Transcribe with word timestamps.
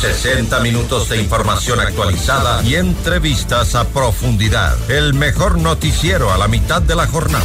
60 0.00 0.60
minutos 0.60 1.08
de 1.08 1.20
información 1.20 1.80
actualizada 1.80 2.62
y 2.62 2.74
entrevistas 2.74 3.74
a 3.74 3.84
profundidad. 3.84 4.76
El 4.90 5.14
mejor 5.14 5.58
noticiero 5.58 6.32
a 6.32 6.38
la 6.38 6.48
mitad 6.48 6.82
de 6.82 6.94
la 6.94 7.06
jornada. 7.06 7.44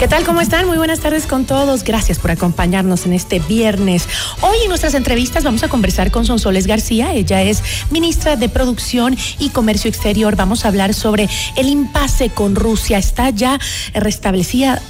¿Qué 0.00 0.08
tal? 0.08 0.24
¿Cómo 0.24 0.40
están? 0.40 0.66
Muy 0.66 0.78
buenas 0.78 1.00
tardes 1.00 1.26
con 1.26 1.44
todos. 1.44 1.84
Gracias 1.84 2.18
por 2.18 2.30
acompañarnos 2.30 3.04
en 3.04 3.12
este 3.12 3.38
viernes. 3.38 4.08
Hoy 4.40 4.56
en 4.62 4.70
nuestras 4.70 4.94
entrevistas 4.94 5.44
vamos 5.44 5.62
a 5.62 5.68
conversar 5.68 6.10
con 6.10 6.24
Sonsoles 6.24 6.66
García. 6.66 7.12
Ella 7.12 7.42
es 7.42 7.62
ministra 7.90 8.36
de 8.36 8.48
Producción 8.48 9.14
y 9.38 9.50
Comercio 9.50 9.90
Exterior. 9.90 10.36
Vamos 10.36 10.64
a 10.64 10.68
hablar 10.68 10.94
sobre 10.94 11.28
el 11.54 11.68
impasse 11.68 12.30
con 12.30 12.56
Rusia. 12.56 12.96
Está 12.96 13.28
ya 13.28 13.60
restablecida, 13.92 14.80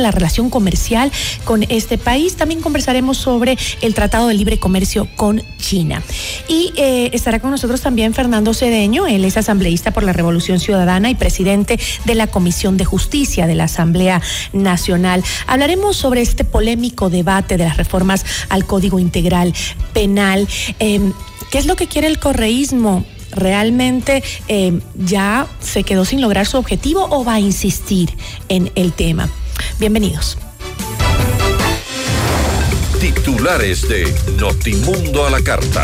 la 0.00 0.10
relación 0.10 0.50
comercial 0.50 1.12
con 1.44 1.62
este 1.68 1.96
país. 1.96 2.34
También 2.34 2.62
conversaremos 2.62 3.18
sobre 3.18 3.56
el 3.80 3.94
Tratado 3.94 4.26
de 4.26 4.34
Libre 4.34 4.58
Comercio 4.58 5.06
con 5.14 5.40
China. 5.58 6.02
Y 6.48 6.72
eh, 6.76 7.10
estará 7.12 7.38
con 7.38 7.52
nosotros 7.52 7.80
también 7.80 8.12
Fernando 8.12 8.54
Cedeño. 8.54 9.06
Él 9.06 9.24
es 9.24 9.36
asambleísta 9.36 9.92
por 9.92 10.02
la 10.02 10.12
Revolución 10.12 10.58
Ciudadana 10.58 11.10
y 11.10 11.14
presidente 11.14 11.78
de 12.06 12.14
la 12.16 12.26
Comisión 12.26 12.76
de 12.76 12.84
Justicia 12.84 13.46
de 13.46 13.54
la 13.54 13.64
Asamblea 13.64 14.20
Nacional. 14.52 15.24
Hablaremos 15.46 15.96
sobre 15.96 16.22
este 16.22 16.44
polémico 16.44 17.10
debate 17.10 17.56
de 17.56 17.64
las 17.64 17.76
reformas 17.76 18.24
al 18.48 18.66
Código 18.66 18.98
Integral 18.98 19.54
Penal. 19.92 20.48
Em, 20.78 21.12
¿Qué 21.50 21.58
es 21.58 21.66
lo 21.66 21.76
que 21.76 21.86
quiere 21.86 22.06
el 22.06 22.18
correísmo? 22.18 23.04
¿Realmente 23.30 24.22
em, 24.48 24.80
ya 24.94 25.46
se 25.60 25.84
quedó 25.84 26.04
sin 26.04 26.20
lograr 26.20 26.46
su 26.46 26.58
objetivo 26.58 27.06
o 27.10 27.24
va 27.24 27.34
a 27.34 27.40
insistir 27.40 28.10
en 28.48 28.70
el 28.74 28.92
tema? 28.92 29.28
Bienvenidos. 29.78 30.38
Titulares 33.00 33.88
de 33.88 34.14
Notimundo 34.38 35.26
a 35.26 35.30
la 35.30 35.42
Carta. 35.42 35.82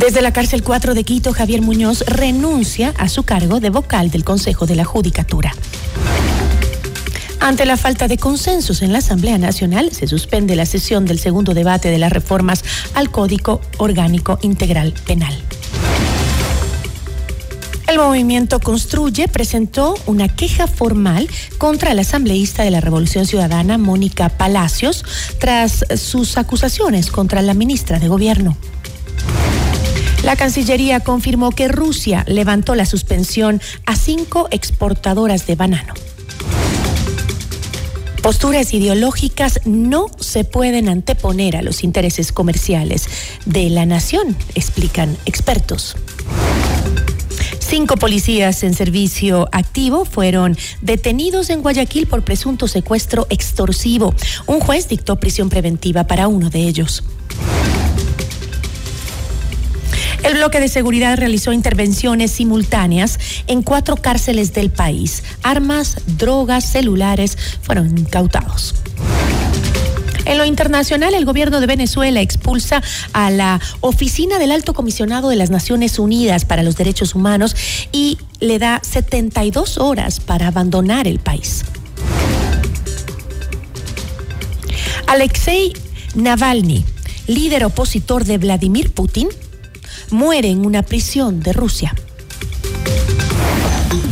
Desde 0.00 0.22
la 0.22 0.32
cárcel 0.32 0.62
4 0.62 0.94
de 0.94 1.04
Quito, 1.04 1.34
Javier 1.34 1.60
Muñoz 1.60 2.00
renuncia 2.06 2.94
a 2.96 3.10
su 3.10 3.22
cargo 3.22 3.60
de 3.60 3.68
vocal 3.68 4.10
del 4.10 4.24
Consejo 4.24 4.64
de 4.64 4.74
la 4.74 4.86
Judicatura. 4.86 5.54
Ante 7.38 7.66
la 7.66 7.76
falta 7.76 8.08
de 8.08 8.16
consensos 8.16 8.80
en 8.80 8.94
la 8.94 9.00
Asamblea 9.00 9.36
Nacional, 9.36 9.92
se 9.92 10.06
suspende 10.06 10.56
la 10.56 10.64
sesión 10.64 11.04
del 11.04 11.18
segundo 11.18 11.52
debate 11.52 11.90
de 11.90 11.98
las 11.98 12.12
reformas 12.12 12.64
al 12.94 13.10
Código 13.10 13.60
Orgánico 13.76 14.38
Integral 14.40 14.94
Penal. 15.06 15.38
El 17.86 17.98
movimiento 17.98 18.58
Construye 18.58 19.28
presentó 19.28 19.96
una 20.06 20.28
queja 20.28 20.66
formal 20.66 21.28
contra 21.58 21.92
la 21.92 22.00
asambleísta 22.00 22.62
de 22.62 22.70
la 22.70 22.80
Revolución 22.80 23.26
Ciudadana, 23.26 23.76
Mónica 23.76 24.30
Palacios, 24.30 25.04
tras 25.38 25.84
sus 25.96 26.38
acusaciones 26.38 27.10
contra 27.10 27.42
la 27.42 27.52
ministra 27.52 27.98
de 27.98 28.08
Gobierno. 28.08 28.56
La 30.22 30.36
Cancillería 30.36 31.00
confirmó 31.00 31.50
que 31.50 31.68
Rusia 31.68 32.24
levantó 32.26 32.74
la 32.74 32.84
suspensión 32.84 33.60
a 33.86 33.96
cinco 33.96 34.48
exportadoras 34.50 35.46
de 35.46 35.54
banano. 35.54 35.94
Posturas 38.22 38.74
ideológicas 38.74 39.60
no 39.64 40.08
se 40.18 40.44
pueden 40.44 40.90
anteponer 40.90 41.56
a 41.56 41.62
los 41.62 41.82
intereses 41.82 42.32
comerciales 42.32 43.08
de 43.46 43.70
la 43.70 43.86
nación, 43.86 44.36
explican 44.54 45.16
expertos. 45.24 45.96
Cinco 47.58 47.96
policías 47.96 48.62
en 48.62 48.74
servicio 48.74 49.48
activo 49.52 50.04
fueron 50.04 50.58
detenidos 50.82 51.48
en 51.48 51.62
Guayaquil 51.62 52.06
por 52.06 52.24
presunto 52.24 52.68
secuestro 52.68 53.26
extorsivo. 53.30 54.14
Un 54.46 54.60
juez 54.60 54.88
dictó 54.88 55.16
prisión 55.16 55.48
preventiva 55.48 56.04
para 56.04 56.28
uno 56.28 56.50
de 56.50 56.60
ellos. 56.60 57.02
El 60.22 60.34
bloque 60.34 60.60
de 60.60 60.68
seguridad 60.68 61.16
realizó 61.16 61.52
intervenciones 61.52 62.30
simultáneas 62.30 63.18
en 63.46 63.62
cuatro 63.62 63.96
cárceles 63.96 64.52
del 64.52 64.70
país. 64.70 65.22
Armas, 65.42 65.96
drogas, 66.18 66.64
celulares 66.64 67.36
fueron 67.62 67.96
incautados. 67.96 68.74
En 70.26 70.38
lo 70.38 70.44
internacional, 70.44 71.14
el 71.14 71.24
gobierno 71.24 71.60
de 71.60 71.66
Venezuela 71.66 72.20
expulsa 72.20 72.82
a 73.12 73.30
la 73.30 73.60
Oficina 73.80 74.38
del 74.38 74.52
Alto 74.52 74.74
Comisionado 74.74 75.28
de 75.28 75.36
las 75.36 75.50
Naciones 75.50 75.98
Unidas 75.98 76.44
para 76.44 76.62
los 76.62 76.76
Derechos 76.76 77.14
Humanos 77.14 77.56
y 77.90 78.18
le 78.38 78.58
da 78.58 78.80
72 78.82 79.78
horas 79.78 80.20
para 80.20 80.46
abandonar 80.46 81.08
el 81.08 81.18
país. 81.18 81.64
Alexei 85.06 85.72
Navalny, 86.14 86.84
líder 87.26 87.64
opositor 87.64 88.24
de 88.24 88.38
Vladimir 88.38 88.92
Putin, 88.92 89.28
muere 90.12 90.48
en 90.48 90.66
una 90.66 90.82
prisión 90.82 91.40
de 91.40 91.52
Rusia. 91.52 91.94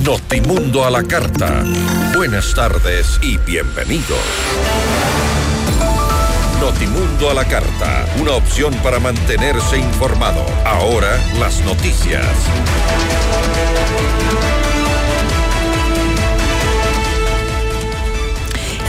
Notimundo 0.03 0.85
a 0.85 0.91
la 0.91 1.03
carta. 1.03 1.65
Buenas 2.17 2.55
tardes 2.55 3.19
y 3.23 3.37
bienvenidos. 3.39 4.19
Notimundo 6.61 7.31
a 7.31 7.35
la 7.35 7.45
carta, 7.45 8.05
una 8.21 8.33
opción 8.33 8.75
para 8.83 8.99
mantenerse 8.99 9.79
informado. 9.79 10.45
Ahora 10.65 11.19
las 11.39 11.61
noticias. 11.65 12.27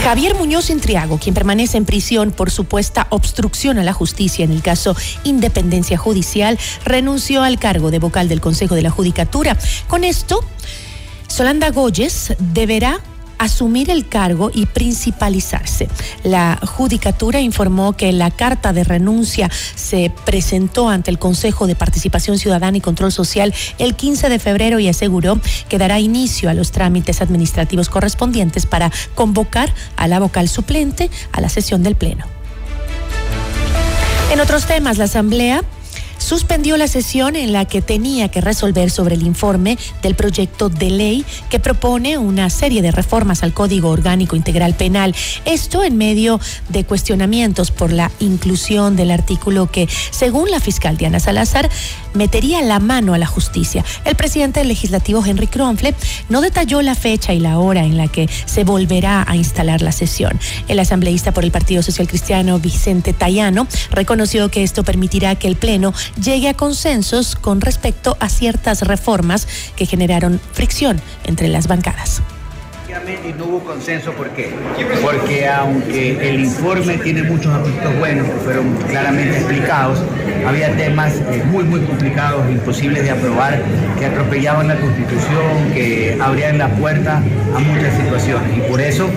Javier 0.03 0.33
Muñoz 0.35 0.69
Intriago, 0.69 1.19
quien 1.19 1.35
permanece 1.35 1.77
en 1.77 1.85
prisión 1.85 2.31
por 2.31 2.51
supuesta 2.51 3.07
obstrucción 3.09 3.77
a 3.79 3.83
la 3.83 3.93
justicia 3.93 4.45
en 4.45 4.51
el 4.51 4.61
caso 4.61 4.95
Independencia 5.23 5.97
Judicial, 5.97 6.57
renunció 6.83 7.43
al 7.43 7.59
cargo 7.59 7.91
de 7.91 7.99
vocal 7.99 8.27
del 8.27 8.41
Consejo 8.41 8.75
de 8.75 8.81
la 8.81 8.89
Judicatura. 8.89 9.57
Con 9.87 10.03
esto, 10.03 10.43
Solanda 11.27 11.69
Goyes 11.69 12.33
deberá 12.39 12.99
asumir 13.39 13.89
el 13.89 14.07
cargo 14.07 14.51
y 14.53 14.67
principalizarse. 14.67 15.87
La 16.23 16.59
Judicatura 16.63 17.39
informó 17.39 17.93
que 17.93 18.11
la 18.11 18.29
carta 18.29 18.73
de 18.73 18.83
renuncia 18.83 19.49
se 19.75 20.11
presentó 20.25 20.89
ante 20.89 21.09
el 21.09 21.17
Consejo 21.17 21.65
de 21.65 21.75
Participación 21.75 22.37
Ciudadana 22.37 22.77
y 22.77 22.81
Control 22.81 23.11
Social 23.11 23.53
el 23.79 23.95
15 23.95 24.29
de 24.29 24.39
febrero 24.39 24.79
y 24.79 24.87
aseguró 24.87 25.39
que 25.67 25.77
dará 25.77 25.99
inicio 25.99 26.49
a 26.49 26.53
los 26.53 26.71
trámites 26.71 27.21
administrativos 27.21 27.89
correspondientes 27.89 28.65
para 28.65 28.91
convocar 29.15 29.73
a 29.95 30.07
la 30.07 30.19
vocal 30.19 30.47
suplente 30.47 31.09
a 31.31 31.41
la 31.41 31.49
sesión 31.49 31.81
del 31.81 31.95
Pleno. 31.95 32.25
En 34.31 34.39
otros 34.41 34.65
temas, 34.67 34.99
la 34.99 35.05
Asamblea 35.05 35.63
suspendió 36.29 36.77
la 36.77 36.87
sesión 36.87 37.35
en 37.35 37.53
la 37.53 37.65
que 37.65 37.81
tenía 37.81 38.29
que 38.29 38.39
resolver 38.39 38.91
sobre 38.91 39.15
el 39.15 39.23
informe 39.23 39.79
del 40.03 40.13
proyecto 40.13 40.69
de 40.69 40.91
ley 40.91 41.25
que 41.49 41.59
propone 41.59 42.19
una 42.19 42.51
serie 42.51 42.83
de 42.83 42.91
reformas 42.91 43.41
al 43.41 43.51
Código 43.51 43.89
Orgánico 43.89 44.35
Integral 44.35 44.75
Penal. 44.75 45.15
Esto 45.45 45.83
en 45.83 45.97
medio 45.97 46.39
de 46.67 46.83
cuestionamientos 46.83 47.71
por 47.71 47.91
la 47.91 48.11
inclusión 48.19 48.95
del 48.95 49.09
artículo 49.09 49.71
que, 49.71 49.89
según 50.11 50.51
la 50.51 50.59
fiscal 50.59 50.97
Diana 50.97 51.19
Salazar, 51.19 51.67
metería 52.13 52.61
la 52.61 52.79
mano 52.79 53.13
a 53.13 53.17
la 53.17 53.25
justicia. 53.25 53.83
El 54.05 54.15
presidente 54.15 54.63
legislativo 54.63 55.23
Henry 55.25 55.47
Kronfle 55.47 55.95
no 56.29 56.41
detalló 56.41 56.81
la 56.81 56.95
fecha 56.95 57.33
y 57.33 57.39
la 57.39 57.59
hora 57.59 57.83
en 57.83 57.97
la 57.97 58.07
que 58.07 58.29
se 58.45 58.63
volverá 58.63 59.25
a 59.27 59.35
instalar 59.35 59.81
la 59.81 59.91
sesión. 59.91 60.39
El 60.67 60.79
asambleísta 60.79 61.33
por 61.33 61.43
el 61.43 61.51
Partido 61.51 61.83
Social 61.83 62.07
Cristiano 62.07 62.59
Vicente 62.59 63.13
Tayano 63.13 63.67
reconoció 63.91 64.49
que 64.49 64.63
esto 64.63 64.83
permitirá 64.83 65.35
que 65.35 65.47
el 65.47 65.55
Pleno 65.55 65.93
llegue 66.21 66.49
a 66.49 66.53
consensos 66.53 67.35
con 67.35 67.61
respecto 67.61 68.17
a 68.19 68.29
ciertas 68.29 68.81
reformas 68.81 69.47
que 69.75 69.85
generaron 69.85 70.39
fricción 70.53 71.01
entre 71.25 71.47
las 71.47 71.67
bancadas 71.67 72.21
y 72.89 73.33
no 73.33 73.45
hubo 73.45 73.59
consenso, 73.59 74.11
¿por 74.13 74.29
qué? 74.31 74.49
Porque 75.03 75.47
aunque 75.47 76.29
el 76.29 76.39
informe 76.39 76.97
tiene 76.97 77.21
muchos 77.23 77.53
aspectos 77.53 77.99
buenos 77.99 78.27
que 78.27 78.33
fueron 78.39 78.75
claramente 78.89 79.37
explicados, 79.37 79.99
había 80.47 80.75
temas 80.75 81.13
eh, 81.31 81.43
muy, 81.51 81.65
muy 81.65 81.81
complicados, 81.81 82.49
imposibles 82.49 83.03
de 83.03 83.11
aprobar, 83.11 83.61
que 83.99 84.05
atropellaban 84.05 84.69
la 84.69 84.75
Constitución, 84.75 85.71
que 85.73 86.17
abrían 86.19 86.57
la 86.57 86.69
puerta 86.69 87.17
a 87.17 87.59
muchas 87.59 87.95
situaciones 87.95 88.57
y 88.57 88.61
por 88.61 88.81
eso, 88.81 89.07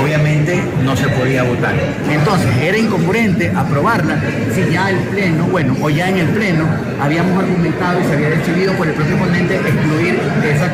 obviamente, 0.00 0.62
no 0.84 0.96
se 0.96 1.08
podía 1.08 1.42
votar. 1.42 1.74
Entonces, 2.08 2.48
era 2.62 2.78
incongruente 2.78 3.50
aprobarla 3.56 4.20
si 4.54 4.72
ya 4.72 4.90
el 4.90 4.98
Pleno, 4.98 5.46
bueno, 5.46 5.76
o 5.82 5.90
ya 5.90 6.08
en 6.08 6.18
el 6.18 6.28
Pleno, 6.28 6.64
habíamos 7.00 7.42
argumentado 7.42 8.00
y 8.00 8.04
se 8.04 8.12
había 8.12 8.30
decidido 8.30 8.72
por 8.74 8.86
el 8.86 8.94
propio 8.94 9.16
ponente 9.16 9.56
excluir 9.56 10.18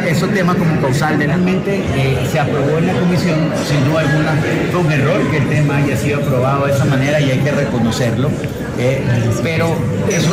esos 0.06 0.30
temas 0.34 0.56
como 0.56 0.80
causal. 0.80 1.18
Realmente 1.18 1.82
eh, 1.94 2.28
se 2.30 2.41
aprobó 2.42 2.78
en 2.78 2.86
la 2.86 2.92
comisión, 2.94 3.38
sin 3.66 3.84
duda 3.84 4.00
alguna, 4.00 4.34
fue 4.70 4.80
un 4.80 4.92
error 4.92 5.30
que 5.30 5.38
el 5.38 5.48
tema 5.48 5.76
haya 5.76 5.96
sido 5.96 6.18
aprobado 6.18 6.66
de 6.66 6.72
esa 6.72 6.84
manera 6.84 7.20
y 7.20 7.30
hay 7.30 7.38
que 7.38 7.50
reconocerlo. 7.50 8.30
Eh, 8.78 9.02
pero 9.42 9.76
eso, 10.08 10.30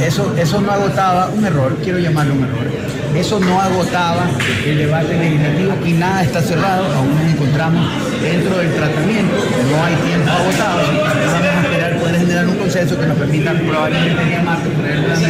eso, 0.00 0.34
eso 0.36 0.60
no 0.60 0.72
agotaba, 0.72 1.28
un 1.28 1.44
error, 1.44 1.76
quiero 1.82 1.98
llamarlo 1.98 2.34
un 2.34 2.44
error, 2.44 2.66
eso 3.14 3.38
no 3.38 3.60
agotaba 3.60 4.28
el 4.64 4.78
debate 4.78 5.18
legislativo 5.18 5.74
y 5.84 5.92
nada 5.92 6.22
está 6.22 6.40
cerrado, 6.40 6.84
aún 6.94 7.14
nos 7.14 7.32
encontramos 7.32 7.86
dentro 8.22 8.58
del 8.58 8.74
tratamiento, 8.74 9.36
no 9.70 9.84
hay 9.84 9.94
tiempo 10.06 10.30
agotado, 10.30 10.80
vamos 10.80 11.54
a 11.54 11.62
esperar 11.62 11.98
poder 11.98 12.16
generar 12.16 12.46
un 12.48 12.56
consenso 12.56 12.98
que 12.98 13.06
nos 13.06 13.18
permita 13.18 13.52
probablemente 13.52 14.22
el 14.22 14.28
día 14.28 14.42
martes 14.42 14.72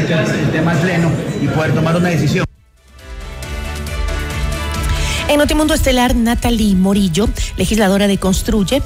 traer 0.07 0.41
el 0.41 0.51
tema 0.51 0.71
al 0.73 0.79
pleno 0.79 1.11
y 1.43 1.49
poder 1.49 1.73
tomar 1.73 1.97
una 1.97 2.09
decisión. 2.09 2.48
En 5.29 5.37
Notimundo 5.37 5.75
Estelar, 5.75 6.17
Natalie 6.17 6.75
Morillo, 6.75 7.29
legisladora 7.59 8.07
de 8.07 8.17
Construye, 8.17 8.83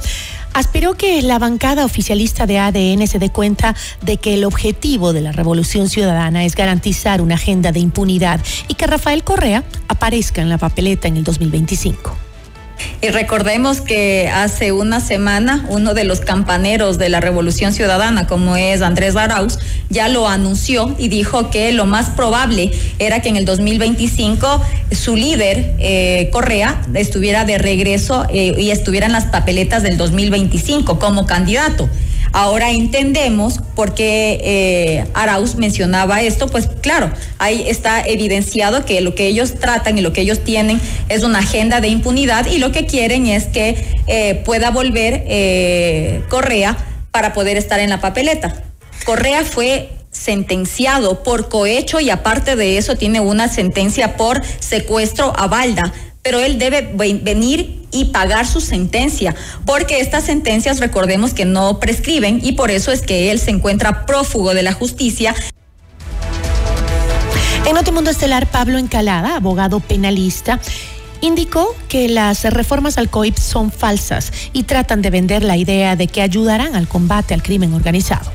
aspiró 0.53 0.95
que 0.95 1.23
la 1.23 1.39
bancada 1.39 1.85
oficialista 1.85 2.47
de 2.47 2.59
ADN 2.59 3.07
se 3.07 3.21
dé 3.21 3.31
cuenta 3.31 3.77
de 4.01 4.17
que 4.17 4.35
el 4.35 4.45
objetivo 4.45 5.13
de 5.13 5.21
la 5.21 5.31
revolución 5.31 5.89
ciudadana 5.89 6.45
es 6.45 6.57
garantizar 6.57 7.23
una 7.23 7.37
agenda 7.37 7.71
de 7.71 7.79
impunidad 7.79 8.41
y 8.67 8.75
que 8.75 8.89
Rafael 8.89 9.23
Correa 9.23 9.63
aparezca 9.87 10.43
en 10.43 10.49
la 10.49 10.59
papeleta 10.59 11.07
en 11.07 11.17
el 11.17 11.23
2025. 11.23 12.32
Y 13.01 13.09
recordemos 13.09 13.81
que 13.81 14.31
hace 14.33 14.71
una 14.71 15.01
semana 15.01 15.67
uno 15.69 15.93
de 15.93 16.05
los 16.05 16.21
campaneros 16.21 16.99
de 16.99 17.09
la 17.09 17.21
Revolución 17.21 17.73
Ciudadana, 17.73 18.29
como 18.29 18.57
es 18.57 18.81
Andrés 18.81 19.17
Arauz, 19.17 19.59
ya 19.91 20.09
lo 20.09 20.29
anunció 20.29 20.95
y 20.99 21.09
dijo 21.09 21.51
que 21.51 21.73
lo 21.73 21.85
más 21.85 22.11
probable 22.11 22.71
era 23.01 23.21
que 23.21 23.29
en 23.29 23.37
el 23.37 23.45
2025 23.45 24.63
su 24.93 25.17
líder, 25.17 25.75
eh, 25.81 26.29
Correa, 26.33 26.81
estuviera 26.95 27.45
de 27.45 27.59
regreso 27.59 28.25
eh, 28.31 28.55
y 28.57 28.71
estuviera 28.71 29.07
en 29.07 29.13
las 29.13 29.27
papeletas 29.27 29.83
del 29.83 29.97
2025 29.97 31.01
como 31.01 31.27
candidato. 31.27 31.89
Ahora 32.33 32.71
entendemos 32.71 33.61
por 33.75 33.95
qué 33.95 34.41
eh, 34.43 35.07
Arauz 35.15 35.57
mencionaba 35.57 36.23
esto, 36.23 36.49
pues 36.49 36.69
claro, 36.81 37.11
ahí 37.39 37.65
está 37.69 38.01
evidenciado 38.03 38.85
que 38.85 39.01
lo 39.03 39.15
que 39.15 39.27
ellos 39.27 39.55
tratan 39.61 39.99
y 39.99 40.01
lo 40.01 40.13
que 40.13 40.23
ellos 40.23 40.43
tienen 40.43 40.81
es 41.09 41.25
una 41.25 41.41
agenda 41.41 41.81
de 41.81 41.89
impunidad 41.89 42.47
y 42.47 42.59
lo 42.59 42.73
que 42.73 42.87
quieren 42.87 43.27
es 43.27 43.45
que 43.45 43.85
eh, 44.07 44.43
pueda 44.47 44.71
volver 44.71 45.25
eh, 45.27 46.23
Correa 46.31 46.77
para 47.11 47.35
poder 47.35 47.59
estar 47.59 47.81
en 47.81 47.91
la 47.91 48.01
papeleta. 48.01 48.63
Correa 49.05 49.45
fue 49.45 49.91
sentenciado 50.11 51.23
por 51.23 51.49
cohecho 51.49 52.01
y 52.01 52.11
aparte 52.11 52.57
de 52.57 52.79
eso 52.79 52.97
tiene 52.97 53.21
una 53.21 53.49
sentencia 53.49 54.17
por 54.17 54.43
secuestro 54.61 55.33
a 55.37 55.49
balda 55.49 55.93
pero 56.23 56.39
él 56.39 56.59
debe 56.59 56.83
venir 57.21 57.82
y 57.93 58.07
pagar 58.07 58.47
su 58.47 58.61
sentencia, 58.61 59.35
porque 59.67 60.01
estas 60.01 60.25
sentencias 60.25 60.81
recordemos 60.81 61.35
que 61.35 61.45
no 61.45 61.79
prescriben 61.79 62.41
y 62.43 62.53
por 62.53 62.71
eso 62.71 62.91
es 62.91 63.03
que 63.03 63.31
él 63.31 63.39
se 63.39 63.51
encuentra 63.51 64.07
prófugo 64.07 64.55
de 64.55 64.63
la 64.63 64.73
justicia. 64.73 65.35
En 67.67 67.77
otro 67.77 67.93
mundo 67.93 68.11
estelar, 68.11 68.49
Pablo 68.49 68.79
Encalada, 68.79 69.37
abogado 69.37 69.79
penalista, 69.79 70.59
indicó 71.21 71.77
que 71.89 72.09
las 72.09 72.43
reformas 72.53 72.99
al 72.99 73.09
COIP 73.09 73.37
son 73.37 73.71
falsas 73.71 74.33
y 74.53 74.65
tratan 74.65 75.01
de 75.01 75.11
vender 75.11 75.45
la 75.45 75.57
idea 75.57 75.95
de 75.95 76.09
que 76.09 76.23
ayudarán 76.23 76.75
al 76.75 76.89
combate 76.89 77.35
al 77.35 77.43
crimen 77.43 77.73
organizado. 77.73 78.33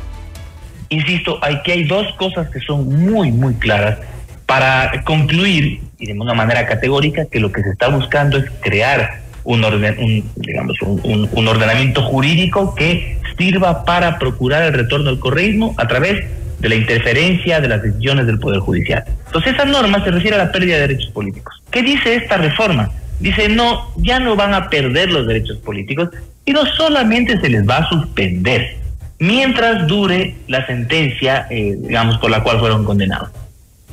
Insisto, 0.90 1.38
aquí 1.44 1.72
hay 1.72 1.84
dos 1.84 2.08
cosas 2.18 2.50
que 2.50 2.62
son 2.62 2.88
muy, 3.06 3.32
muy 3.32 3.56
claras 3.56 3.98
para 4.46 5.04
concluir, 5.04 5.82
y 6.00 6.06
de 6.06 6.14
una 6.14 6.34
manera 6.34 6.66
categórica, 6.66 7.26
que 7.26 7.42
lo 7.42 7.52
que 7.52 7.62
se 7.62 7.72
está 7.72 7.90
buscando 7.90 8.38
es 8.38 8.46
crear 8.62 9.27
un, 9.48 9.64
orden, 9.64 10.26
digamos, 10.36 10.76
un, 10.82 11.48
ordenamiento 11.48 12.02
jurídico 12.02 12.76
que 12.76 13.18
sirva 13.38 13.86
para 13.86 14.20
procurar 14.20 14.64
el 14.64 14.74
retorno 14.74 15.10
al 15.10 15.20
correísmo 15.20 15.74
a 15.78 15.88
través 15.88 16.26
de 16.60 16.68
la 16.68 16.76
interferencia 16.76 17.62
de 17.62 17.70
las 17.70 17.82
decisiones 17.82 18.28
del 18.28 18.40
Poder 18.40 18.60
Judicial. 18.60 19.06
Entonces, 19.28 19.54
esa 19.54 19.64
norma 19.64 20.04
se 20.04 20.12
refiere 20.12 20.36
a 20.36 20.46
la 20.46 20.52
pérdida 20.52 20.76
de 20.76 20.82
derechos 20.82 21.12
políticos. 21.12 21.64
¿Qué 21.72 21.82
dice 21.82 22.16
esta 22.16 22.36
reforma? 22.36 22.92
Dice, 23.22 23.48
no, 23.48 23.94
ya 23.96 24.20
no 24.20 24.36
van 24.36 24.54
a 24.54 24.70
perder 24.70 25.12
los 25.12 25.26
derechos 25.26 25.60
políticos, 25.60 26.10
sino 26.46 26.66
solamente 26.66 27.40
se 27.40 27.48
les 27.48 27.66
va 27.66 27.78
a 27.78 27.90
suspender 27.90 28.76
mientras 29.18 29.88
dure 29.88 30.36
la 30.48 30.66
sentencia, 30.66 31.48
eh, 31.50 31.78
digamos, 31.80 32.18
por 32.18 32.30
la 32.32 32.44
cual 32.44 32.60
fueron 32.60 32.84
condenados. 32.84 33.30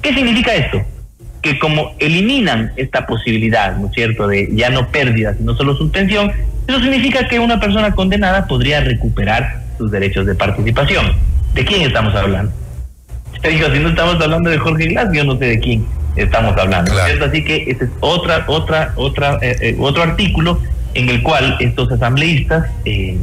¿Qué 0.02 0.12
significa 0.12 0.52
esto? 0.52 0.82
Que 1.44 1.58
como 1.58 1.94
eliminan 1.98 2.72
esta 2.76 3.06
posibilidad, 3.06 3.76
¿no 3.76 3.88
es 3.88 3.92
cierto?, 3.92 4.26
de 4.26 4.48
ya 4.52 4.70
no 4.70 4.88
pérdidas, 4.88 5.36
sino 5.36 5.54
solo 5.54 5.76
suspensión, 5.76 6.32
eso 6.66 6.80
significa 6.80 7.28
que 7.28 7.38
una 7.38 7.60
persona 7.60 7.92
condenada 7.92 8.46
podría 8.46 8.80
recuperar 8.80 9.60
sus 9.76 9.90
derechos 9.90 10.24
de 10.24 10.34
participación. 10.34 11.14
¿De 11.52 11.64
quién 11.64 11.82
estamos 11.82 12.14
hablando? 12.14 12.50
Dijo, 13.42 13.70
si 13.70 13.78
no 13.78 13.90
estamos 13.90 14.20
hablando 14.22 14.48
de 14.48 14.56
Jorge 14.56 14.86
Glass, 14.86 15.10
yo 15.12 15.24
no 15.24 15.36
sé 15.36 15.44
de 15.44 15.60
quién 15.60 15.86
estamos 16.16 16.56
hablando. 16.56 16.92
¿cierto? 17.04 17.26
Así 17.26 17.44
que 17.44 17.64
ese 17.68 17.84
es 17.84 17.90
otra, 18.00 18.44
otra, 18.46 18.92
otra, 18.96 19.38
eh, 19.42 19.56
eh, 19.60 19.76
otro 19.78 20.02
artículo 20.02 20.60
en 20.94 21.10
el 21.10 21.22
cual 21.22 21.56
estos 21.60 21.92
asambleístas 21.92 22.66
eh, 22.86 23.18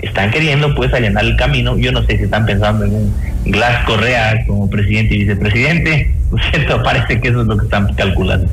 están 0.00 0.30
queriendo 0.30 0.74
pues 0.74 0.92
allanar 0.92 1.24
el 1.24 1.36
camino. 1.36 1.78
Yo 1.78 1.92
no 1.92 2.02
sé 2.02 2.18
si 2.18 2.24
están 2.24 2.44
pensando 2.44 2.84
en 2.84 2.94
un 2.94 3.14
Glass 3.44 3.84
Correa 3.84 4.44
como 4.46 4.68
presidente 4.68 5.14
y 5.14 5.18
vicepresidente. 5.20 6.12
¿Cierto? 6.50 6.82
Parece 6.82 7.20
que 7.20 7.28
eso 7.28 7.42
es 7.42 7.46
lo 7.46 7.56
que 7.56 7.64
están 7.64 7.94
calculando. 7.94 8.48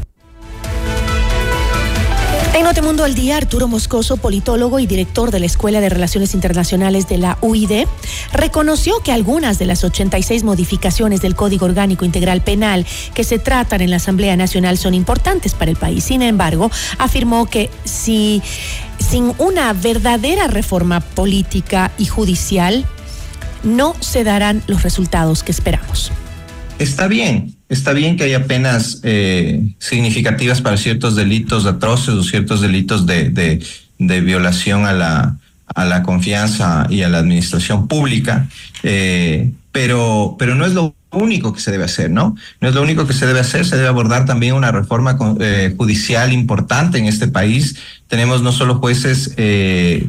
En 2.55 2.65
Notemundo 2.65 3.03
al 3.03 3.13
Día, 3.13 3.37
Arturo 3.37 3.67
Moscoso, 3.67 4.17
politólogo 4.17 4.79
y 4.79 4.87
director 4.87 5.29
de 5.31 5.39
la 5.39 5.45
Escuela 5.45 5.81
de 5.81 5.87
Relaciones 5.87 6.33
Internacionales 6.33 7.07
de 7.07 7.19
la 7.19 7.37
UID, 7.41 7.85
reconoció 8.33 9.01
que 9.01 9.11
algunas 9.11 9.59
de 9.59 9.65
las 9.65 9.83
86 9.83 10.43
modificaciones 10.43 11.21
del 11.21 11.35
Código 11.35 11.67
Orgánico 11.67 12.05
Integral 12.05 12.41
Penal 12.41 12.85
que 13.13 13.23
se 13.23 13.37
tratan 13.39 13.81
en 13.81 13.91
la 13.91 13.97
Asamblea 13.97 14.35
Nacional 14.35 14.77
son 14.77 14.93
importantes 14.95 15.53
para 15.53 15.69
el 15.69 15.77
país. 15.77 16.03
Sin 16.03 16.21
embargo, 16.21 16.71
afirmó 16.97 17.45
que 17.45 17.69
si 17.85 18.41
sin 18.97 19.33
una 19.37 19.71
verdadera 19.73 20.47
reforma 20.47 21.01
política 21.01 21.91
y 21.97 22.07
judicial, 22.07 22.83
no 23.63 23.95
se 23.99 24.23
darán 24.23 24.63
los 24.67 24.83
resultados 24.83 25.43
que 25.43 25.51
esperamos. 25.51 26.11
Está 26.79 27.07
bien, 27.07 27.55
está 27.69 27.93
bien 27.93 28.17
que 28.17 28.23
haya 28.23 28.45
penas 28.45 28.99
eh, 29.03 29.73
significativas 29.77 30.61
para 30.61 30.75
ciertos 30.75 31.15
delitos 31.15 31.65
atroces 31.65 32.15
o 32.15 32.23
ciertos 32.23 32.61
delitos 32.61 33.05
de, 33.05 33.29
de, 33.29 34.21
violación 34.21 34.85
a 34.85 34.93
la, 34.93 35.37
a 35.67 35.85
la 35.85 36.03
confianza 36.03 36.87
y 36.89 37.03
a 37.03 37.09
la 37.09 37.19
administración 37.19 37.87
pública, 37.87 38.47
eh, 38.81 39.51
pero, 39.71 40.35
pero 40.39 40.55
no 40.55 40.65
es 40.65 40.73
lo 40.73 40.95
único 41.11 41.53
que 41.53 41.61
se 41.61 41.71
debe 41.71 41.85
hacer, 41.85 42.09
¿no? 42.09 42.35
No 42.59 42.69
es 42.69 42.75
lo 42.75 42.81
único 42.81 43.05
que 43.05 43.13
se 43.13 43.27
debe 43.27 43.39
hacer, 43.39 43.65
se 43.65 43.75
debe 43.75 43.87
abordar 43.87 44.25
también 44.25 44.55
una 44.55 44.71
reforma 44.71 45.17
eh, 45.39 45.73
judicial 45.77 46.33
importante 46.33 46.97
en 46.97 47.05
este 47.05 47.27
país. 47.27 47.77
Tenemos 48.07 48.41
no 48.41 48.51
solo 48.51 48.75
jueces 48.75 49.35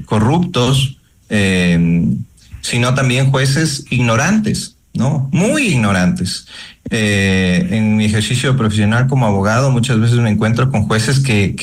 corruptos, 0.06 0.96
sino 1.28 2.94
también 2.94 3.30
jueces 3.30 3.84
ignorantes, 3.90 4.76
¿no? 4.92 5.28
Muy 5.32 5.68
ignorantes. 5.68 6.46
Eh, 6.92 7.68
en 7.70 7.97
mi 7.97 8.04
ejercicio 8.04 8.56
profesional 8.56 9.06
como 9.06 9.25
abogado 9.25 9.70
muchas 9.70 10.00
veces 10.00 10.18
me 10.18 10.28
encuentro 10.28 10.73
con 10.73 10.88
jueces 10.88 11.20
que, 11.20 11.54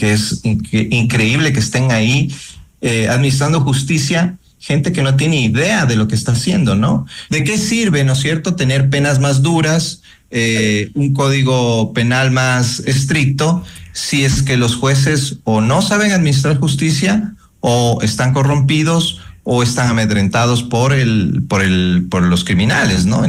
es 0.00 0.40
increíble 0.44 1.52
que 1.52 1.58
estén 1.58 1.90
ahí 1.90 2.32
eh, 2.80 3.08
administrando 3.08 3.60
justicia, 3.60 4.38
gente 4.60 4.92
que 4.92 5.02
no 5.02 5.16
tiene 5.16 5.40
idea 5.40 5.84
de 5.84 5.96
lo 5.96 6.06
que 6.06 6.14
está 6.14 6.30
haciendo, 6.30 6.76
¿no? 6.76 7.06
¿De 7.28 7.42
qué 7.42 7.58
sirve, 7.58 8.04
no 8.04 8.12
es 8.12 8.20
cierto, 8.20 8.54
tener 8.54 8.88
penas 8.88 9.18
más 9.18 9.42
duras, 9.42 10.02
eh, 10.30 10.92
un 10.94 11.12
código 11.12 11.92
penal 11.92 12.30
más 12.30 12.78
estricto, 12.80 13.64
si 13.92 14.24
es 14.24 14.42
que 14.42 14.56
los 14.56 14.76
jueces 14.76 15.38
o 15.42 15.60
no 15.60 15.82
saben 15.82 16.12
administrar 16.12 16.56
justicia 16.58 17.34
o 17.58 17.98
están 18.02 18.32
corrompidos 18.32 19.20
o 19.42 19.64
están 19.64 19.88
amedrentados 19.88 20.62
por 20.62 20.92
el, 20.92 21.42
por 21.48 21.62
el, 21.62 22.06
por 22.08 22.22
los 22.22 22.44
criminales, 22.44 23.06
¿no? 23.06 23.24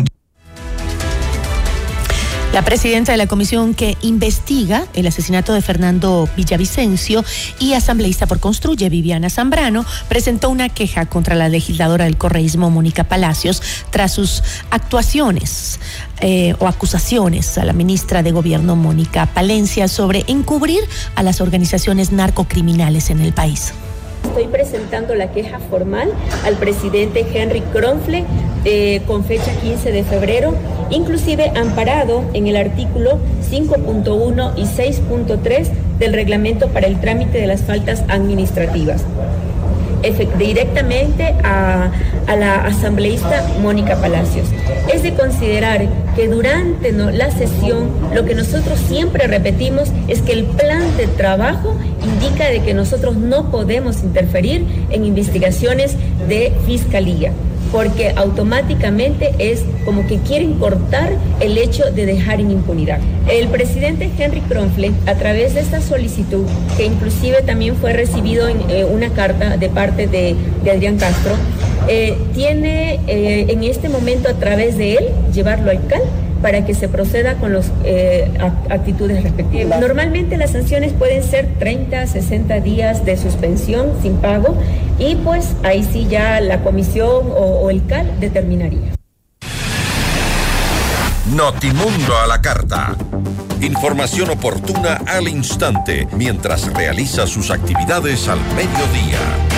La 2.52 2.64
presidenta 2.64 3.12
de 3.12 3.18
la 3.20 3.28
comisión 3.28 3.76
que 3.76 3.96
investiga 4.02 4.88
el 4.96 5.06
asesinato 5.06 5.54
de 5.54 5.62
Fernando 5.62 6.28
Villavicencio 6.36 7.24
y 7.60 7.74
asambleísta 7.74 8.26
por 8.26 8.40
Construye, 8.40 8.90
Viviana 8.90 9.30
Zambrano, 9.30 9.86
presentó 10.08 10.50
una 10.50 10.68
queja 10.68 11.06
contra 11.06 11.36
la 11.36 11.48
legisladora 11.48 12.06
del 12.06 12.18
correísmo, 12.18 12.72
Mónica 12.72 13.04
Palacios, 13.04 13.62
tras 13.92 14.14
sus 14.14 14.42
actuaciones 14.72 15.80
eh, 16.22 16.56
o 16.58 16.68
acusaciones 16.68 17.56
a 17.60 17.66
la 17.66 17.74
ministra 17.74 18.24
de 18.24 18.32
Gobierno, 18.32 18.76
Mónica 18.76 19.28
Palencia, 19.28 19.88
sobre 19.88 20.26
encubrir 20.28 20.82
a 21.16 21.22
las 21.22 21.42
organizaciones 21.42 22.12
narcocriminales 22.12 23.12
en 23.12 23.22
el 23.22 23.32
país. 23.32 23.74
Estoy 24.24 24.48
presentando 24.48 25.16
la 25.16 25.32
queja 25.32 25.60
formal 25.60 26.12
al 26.46 26.56
presidente 26.56 27.26
Henry 27.34 27.62
Kronfle 27.74 28.26
eh, 28.66 29.02
con 29.08 29.24
fecha 29.24 29.52
15 29.62 29.92
de 29.92 30.04
febrero, 30.04 30.54
inclusive 30.90 31.52
amparado 31.56 32.24
en 32.34 32.48
el 32.48 32.58
artículo 32.58 33.20
5.1 33.50 34.54
y 34.58 34.64
6.3 34.64 35.70
del 36.00 36.14
reglamento 36.14 36.68
para 36.70 36.88
el 36.88 37.00
trámite 37.00 37.40
de 37.40 37.48
las 37.48 37.64
faltas 37.64 38.04
administrativas 38.08 39.04
directamente 40.38 41.36
a, 41.44 41.92
la 42.28 42.66
asambleísta 42.66 43.44
Mónica 43.62 44.00
Palacios. 44.00 44.48
Es 44.94 45.02
de 45.02 45.14
considerar 45.14 45.88
que 46.16 46.28
durante 46.28 46.92
la 46.92 47.32
sesión 47.32 47.90
lo 48.14 48.24
que 48.24 48.36
nosotros 48.36 48.80
siempre 48.80 49.26
repetimos 49.28 49.90
es 50.08 50.22
que 50.22 50.34
el 50.34 50.46
plan 50.46 50.96
de 50.98 51.08
trabajo 51.08 51.76
indica 52.04 52.48
de 52.50 52.62
que 52.62 52.74
nosotros 52.74 53.16
no 53.16 53.50
podemos 53.50 54.04
interferir 54.04 54.66
en 54.92 55.06
investigaciones 55.06 55.96
de 56.28 56.54
fiscalía 56.68 57.34
porque 57.72 58.14
automáticamente 58.16 59.34
es 59.38 59.64
como 59.86 60.08
que 60.08 60.18
quieren 60.20 60.56
cortar 60.56 61.14
el 61.40 61.58
hecho 61.58 61.92
de 61.92 62.06
dejar 62.06 62.40
en 62.40 62.52
impunidad. 62.52 63.00
El 63.30 63.48
presidente 63.48 64.10
Henry 64.18 64.42
Kronfle, 64.42 64.92
a 65.06 65.16
través 65.16 65.54
de 65.54 65.62
esta 65.62 65.82
solicitud, 65.82 66.46
que 66.78 66.86
inclusive 66.86 67.42
también 67.42 67.76
fue 67.76 67.94
recibido 67.94 68.48
en 68.48 68.58
eh, 68.70 68.86
una 68.86 69.10
carta 69.10 69.58
de 69.58 69.70
parte 69.70 70.08
de, 70.08 70.36
Adrián 70.70 70.98
Castro, 70.98 71.34
eh, 71.88 72.16
tiene 72.34 73.00
eh, 73.08 73.46
en 73.50 73.64
este 73.64 73.90
momento 73.90 74.30
a 74.30 74.34
través 74.34 74.78
de 74.78 74.96
él 74.96 75.06
llevarlo 75.34 75.72
al 75.72 75.86
CAL 75.88 76.02
para 76.42 76.66
que 76.66 76.74
se 76.74 76.88
proceda 76.88 77.36
con 77.36 77.54
las 77.54 77.72
eh, 77.84 78.32
actitudes 78.70 79.24
respectivas. 79.24 79.80
Normalmente 79.80 80.38
las 80.38 80.52
sanciones 80.52 80.94
pueden 80.94 81.24
ser 81.24 81.48
30, 81.60 82.08
60 82.08 82.60
días 82.62 83.06
de 83.06 83.18
suspensión 83.18 83.92
sin 84.02 84.18
pago 84.18 84.58
y 84.98 85.16
pues 85.16 85.56
ahí 85.64 85.84
sí 85.84 86.08
ya 86.10 86.40
la 86.42 86.62
comisión 86.62 87.28
o, 87.32 87.62
o 87.62 87.70
el 87.70 87.86
CAL 87.86 88.20
determinaría. 88.20 88.94
Notimundo 91.36 92.18
a 92.18 92.28
la 92.28 92.42
carta. 92.42 92.96
Información 93.62 94.30
oportuna 94.30 95.02
al 95.06 95.28
instante 95.28 96.08
mientras 96.14 96.74
realiza 96.74 97.28
sus 97.28 97.52
actividades 97.52 98.28
al 98.28 98.40
mediodía. 98.56 99.49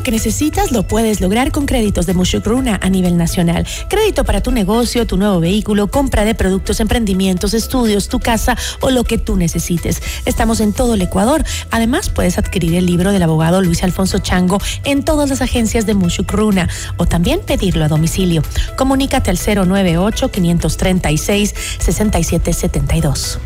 Lo 0.00 0.04
que 0.04 0.12
necesitas 0.12 0.72
lo 0.72 0.84
puedes 0.84 1.20
lograr 1.20 1.52
con 1.52 1.66
créditos 1.66 2.06
de 2.06 2.14
Mushukruna 2.14 2.80
a 2.82 2.88
nivel 2.88 3.18
nacional. 3.18 3.66
Crédito 3.90 4.24
para 4.24 4.40
tu 4.40 4.50
negocio, 4.50 5.06
tu 5.06 5.18
nuevo 5.18 5.40
vehículo, 5.40 5.90
compra 5.90 6.24
de 6.24 6.34
productos, 6.34 6.80
emprendimientos, 6.80 7.52
estudios, 7.52 8.08
tu 8.08 8.18
casa 8.18 8.56
o 8.80 8.88
lo 8.88 9.04
que 9.04 9.18
tú 9.18 9.36
necesites. 9.36 10.00
Estamos 10.24 10.60
en 10.60 10.72
todo 10.72 10.94
el 10.94 11.02
Ecuador. 11.02 11.44
Además, 11.70 12.08
puedes 12.08 12.38
adquirir 12.38 12.76
el 12.76 12.86
libro 12.86 13.12
del 13.12 13.22
abogado 13.22 13.60
Luis 13.60 13.82
Alfonso 13.82 14.20
Chango 14.20 14.58
en 14.84 15.02
todas 15.02 15.28
las 15.28 15.42
agencias 15.42 15.84
de 15.84 15.92
Mushukruna 15.92 16.70
o 16.96 17.04
también 17.04 17.40
pedirlo 17.40 17.84
a 17.84 17.88
domicilio. 17.88 18.42
Comunícate 18.78 19.28
al 19.28 19.36
098 19.36 20.30
536 20.30 21.54
6772. 21.78 23.38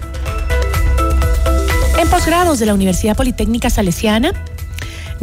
En 1.99 2.08
posgrados 2.08 2.61
de 2.61 2.66
la 2.66 2.75
Universidad 2.75 3.16
Politécnica 3.16 3.70
Salesiana, 3.70 4.32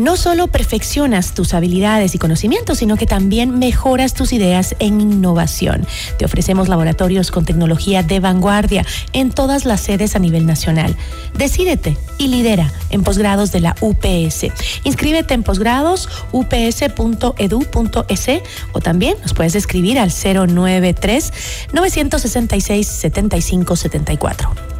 no 0.01 0.17
solo 0.17 0.47
perfeccionas 0.47 1.33
tus 1.33 1.53
habilidades 1.53 2.15
y 2.15 2.17
conocimientos, 2.17 2.79
sino 2.79 2.97
que 2.97 3.05
también 3.05 3.59
mejoras 3.59 4.15
tus 4.15 4.33
ideas 4.33 4.75
en 4.79 4.99
innovación. 4.99 5.85
Te 6.17 6.25
ofrecemos 6.25 6.69
laboratorios 6.69 7.29
con 7.29 7.45
tecnología 7.45 8.01
de 8.01 8.19
vanguardia 8.19 8.83
en 9.13 9.29
todas 9.29 9.65
las 9.65 9.81
sedes 9.81 10.15
a 10.15 10.19
nivel 10.19 10.47
nacional. 10.47 10.95
Decídete 11.37 11.97
y 12.17 12.29
lidera 12.29 12.73
en 12.89 13.03
posgrados 13.03 13.51
de 13.51 13.59
la 13.59 13.75
UPS. 13.79 14.47
Inscríbete 14.83 15.35
en 15.35 15.43
posgrados 15.43 16.09
ups.edu.es 16.31 18.27
o 18.73 18.79
también 18.79 19.17
nos 19.21 19.33
puedes 19.35 19.53
escribir 19.53 19.99
al 19.99 20.09
093 20.09 21.33
966 21.73 22.87
7574. 22.87 24.70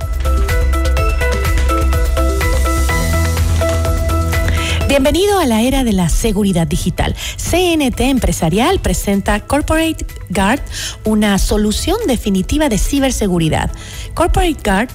Bienvenido 4.92 5.40
a 5.40 5.46
la 5.46 5.62
era 5.62 5.86
de 5.86 5.94
la 5.94 6.10
seguridad 6.10 6.68
digital. 6.68 7.16
CNT 7.38 8.02
Empresarial 8.02 8.82
presenta 8.82 9.40
Corporate 9.40 10.06
Guard, 10.30 10.60
una 11.06 11.38
solución 11.38 11.96
definitiva 12.08 12.68
de 12.68 12.78
ciberseguridad. 12.78 13.72
Corporate 14.16 14.58
Guard 14.62 14.90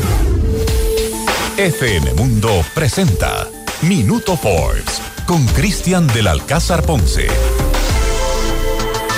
FM 1.56 2.12
Mundo 2.18 2.62
presenta 2.74 3.48
Minuto 3.80 4.36
Forbes 4.36 5.00
con 5.26 5.42
Cristian 5.46 6.06
del 6.08 6.26
Alcázar 6.26 6.82
Ponce. 6.82 7.28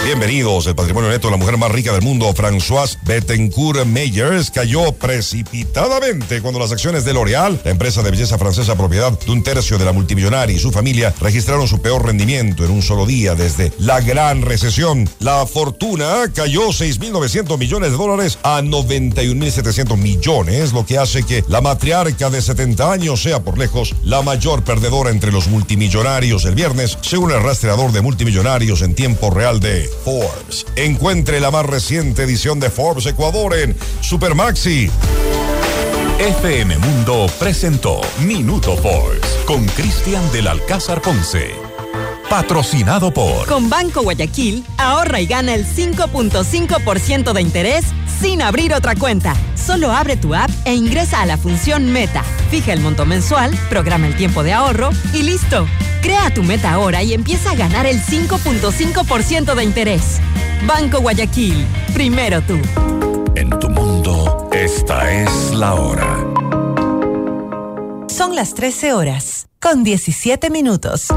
Bienvenidos. 0.09 0.67
El 0.67 0.75
patrimonio 0.75 1.11
neto 1.11 1.29
de 1.29 1.33
la 1.33 1.37
mujer 1.37 1.59
más 1.59 1.71
rica 1.71 1.93
del 1.93 2.01
mundo, 2.01 2.33
Françoise 2.33 2.97
Bettencourt 3.03 3.85
Meyers, 3.85 4.51
cayó 4.51 4.91
precipitadamente 4.93 6.41
cuando 6.41 6.59
las 6.59 6.73
acciones 6.73 7.05
de 7.05 7.13
L'Oréal, 7.13 7.61
la 7.63 7.71
empresa 7.71 8.03
de 8.03 8.11
belleza 8.11 8.39
francesa 8.39 8.75
propiedad 8.75 9.13
de 9.13 9.31
un 9.31 9.43
tercio 9.43 9.77
de 9.77 9.85
la 9.85 9.93
multimillonaria 9.93 10.57
y 10.57 10.59
su 10.59 10.71
familia, 10.71 11.13
registraron 11.21 11.69
su 11.69 11.83
peor 11.83 12.07
rendimiento 12.07 12.65
en 12.65 12.71
un 12.71 12.81
solo 12.81 13.05
día 13.05 13.35
desde 13.35 13.71
la 13.79 14.01
gran 14.01 14.41
recesión. 14.41 15.07
La 15.19 15.45
fortuna 15.45 16.33
cayó 16.35 16.69
6.900 16.69 17.59
millones 17.59 17.91
de 17.91 17.97
dólares 17.99 18.39
a 18.43 18.63
91.700 18.63 19.99
millones, 19.99 20.73
lo 20.73 20.87
que 20.87 20.97
hace 20.97 21.23
que 21.25 21.45
la 21.49 21.61
matriarca 21.61 22.31
de 22.31 22.41
70 22.41 22.91
años 22.91 23.23
sea 23.23 23.41
por 23.41 23.59
lejos 23.59 23.95
la 24.05 24.23
mayor 24.23 24.65
perdedora 24.65 25.11
entre 25.11 25.33
los 25.33 25.49
multimillonarios 25.49 26.47
el 26.47 26.55
viernes, 26.55 26.97
según 27.03 27.31
el 27.31 27.43
rastreador 27.43 27.93
de 27.93 28.01
multimillonarios 28.01 28.81
en 28.81 28.95
tiempo 28.95 29.29
real 29.29 29.61
de 29.61 29.91
Forbes. 29.99 30.67
Encuentre 30.77 31.41
la 31.41 31.51
más 31.51 31.67
reciente 31.67 32.23
edición 32.23 32.61
de 32.61 32.71
Forbes 32.71 33.07
Ecuador 33.07 33.55
en 33.55 33.77
Supermaxi. 34.01 34.91
FM 36.19 36.79
Mundo 36.79 37.27
presentó 37.39 38.01
Minuto 38.27 38.77
Force 38.77 39.21
con 39.47 39.65
Cristian 39.67 40.33
del 40.33 40.49
Alcázar 40.49 41.01
Ponce. 41.01 41.53
Patrocinado 42.29 43.13
por 43.13 43.47
Con 43.47 43.71
Banco 43.71 44.03
Guayaquil, 44.03 44.65
ahorra 44.77 45.21
y 45.21 45.27
gana 45.27 45.55
el 45.55 45.65
5.5% 45.65 47.33
de 47.33 47.41
interés 47.41 47.85
sin 48.21 48.43
abrir 48.43 48.75
otra 48.75 48.95
cuenta. 48.97 49.35
Solo 49.69 49.93
abre 49.93 50.17
tu 50.17 50.35
app 50.35 50.49
e 50.65 50.75
ingresa 50.75 51.21
a 51.21 51.27
la 51.27 51.37
función 51.37 51.93
Meta. 51.93 52.25
Fija 52.51 52.73
el 52.73 52.81
monto 52.81 53.05
mensual, 53.05 53.51
programa 53.69 54.07
el 54.07 54.17
tiempo 54.17 54.43
de 54.43 54.55
ahorro 54.55 54.89
y 55.13 55.23
listo. 55.23 55.67
Crea 56.01 56.33
tu 56.33 56.43
meta 56.43 56.73
ahora 56.73 57.03
y 57.03 57.13
empieza 57.13 57.51
a 57.51 57.55
ganar 57.55 57.85
el 57.85 58.01
5.5% 58.01 59.55
de 59.55 59.65
interés. 59.65 60.21
Banco 60.67 61.03
Guayaquil, 61.03 61.67
primero 61.93 62.41
tú. 62.41 62.59
En 63.35 63.51
tu 63.59 63.69
mundo, 63.69 64.49
esta 64.53 65.13
es 65.13 65.53
la 65.53 65.75
hora. 65.75 66.17
Son 68.09 68.35
las 68.35 68.55
13 68.55 68.95
horas, 68.95 69.49
con 69.61 69.85
17 69.85 70.49
minutos. 70.49 71.09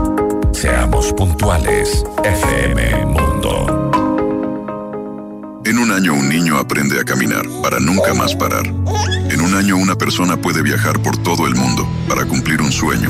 Seamos 0.52 1.14
puntuales, 1.14 2.04
FM 2.26 3.06
Mundo. 3.06 3.81
En 5.64 5.78
un 5.78 5.92
año 5.92 6.16
un 6.16 6.28
niño 6.28 6.58
aprende 6.58 7.00
a 7.00 7.04
caminar 7.04 7.46
para 7.62 7.80
nunca 7.80 8.16
más 8.16 8.36
parar. 8.36 8.66
En 8.66 9.42
un 9.42 9.54
año 9.54 9.78
una 9.78 9.96
persona 9.96 10.36
puede 10.36 10.64
viajar 10.64 11.02
por 11.02 11.18
todo 11.18 11.46
el 11.46 11.56
mundo 11.56 11.88
para 12.10 12.26
cumplir 12.26 12.62
un 12.62 12.72
sueño. 12.72 13.10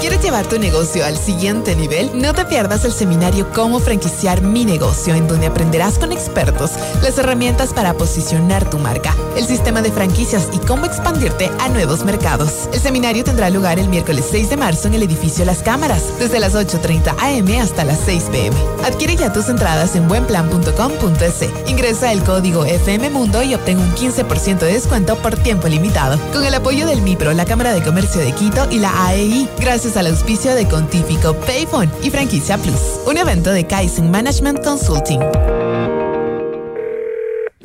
¿Quieres 0.00 0.22
llevar 0.22 0.46
tu 0.46 0.60
negocio 0.60 1.04
al 1.04 1.18
siguiente 1.18 1.74
nivel? 1.74 2.22
No 2.22 2.32
te 2.32 2.44
pierdas 2.44 2.84
el 2.84 2.92
seminario 2.92 3.50
Cómo 3.52 3.80
franquiciar 3.80 4.42
mi 4.42 4.64
negocio, 4.64 5.12
en 5.14 5.26
donde 5.26 5.48
aprenderás 5.48 5.98
con 5.98 6.12
expertos 6.12 6.70
las 7.02 7.18
herramientas 7.18 7.72
para 7.74 7.94
posicionar 7.94 8.70
tu 8.70 8.78
marca, 8.78 9.12
el 9.36 9.44
sistema 9.44 9.82
de 9.82 9.90
franquicias 9.90 10.50
y 10.52 10.58
cómo 10.58 10.86
expandirte 10.86 11.50
a 11.58 11.68
nuevos 11.68 12.04
mercados. 12.04 12.68
El 12.72 12.78
seminario 12.80 13.24
tendrá 13.24 13.50
lugar 13.50 13.80
el 13.80 13.88
miércoles 13.88 14.24
6 14.30 14.50
de 14.50 14.56
marzo 14.56 14.86
en 14.86 14.94
el 14.94 15.02
edificio 15.02 15.44
Las 15.44 15.64
Cámaras, 15.64 16.04
desde 16.20 16.38
las 16.38 16.54
8.30 16.54 17.16
am 17.18 17.60
hasta 17.60 17.84
las 17.84 17.98
6 18.04 18.24
pm. 18.30 18.56
Adquiere 18.84 19.16
ya 19.16 19.32
tus 19.32 19.48
entradas 19.48 19.96
en 19.96 20.06
buenplan.com.es. 20.06 21.68
Ingresa 21.68 22.12
el 22.12 22.22
código 22.22 22.64
FM 22.64 23.10
Mundo 23.10 23.42
y 23.42 23.54
obtén 23.54 23.78
un 23.78 23.92
15% 23.96 24.58
de 24.58 24.74
descuento 24.74 25.16
por 25.16 25.36
tiempo 25.36 25.66
limitado. 25.66 26.20
Con 26.32 26.44
el 26.44 26.54
apoyo 26.54 26.86
del 26.86 27.02
MIPRO, 27.02 27.32
la 27.32 27.46
Cámara 27.46 27.72
de 27.72 27.82
Comercio 27.82 28.20
de 28.20 28.30
Quito 28.30 28.68
y 28.70 28.78
la 28.78 29.06
AEI, 29.06 29.48
gracias 29.58 29.87
al 29.96 30.08
auspicio 30.08 30.54
de 30.54 30.68
Contífico 30.68 31.34
Payphone 31.46 31.90
y 32.02 32.10
Franquicia 32.10 32.58
Plus, 32.58 33.00
un 33.06 33.16
evento 33.16 33.50
de 33.50 33.66
Kaizen 33.66 34.10
Management 34.10 34.62
Consulting. 34.62 35.20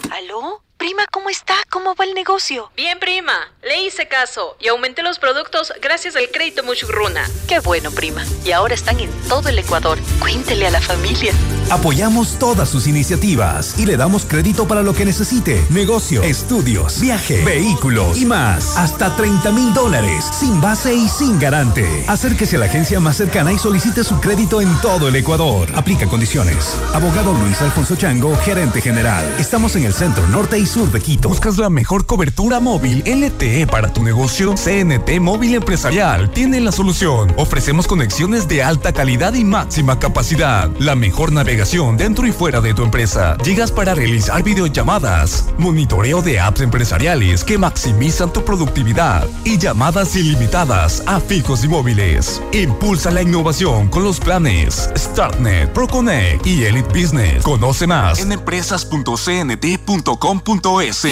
¿Aló? 0.10 0.62
Prima, 0.77 1.06
¿cómo 1.12 1.30
está? 1.30 1.56
¿Cómo 1.70 1.96
va 1.96 2.06
el 2.06 2.13
negocio? 2.13 2.72
Bien, 2.75 3.00
prima. 3.00 3.51
Le 3.62 3.84
hice 3.84 4.08
caso 4.08 4.56
y 4.60 4.68
aumenté 4.70 5.03
los 5.03 5.20
productos 5.20 5.74
gracias 5.82 6.15
al 6.15 6.30
crédito 6.30 6.63
Muchugruna. 6.63 7.30
Qué 7.48 7.60
bueno, 7.60 7.92
prima. 7.92 8.24
Y 8.46 8.51
ahora 8.51 8.74
están 8.74 9.00
en 9.00 9.12
todo 9.27 9.50
el 9.50 9.60
Ecuador. 9.60 9.98
Cuéntele 10.20 10.68
a 10.68 10.72
la 10.72 10.82
familia. 10.82 11.34
Apoyamos 11.70 12.38
todas 12.38 12.70
sus 12.70 12.88
iniciativas 12.88 13.75
y 13.79 13.86
le 13.86 13.98
damos 13.98 14.25
crédito 14.25 14.67
para 14.67 14.84
lo 14.84 14.93
que 14.93 15.05
necesite. 15.05 15.63
Negocio, 15.70 16.22
estudios, 16.24 17.00
viaje, 17.00 17.43
vehículos 17.43 18.17
y 18.17 18.25
más. 18.25 18.77
Hasta 18.77 19.15
30 19.15 19.51
mil 19.51 19.74
dólares, 19.74 20.25
sin 20.38 20.60
base 20.62 20.93
y 20.93 21.08
sin 21.08 21.39
garante. 21.39 21.88
Acérquese 22.08 22.58
a 22.58 22.60
la 22.60 22.65
agencia 22.65 23.00
más 23.00 23.17
cercana 23.17 23.53
y 23.53 23.58
solicite 23.58 24.03
su 24.03 24.20
crédito 24.20 24.62
en 24.62 24.74
todo 24.82 25.08
el 25.08 25.15
Ecuador. 25.15 25.70
Aplica 25.75 26.08
condiciones. 26.08 26.75
Abogado 26.93 27.33
Luis 27.33 27.61
Alfonso 27.61 27.96
Chango, 27.96 28.35
gerente 28.37 28.81
general. 28.81 29.25
Estamos 29.40 29.75
en 29.75 29.85
el 29.85 29.94
centro 29.94 30.27
norte 30.27 30.59
y 30.59 30.66
sur 30.66 30.92
de 30.92 31.00
Quito. 31.00 31.29
¿Buscas 31.29 31.57
la 31.57 31.70
mejor 31.70 32.05
cobertura 32.05 32.59
móvil 32.59 33.03
LTE 33.05 33.68
para 33.68 33.92
tu 33.92 34.03
negocio? 34.03 34.55
CNT 34.55 35.20
Móvil 35.20 35.55
Empresarial 35.55 36.29
tiene 36.31 36.59
la 36.59 36.72
solución. 36.72 37.33
Ofrecemos 37.37 37.87
conexiones 37.87 38.48
de 38.48 38.64
alta 38.64 38.94
calidad 38.94 39.33
y 39.33 39.44
máxima 39.44 39.98
capacidad. 40.00 40.70
La 40.79 40.96
mejor 40.96 41.31
navegación 41.31 41.52
dentro 41.98 42.25
y 42.25 42.31
fuera 42.31 42.61
de 42.61 42.74
tu 42.74 42.83
empresa. 42.83 43.37
Llegas 43.44 43.70
para 43.72 43.94
realizar 43.94 44.42
videollamadas, 44.42 45.46
monitoreo 45.57 46.22
de 46.22 46.39
apps 46.39 46.61
empresariales 46.61 47.44
que 47.44 47.59
maximizan 47.59 48.33
tu 48.33 48.44
productividad 48.44 49.27
y 49.44 49.59
llamadas 49.59 50.16
ilimitadas 50.16 51.03
a 51.05 51.20
fijos 51.20 51.63
y 51.63 51.68
móviles. 51.68 52.42
Impulsa 52.53 53.11
la 53.11 53.22
innovación 53.22 53.87
con 53.89 54.03
los 54.03 54.20
planes 54.20 54.89
StartNet, 54.98 55.72
ProConnect 55.74 56.48
y 56.48 56.66
Elite 56.66 56.89
Business. 56.89 57.44
Conoce 57.44 57.85
más 57.85 58.20
en 58.20 58.31
empresas.cnt.com.es. 58.31 61.03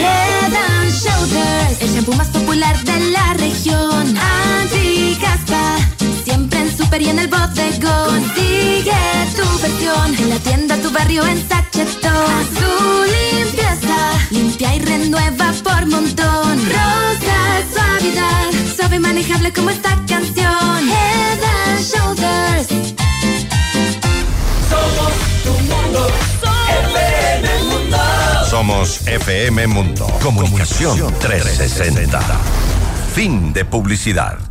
Shoulders, 0.92 1.82
el 1.82 1.94
shampoo 1.94 2.16
más 2.16 2.30
popular 2.30 2.84
de 2.84 3.00
la 3.12 3.36
región. 3.36 4.18
Anti-caspa, 4.18 5.78
super 6.92 7.02
y 7.02 7.10
en 7.10 7.20
el 7.20 7.28
bodegón. 7.28 8.22
Consigue 8.22 8.92
tu 9.36 9.62
versión 9.62 10.16
en 10.20 10.30
la 10.30 10.40
tienda, 10.40 10.76
tu 10.78 10.92
barrio, 10.92 11.26
en 11.26 11.38
sachetón. 11.48 12.12
Azul 12.12 13.08
limpieza, 13.34 13.98
limpia 14.30 14.76
y 14.76 14.80
renueva 14.80 15.54
por 15.64 15.86
montón. 15.86 16.58
Rosa 16.66 17.40
suavidad, 17.74 18.52
suave 18.76 18.98
y 18.98 19.00
manejable 19.00 19.54
como 19.54 19.70
esta 19.70 19.92
canción. 20.06 20.90
Head 20.90 21.44
and 21.66 21.82
Shoulders. 21.82 22.68
Somos 24.70 25.14
tu 25.44 25.54
mundo. 25.72 26.08
FM 26.92 27.64
Mundo. 27.70 27.98
Somos 28.50 29.08
FM 29.08 29.68
Mundo. 29.68 30.08
Comunicación 30.22 31.14
360. 31.20 32.20
Fin 33.14 33.54
de 33.54 33.64
publicidad. 33.64 34.51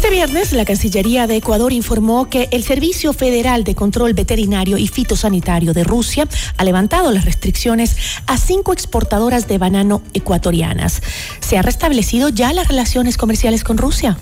Este 0.00 0.08
viernes, 0.12 0.52
la 0.52 0.64
Cancillería 0.64 1.26
de 1.26 1.36
Ecuador 1.36 1.74
informó 1.74 2.30
que 2.30 2.48
el 2.52 2.64
Servicio 2.64 3.12
Federal 3.12 3.64
de 3.64 3.74
Control 3.74 4.14
Veterinario 4.14 4.78
y 4.78 4.88
Fitosanitario 4.88 5.74
de 5.74 5.84
Rusia 5.84 6.26
ha 6.56 6.64
levantado 6.64 7.12
las 7.12 7.26
restricciones 7.26 7.96
a 8.26 8.38
cinco 8.38 8.72
exportadoras 8.72 9.46
de 9.46 9.58
banano 9.58 10.00
ecuatorianas. 10.14 11.02
¿Se 11.40 11.58
han 11.58 11.64
restablecido 11.64 12.30
ya 12.30 12.54
las 12.54 12.68
relaciones 12.68 13.18
comerciales 13.18 13.62
con 13.62 13.76
Rusia? 13.76 14.16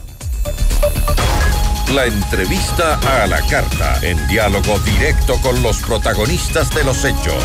La 1.94 2.06
entrevista 2.06 2.98
a 3.22 3.28
la 3.28 3.40
carta, 3.42 4.00
en 4.02 4.18
diálogo 4.26 4.80
directo 4.80 5.40
con 5.42 5.62
los 5.62 5.76
protagonistas 5.78 6.74
de 6.74 6.82
los 6.82 7.04
hechos. 7.04 7.44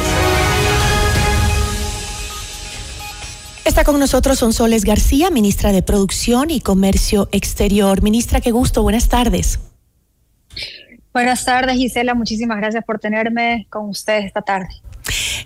Está 3.65 3.86
con 3.86 3.97
nosotros 3.97 4.39
Sonsoles 4.39 4.84
García, 4.84 5.30
ministra 5.30 5.71
de 5.71 5.82
Producción 5.82 6.49
y 6.52 6.60
Comercio 6.60 7.30
Exterior. 7.32 8.02
Ministra, 8.02 8.41
qué 8.41 8.52
gusto, 8.52 8.84
buenas 8.84 9.08
tardes. 9.08 9.58
Buenas 11.13 11.45
tardes, 11.45 11.78
Gisela. 11.78 12.13
Muchísimas 12.13 12.58
gracias 12.58 12.84
por 12.84 12.99
tenerme 12.99 13.65
con 13.69 13.88
ustedes 13.88 14.26
esta 14.26 14.41
tarde. 14.41 14.67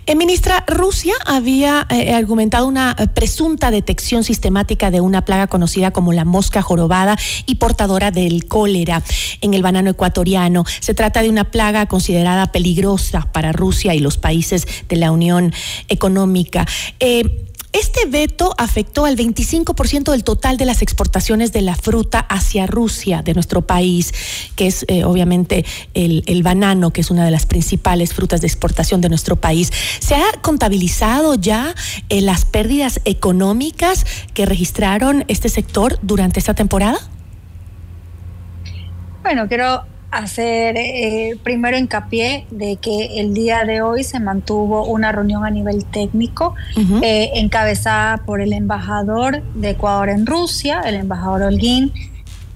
Eh, 0.06 0.16
ministra, 0.16 0.64
Rusia 0.66 1.14
había 1.26 1.86
eh, 1.90 2.12
argumentado 2.12 2.66
una 2.66 2.96
eh, 2.98 3.06
presunta 3.06 3.70
detección 3.70 4.24
sistemática 4.24 4.90
de 4.90 5.00
una 5.00 5.24
plaga 5.24 5.46
conocida 5.46 5.92
como 5.92 6.12
la 6.12 6.24
mosca 6.24 6.60
jorobada 6.60 7.16
y 7.46 7.56
portadora 7.56 8.10
del 8.10 8.46
cólera 8.46 9.02
en 9.42 9.54
el 9.54 9.62
banano 9.62 9.90
ecuatoriano. 9.90 10.64
Se 10.80 10.94
trata 10.94 11.22
de 11.22 11.28
una 11.28 11.44
plaga 11.44 11.86
considerada 11.86 12.50
peligrosa 12.50 13.28
para 13.32 13.52
Rusia 13.52 13.94
y 13.94 14.00
los 14.00 14.18
países 14.18 14.66
de 14.88 14.96
la 14.96 15.12
Unión 15.12 15.52
Económica. 15.88 16.66
Este 17.72 18.06
veto 18.06 18.54
afectó 18.56 19.04
al 19.04 19.16
25% 19.16 20.10
del 20.12 20.24
total 20.24 20.56
de 20.56 20.64
las 20.64 20.80
exportaciones 20.80 21.52
de 21.52 21.60
la 21.60 21.76
fruta 21.76 22.20
hacia 22.20 22.66
Rusia 22.66 23.20
de 23.22 23.34
nuestro 23.34 23.62
país, 23.62 24.14
que 24.56 24.68
es 24.68 24.86
eh, 24.88 25.04
obviamente 25.04 25.66
el, 25.92 26.24
el, 26.26 26.42
banano, 26.42 26.92
que 26.92 27.02
es 27.02 27.10
una 27.10 27.26
de 27.26 27.30
las 27.30 27.44
principales 27.44 28.14
frutas 28.14 28.40
de 28.40 28.46
exportación 28.46 29.02
de 29.02 29.10
nuestro 29.10 29.36
país. 29.36 29.70
¿Se 30.00 30.14
ha 30.14 30.32
contabilizado 30.40 31.34
ya 31.34 31.74
eh, 32.08 32.22
las 32.22 32.46
pérdidas 32.46 33.00
económicas 33.04 34.06
que 34.32 34.46
registraron 34.46 35.24
este 35.28 35.50
sector 35.50 35.98
durante 36.00 36.38
esta 36.40 36.54
temporada? 36.54 36.98
Bueno, 39.22 39.46
quiero 39.46 39.84
hacer 40.10 40.76
eh, 40.78 41.36
primero 41.42 41.76
hincapié 41.76 42.46
de 42.50 42.76
que 42.76 43.20
el 43.20 43.34
día 43.34 43.64
de 43.64 43.82
hoy 43.82 44.04
se 44.04 44.20
mantuvo 44.20 44.86
una 44.86 45.12
reunión 45.12 45.44
a 45.44 45.50
nivel 45.50 45.84
técnico 45.84 46.54
eh, 47.02 47.30
encabezada 47.34 48.18
por 48.18 48.40
el 48.40 48.52
embajador 48.52 49.42
de 49.54 49.70
Ecuador 49.70 50.08
en 50.08 50.26
Rusia, 50.26 50.80
el 50.86 50.94
embajador 50.94 51.42
Holguín, 51.42 51.92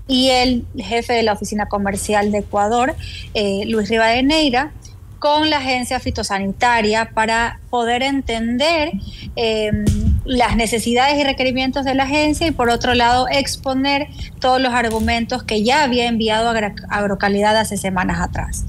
y 0.08 0.30
el 0.30 0.66
jefe 0.76 1.12
de 1.12 1.22
la 1.22 1.32
oficina 1.32 1.66
comercial 1.66 2.32
de 2.32 2.38
Ecuador, 2.38 2.94
eh, 3.34 3.64
Luis 3.66 3.88
Rivadeneira, 3.88 4.72
con 5.18 5.50
la 5.50 5.58
agencia 5.58 6.00
fitosanitaria 6.00 7.10
para 7.14 7.60
poder 7.70 8.02
entender 8.02 8.90
em, 9.36 9.84
las 10.24 10.56
necesidades 10.56 11.18
y 11.18 11.24
requerimientos 11.24 11.84
de 11.84 11.94
la 11.94 12.04
agencia 12.04 12.46
y 12.46 12.50
por 12.52 12.70
otro 12.70 12.94
lado 12.94 13.26
exponer 13.28 14.08
todos 14.40 14.60
los 14.60 14.72
argumentos 14.72 15.42
que 15.42 15.62
ya 15.64 15.82
había 15.82 16.06
enviado 16.06 16.48
a 16.48 16.74
Agrocalidad 16.88 17.56
hace 17.56 17.76
semanas 17.76 18.20
atrás. 18.20 18.64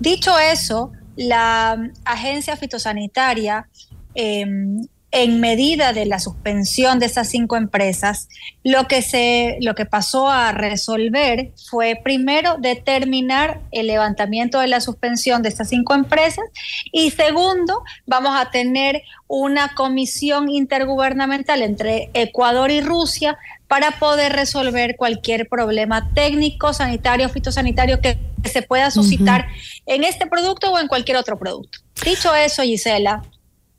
Dicho 0.00 0.38
eso, 0.38 0.92
la 1.16 1.90
agencia 2.04 2.56
fitosanitaria 2.56 3.68
em, 4.14 4.86
en 5.22 5.40
medida 5.40 5.92
de 5.92 6.06
la 6.06 6.18
suspensión 6.18 6.98
de 6.98 7.06
esas 7.06 7.28
cinco 7.28 7.56
empresas, 7.56 8.28
lo 8.64 8.86
que, 8.86 9.02
se, 9.02 9.58
lo 9.60 9.74
que 9.74 9.86
pasó 9.86 10.28
a 10.28 10.52
resolver 10.52 11.52
fue 11.68 12.00
primero 12.02 12.56
determinar 12.58 13.60
el 13.70 13.88
levantamiento 13.88 14.60
de 14.60 14.68
la 14.68 14.80
suspensión 14.80 15.42
de 15.42 15.48
estas 15.48 15.68
cinco 15.68 15.94
empresas 15.94 16.44
y 16.92 17.10
segundo, 17.10 17.82
vamos 18.06 18.32
a 18.34 18.50
tener 18.50 19.02
una 19.26 19.74
comisión 19.74 20.50
intergubernamental 20.50 21.62
entre 21.62 22.10
Ecuador 22.14 22.70
y 22.70 22.80
Rusia 22.80 23.38
para 23.66 23.92
poder 23.92 24.32
resolver 24.32 24.96
cualquier 24.96 25.48
problema 25.48 26.08
técnico, 26.14 26.72
sanitario, 26.72 27.28
fitosanitario 27.28 28.00
que 28.00 28.18
se 28.44 28.62
pueda 28.62 28.90
suscitar 28.90 29.46
en 29.86 30.04
este 30.04 30.26
producto 30.26 30.72
o 30.72 30.78
en 30.78 30.88
cualquier 30.88 31.18
otro 31.18 31.38
producto. 31.38 31.78
Dicho 32.02 32.34
eso, 32.34 32.62
Gisela, 32.62 33.22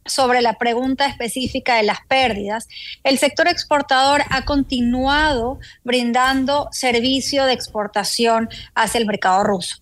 sobre 0.10 0.42
la 0.42 0.54
pregunta 0.54 1.06
específica 1.06 1.76
de 1.76 1.84
las 1.84 2.00
pérdidas, 2.08 2.68
el 3.04 3.18
sector 3.18 3.48
exportador 3.48 4.22
ha 4.30 4.46
continuado 4.46 5.60
brindando 5.84 6.68
servicio 6.72 7.46
de 7.46 7.54
exportación 7.54 8.50
hacia 8.76 9.00
el 9.00 9.06
mercado 9.06 9.44
ruso. 9.44 9.78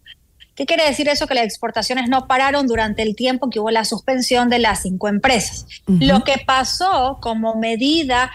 ¿Qué 0.55 0.65
quiere 0.65 0.85
decir 0.85 1.07
eso? 1.07 1.27
Que 1.27 1.35
las 1.35 1.45
exportaciones 1.45 2.09
no 2.09 2.27
pararon 2.27 2.65
durante 2.65 3.03
el 3.03 3.15
tiempo 3.15 3.49
que 3.49 3.59
hubo 3.59 3.69
la 3.69 3.85
suspensión 3.85 4.49
de 4.49 4.57
las 4.57 4.81
cinco 4.81 5.07
empresas. 5.07 5.67
Lo 5.85 6.23
que 6.23 6.41
pasó 6.45 7.19
como 7.21 7.55
medida 7.55 8.31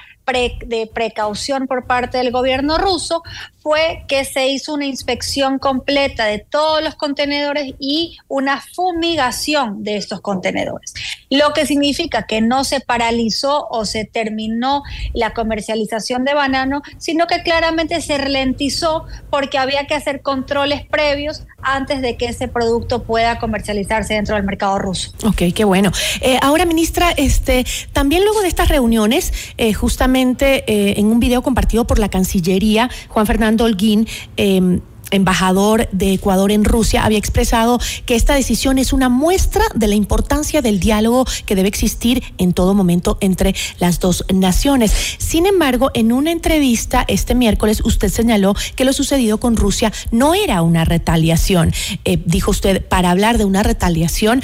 de 0.67 0.89
precaución 0.93 1.67
por 1.67 1.87
parte 1.87 2.19
del 2.19 2.31
gobierno 2.31 2.79
ruso 2.79 3.23
fue 3.63 4.05
que 4.09 4.25
se 4.25 4.49
hizo 4.49 4.75
una 4.75 4.87
inspección 4.87 5.59
completa 5.59 6.27
de 6.27 6.39
todos 6.39 6.83
los 6.83 6.95
contenedores 6.95 7.75
y 7.79 8.19
una 8.29 8.61
fumigación 8.61 9.85
de 9.85 9.97
estos 9.97 10.21
contenedores, 10.21 10.95
lo 11.31 11.53
que 11.53 11.67
significa 11.67 12.27
que 12.27 12.41
no 12.41 12.65
se 12.65 12.81
paralizó 12.81 13.67
o 13.71 13.85
se 13.85 14.05
terminó 14.05 14.83
la 15.15 15.33
comercialización 15.33 16.25
de 16.25 16.35
banano, 16.35 16.83
sino 16.99 17.27
que 17.27 17.43
claramente 17.43 18.01
se 18.01 18.19
ralentizó 18.19 19.07
porque 19.31 19.59
había 19.59 19.87
que 19.87 19.95
hacer 19.95 20.23
controles 20.23 20.85
previos 20.87 21.45
antes 21.63 22.03
de 22.03 22.17
que 22.17 22.27
ese 22.27 22.49
producto 22.49 23.05
pueda 23.05 23.39
comercializarse 23.39 24.15
dentro 24.15 24.35
del 24.35 24.45
mercado 24.45 24.79
ruso. 24.79 25.13
Ok, 25.25 25.43
qué 25.55 25.65
bueno. 25.65 25.93
Eh, 26.21 26.39
ahora, 26.43 26.65
ministra, 26.65 27.13
este, 27.13 27.65
también 27.93 28.25
luego 28.25 28.43
de 28.43 28.49
estas 28.49 28.69
reuniones, 28.69 29.33
eh, 29.57 29.73
justamente 29.73 30.65
eh, 30.67 30.95
en 30.99 31.07
un 31.07 31.21
video 31.21 31.43
compartido 31.43 31.87
por 31.87 31.99
la 31.99 32.09
Cancillería, 32.09 32.91
Juan 33.09 33.27
Fernando 33.53 33.65
Holguín, 33.65 34.09
em, 34.39 34.81
embajador 35.11 35.87
de 35.93 36.15
Ecuador 36.15 36.53
en 36.53 36.65
Rusia, 36.65 37.05
había 37.05 37.19
expresado 37.19 37.79
que 38.07 38.15
esta 38.15 38.35
decisión 38.35 38.79
es 38.79 38.95
una 38.95 39.11
muestra 39.11 39.63
de 39.75 39.89
la 39.89 39.95
importancia 39.95 40.63
del 40.63 40.81
diálogo 40.81 41.27
que 41.45 41.55
debe 41.55 41.69
existir 41.69 42.23
en 42.39 42.55
todo 42.55 42.73
momento 42.73 43.19
entre 43.21 43.55
las 43.79 44.01
dos 44.01 44.25
naciones. 44.33 44.91
Sin 45.19 45.45
embargo, 45.45 45.91
en 45.93 46.13
una 46.13 46.31
entrevista 46.31 47.05
este 47.09 47.35
miércoles 47.35 47.83
usted 47.85 48.09
señaló 48.09 48.55
que 48.75 48.87
lo 48.87 48.95
sucedido 48.95 49.39
con 49.39 49.57
Rusia 49.57 49.93
no 50.11 50.35
era 50.35 50.63
una 50.63 50.87
retaliación. 50.87 51.75
Eh, 52.07 52.23
dijo 52.25 52.53
usted, 52.53 52.87
para 52.87 53.11
hablar 53.11 53.37
de 53.37 53.45
una 53.45 53.63
retaliación 53.63 54.41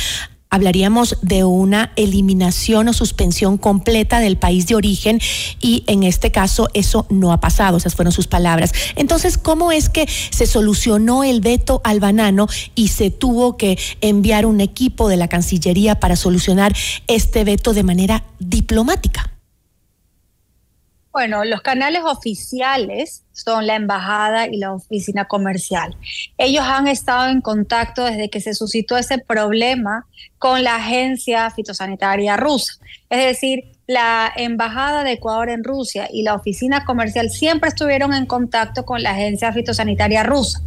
hablaríamos 0.50 1.16
de 1.22 1.44
una 1.44 1.92
eliminación 1.96 2.88
o 2.88 2.92
suspensión 2.92 3.58
completa 3.58 4.20
del 4.20 4.36
país 4.36 4.66
de 4.66 4.74
origen 4.74 5.20
y 5.60 5.84
en 5.86 6.02
este 6.02 6.30
caso 6.30 6.68
eso 6.74 7.06
no 7.10 7.32
ha 7.32 7.40
pasado, 7.40 7.76
esas 7.76 7.94
fueron 7.94 8.12
sus 8.12 8.26
palabras. 8.26 8.72
Entonces, 8.96 9.38
¿cómo 9.38 9.72
es 9.72 9.88
que 9.88 10.08
se 10.30 10.46
solucionó 10.46 11.24
el 11.24 11.40
veto 11.40 11.80
al 11.84 12.00
banano 12.00 12.48
y 12.74 12.88
se 12.88 13.10
tuvo 13.10 13.56
que 13.56 13.78
enviar 14.00 14.46
un 14.46 14.60
equipo 14.60 15.08
de 15.08 15.16
la 15.16 15.28
Cancillería 15.28 16.00
para 16.00 16.16
solucionar 16.16 16.74
este 17.06 17.44
veto 17.44 17.74
de 17.74 17.82
manera 17.82 18.24
diplomática? 18.38 19.37
Bueno, 21.10 21.44
los 21.44 21.62
canales 21.62 22.02
oficiales 22.04 23.24
son 23.32 23.66
la 23.66 23.76
embajada 23.76 24.46
y 24.46 24.58
la 24.58 24.72
oficina 24.72 25.24
comercial. 25.24 25.96
Ellos 26.36 26.64
han 26.64 26.86
estado 26.86 27.28
en 27.30 27.40
contacto 27.40 28.04
desde 28.04 28.28
que 28.28 28.40
se 28.40 28.54
suscitó 28.54 28.96
ese 28.96 29.18
problema 29.18 30.06
con 30.38 30.62
la 30.62 30.76
agencia 30.76 31.50
fitosanitaria 31.50 32.36
rusa. 32.36 32.74
Es 33.08 33.24
decir, 33.24 33.72
la 33.86 34.30
embajada 34.36 35.02
de 35.02 35.12
Ecuador 35.12 35.48
en 35.48 35.64
Rusia 35.64 36.08
y 36.12 36.22
la 36.22 36.34
oficina 36.34 36.84
comercial 36.84 37.30
siempre 37.30 37.70
estuvieron 37.70 38.12
en 38.12 38.26
contacto 38.26 38.84
con 38.84 39.02
la 39.02 39.12
agencia 39.12 39.50
fitosanitaria 39.52 40.22
rusa. 40.24 40.60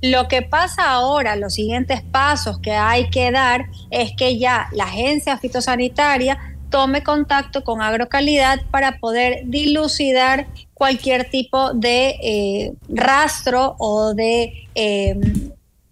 Lo 0.00 0.28
que 0.28 0.42
pasa 0.42 0.92
ahora, 0.92 1.34
los 1.34 1.54
siguientes 1.54 2.02
pasos 2.02 2.60
que 2.60 2.70
hay 2.72 3.10
que 3.10 3.32
dar 3.32 3.66
es 3.90 4.12
que 4.16 4.38
ya 4.38 4.68
la 4.70 4.84
agencia 4.84 5.36
fitosanitaria 5.38 6.38
tome 6.70 7.02
contacto 7.02 7.64
con 7.64 7.82
Agrocalidad 7.82 8.60
para 8.70 8.98
poder 8.98 9.42
dilucidar 9.44 10.46
cualquier 10.74 11.28
tipo 11.28 11.72
de 11.72 12.16
eh, 12.22 12.72
rastro 12.88 13.74
o 13.78 14.14
de 14.14 14.68
eh, 14.74 15.18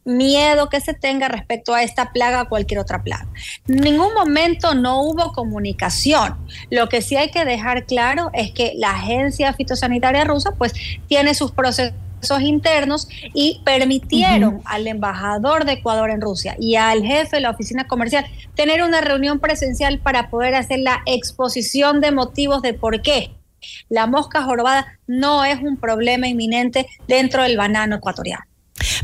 miedo 0.04 0.68
que 0.68 0.80
se 0.80 0.94
tenga 0.94 1.28
respecto 1.28 1.74
a 1.74 1.82
esta 1.82 2.12
plaga 2.12 2.42
o 2.42 2.48
cualquier 2.48 2.80
otra 2.80 3.02
plaga. 3.02 3.26
En 3.68 3.76
ningún 3.76 4.14
momento 4.14 4.74
no 4.74 5.02
hubo 5.02 5.32
comunicación. 5.32 6.36
Lo 6.70 6.88
que 6.88 7.02
sí 7.02 7.16
hay 7.16 7.30
que 7.30 7.44
dejar 7.44 7.84
claro 7.84 8.30
es 8.32 8.52
que 8.52 8.72
la 8.76 8.90
agencia 8.90 9.52
fitosanitaria 9.52 10.24
rusa 10.24 10.52
pues 10.52 10.72
tiene 11.08 11.34
sus 11.34 11.50
procesos 11.50 11.94
internos 12.40 13.08
y 13.34 13.60
permitieron 13.64 14.60
al 14.64 14.86
embajador 14.86 15.64
de 15.64 15.74
Ecuador 15.74 16.10
en 16.10 16.20
Rusia 16.20 16.56
y 16.58 16.76
al 16.76 17.02
jefe 17.02 17.36
de 17.36 17.42
la 17.42 17.50
oficina 17.50 17.86
comercial 17.86 18.26
tener 18.54 18.82
una 18.82 19.00
reunión 19.00 19.38
presencial 19.38 19.98
para 19.98 20.28
poder 20.28 20.54
hacer 20.54 20.80
la 20.80 21.02
exposición 21.06 22.00
de 22.00 22.12
motivos 22.12 22.62
de 22.62 22.74
por 22.74 23.00
qué 23.02 23.30
la 23.88 24.06
mosca 24.06 24.42
jorobada 24.42 24.98
no 25.06 25.44
es 25.44 25.60
un 25.60 25.76
problema 25.76 26.28
inminente 26.28 26.86
dentro 27.08 27.42
del 27.42 27.56
banano 27.56 27.96
ecuatoriano. 27.96 28.44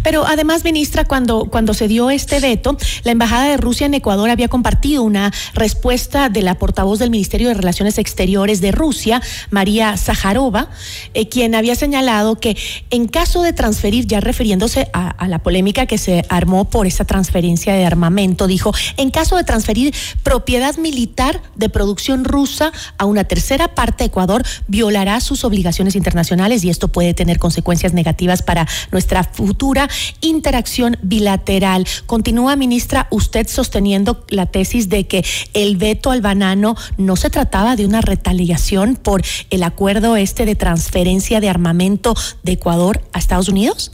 Pero 0.02 0.26
además, 0.26 0.64
ministra, 0.64 1.04
cuando, 1.04 1.46
cuando 1.46 1.74
se 1.74 1.88
dio 1.88 2.10
este 2.10 2.40
veto, 2.40 2.76
la 3.04 3.12
Embajada 3.12 3.46
de 3.46 3.56
Rusia 3.56 3.86
en 3.86 3.94
Ecuador 3.94 4.30
había 4.30 4.48
compartido 4.48 5.02
una 5.02 5.32
respuesta 5.54 6.28
de 6.28 6.42
la 6.42 6.56
portavoz 6.56 6.98
del 6.98 7.10
Ministerio 7.10 7.48
de 7.48 7.54
Relaciones 7.54 7.98
Exteriores 7.98 8.60
de 8.60 8.72
Rusia, 8.72 9.22
María 9.50 9.96
Zaharova, 9.96 10.70
eh, 11.14 11.28
quien 11.28 11.54
había 11.54 11.74
señalado 11.74 12.38
que 12.40 12.56
en 12.90 13.08
caso 13.08 13.42
de 13.42 13.52
transferir, 13.52 14.06
ya 14.06 14.20
refiriéndose 14.20 14.88
a, 14.92 15.10
a 15.10 15.28
la 15.28 15.38
polémica 15.38 15.86
que 15.86 15.98
se 15.98 16.24
armó 16.28 16.68
por 16.68 16.86
esa 16.86 17.04
transferencia 17.04 17.74
de 17.74 17.84
armamento, 17.84 18.46
dijo, 18.46 18.72
en 18.96 19.10
caso 19.10 19.36
de 19.36 19.44
transferir 19.44 19.94
propiedad 20.22 20.76
militar 20.76 21.42
de 21.54 21.68
producción 21.68 22.24
rusa 22.24 22.72
a 22.98 23.04
una 23.04 23.24
tercera 23.24 23.74
parte, 23.74 24.04
Ecuador 24.04 24.42
violará 24.68 25.20
sus 25.20 25.44
obligaciones 25.44 25.96
internacionales 25.96 26.64
y 26.64 26.70
esto 26.70 26.88
puede 26.88 27.14
tener 27.14 27.38
consecuencias 27.38 27.92
negativas 27.92 28.42
para 28.42 28.66
nuestra 28.90 29.24
futura 29.24 29.88
interacción 30.20 30.96
bilateral. 31.02 31.86
Continúa, 32.06 32.56
ministra, 32.56 33.06
usted 33.10 33.46
sosteniendo 33.48 34.24
la 34.28 34.46
tesis 34.46 34.88
de 34.88 35.06
que 35.06 35.24
el 35.54 35.76
veto 35.76 36.10
al 36.10 36.20
banano 36.20 36.76
no 36.96 37.16
se 37.16 37.30
trataba 37.30 37.76
de 37.76 37.86
una 37.86 38.00
retaliación 38.00 38.96
por 38.96 39.22
el 39.50 39.62
acuerdo 39.62 40.16
este 40.16 40.44
de 40.44 40.54
transferencia 40.54 41.40
de 41.40 41.48
armamento 41.48 42.14
de 42.42 42.52
Ecuador 42.52 43.02
a 43.12 43.18
Estados 43.18 43.48
Unidos? 43.48 43.92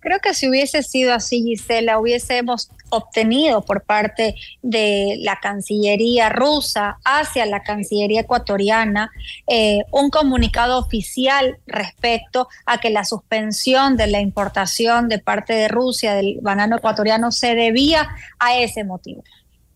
Creo 0.00 0.20
que 0.20 0.32
si 0.32 0.48
hubiese 0.48 0.82
sido 0.82 1.12
así, 1.12 1.42
Gisela, 1.42 1.98
hubiésemos 1.98 2.70
obtenido 2.90 3.62
por 3.62 3.82
parte 3.82 4.36
de 4.62 5.16
la 5.18 5.36
Cancillería 5.36 6.28
rusa 6.28 6.98
hacia 7.04 7.46
la 7.46 7.62
Cancillería 7.62 8.20
ecuatoriana 8.20 9.10
eh, 9.46 9.80
un 9.90 10.10
comunicado 10.10 10.78
oficial 10.78 11.58
respecto 11.66 12.48
a 12.64 12.78
que 12.78 12.90
la 12.90 13.04
suspensión 13.04 13.96
de 13.96 14.06
la 14.06 14.20
importación 14.20 15.08
de 15.08 15.18
parte 15.18 15.52
de 15.52 15.68
Rusia 15.68 16.14
del 16.14 16.38
banano 16.42 16.76
ecuatoriano 16.76 17.32
se 17.32 17.54
debía 17.54 18.08
a 18.38 18.56
ese 18.56 18.84
motivo. 18.84 19.24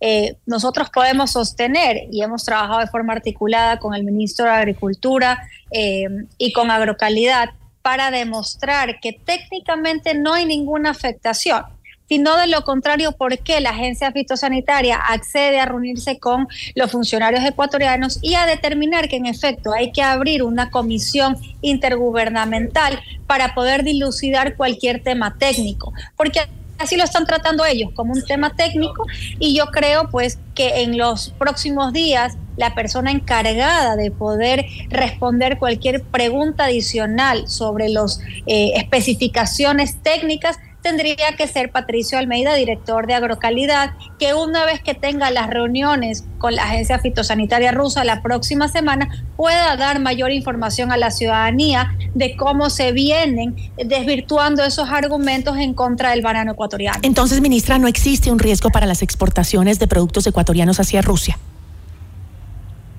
Eh, 0.04 0.37
nosotros 0.46 0.90
podemos 0.90 1.30
sostener 1.30 2.08
y 2.11 2.22
hemos 2.22 2.44
trabajado 2.44 2.80
de 2.80 2.88
forma 2.88 3.12
articulada 3.12 3.78
con 3.78 3.94
el 3.94 4.02
ministro 4.02 4.46
de 4.46 4.50
Agricultura 4.50 5.48
eh, 5.70 6.08
y 6.38 6.52
con 6.52 6.72
Agrocalidad 6.72 7.50
para 7.83 8.11
demostrar 8.11 9.01
que 9.01 9.12
técnicamente 9.12 10.14
no 10.14 10.33
hay 10.33 10.47
ninguna 10.47 10.90
afectación 10.90 11.64
sino 12.12 12.37
de 12.37 12.47
lo 12.47 12.62
contrario, 12.62 13.12
¿por 13.12 13.38
qué 13.38 13.62
la 13.62 13.71
agencia 13.71 14.12
fitosanitaria 14.12 14.97
accede 14.97 15.59
a 15.59 15.64
reunirse 15.64 16.18
con 16.18 16.47
los 16.75 16.90
funcionarios 16.90 17.42
ecuatorianos 17.42 18.18
y 18.21 18.35
a 18.35 18.45
determinar 18.45 19.09
que 19.09 19.16
en 19.16 19.25
efecto 19.25 19.73
hay 19.73 19.92
que 19.92 20.03
abrir 20.03 20.42
una 20.42 20.71
comisión 20.71 21.38
intergubernamental 21.62 23.01
para 23.27 23.55
poder 23.55 23.83
dilucidar 23.83 24.57
cualquier 24.57 25.03
tema 25.03 25.38
técnico? 25.38 25.95
Porque 26.14 26.40
así 26.83 26.97
lo 26.97 27.05
están 27.05 27.27
tratando 27.27 27.64
ellos 27.64 27.90
como 27.95 28.12
un 28.12 28.25
tema 28.25 28.55
técnico 28.55 29.07
y 29.38 29.57
yo 29.57 29.66
creo 29.66 30.09
pues 30.11 30.38
que 30.55 30.83
en 30.83 30.99
los 30.99 31.31
próximos 31.38 31.92
días 31.92 32.37
la 32.57 32.75
persona 32.75 33.11
encargada 33.11 33.97
de 33.97 34.11
poder 34.11 34.66
responder 34.90 35.59
cualquier 35.59 36.03
pregunta 36.03 36.64
adicional 36.64 37.49
sobre 37.49 37.88
las 37.88 38.21
eh, 38.47 38.73
especificaciones 38.77 40.03
técnicas 40.03 40.59
tendría 40.83 41.37
que 41.37 41.47
ser 41.47 41.71
Patricio 41.71 42.18
Almeida, 42.18 42.55
director 42.55 43.07
de 43.07 43.14
Agrocalidad, 43.14 43.92
que 44.18 44.35
una 44.35 44.66
vez 44.66 44.83
que 44.83 44.95
tenga 44.95 45.31
las 45.31 45.49
reuniones 45.49 46.25
con 46.38 46.55
la 46.57 46.64
Agencia 46.64 46.99
Fitosanitaria 46.99 47.73
Rusa 47.73 48.05
la 48.05 48.21
próxima 48.21 48.68
semana, 48.68 49.25
pueda 49.37 49.77
dar 49.77 50.01
mayor 50.01 50.33
información 50.33 50.92
a 50.92 50.97
la 50.97 51.11
ciudadanía 51.11 51.97
de 52.14 52.37
cómo 52.37 52.68
se 52.68 52.92
vienen 52.92 53.57
desvirtuando 53.77 54.64
esos 54.64 54.90
argumentos 54.90 55.57
en 55.57 55.73
contra 55.73 56.11
del 56.11 56.23
banano 56.23 56.53
ecuatoriano. 56.53 56.99
Entonces, 57.03 57.40
ministra, 57.40 57.79
¿no 57.79 57.87
existe 57.87 58.31
un 58.31 58.38
riesgo 58.38 58.71
para 58.71 58.87
las 58.87 59.03
exportaciones 59.03 59.79
de 59.79 59.87
productos 59.87 60.27
ecuatorianos 60.27 60.81
hacia 60.81 61.01
Rusia? 61.01 61.38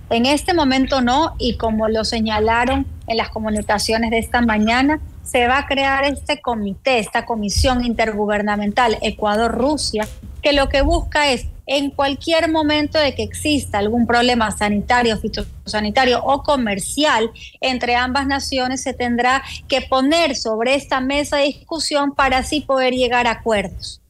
En 0.10 0.26
este 0.26 0.54
momento 0.54 1.02
no, 1.02 1.36
y 1.39 1.58
como 1.58 1.89
lo 1.89 2.06
señalaron 2.06 2.86
en 3.08 3.17
las 3.17 3.30
comunicaciones 3.30 4.12
de 4.12 4.19
esta 4.19 4.41
mañana, 4.41 5.00
se 5.23 5.47
va 5.47 5.59
a 5.59 5.65
crear 5.65 6.03
este 6.03 6.41
comité, 6.41 6.99
esta 6.99 7.25
comisión 7.25 7.86
intergubernamental 7.86 8.97
Ecuador-Rusia, 9.01 10.07
que 10.41 10.53
lo 10.53 10.69
que 10.69 10.81
busca 10.81 11.31
es 11.31 11.47
en 11.65 11.91
cualquier 11.91 12.51
momento 12.51 12.99
de 12.99 13.15
que 13.15 13.23
exista 13.23 13.77
algún 13.77 14.05
problema 14.05 14.51
sanitario, 14.51 15.17
fitosanitario 15.17 16.21
o 16.23 16.43
comercial 16.43 17.31
entre 17.62 17.95
ambas 17.95 18.27
naciones, 18.27 18.81
se 18.81 18.93
tendrá 18.93 19.43
que 19.67 19.81
poner 19.81 20.36
sobre 20.36 20.75
esta 20.75 20.99
mesa 20.99 21.38
de 21.38 21.45
discusión 21.45 22.13
para 22.13 22.39
así 22.39 22.62
poder 22.62 22.93
llegar 22.93 23.27
a 23.27 23.31
acuerdos. 23.31 24.01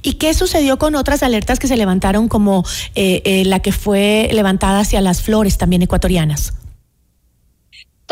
¿Y 0.00 0.14
qué 0.14 0.34
sucedió 0.34 0.78
con 0.78 0.94
otras 0.94 1.22
alertas 1.22 1.58
que 1.58 1.68
se 1.68 1.76
levantaron 1.76 2.28
como 2.28 2.64
eh, 2.94 3.22
eh, 3.24 3.44
la 3.44 3.60
que 3.60 3.72
fue 3.72 4.30
levantada 4.32 4.80
hacia 4.80 5.00
las 5.00 5.22
flores 5.22 5.58
también 5.58 5.82
ecuatorianas? 5.82 6.54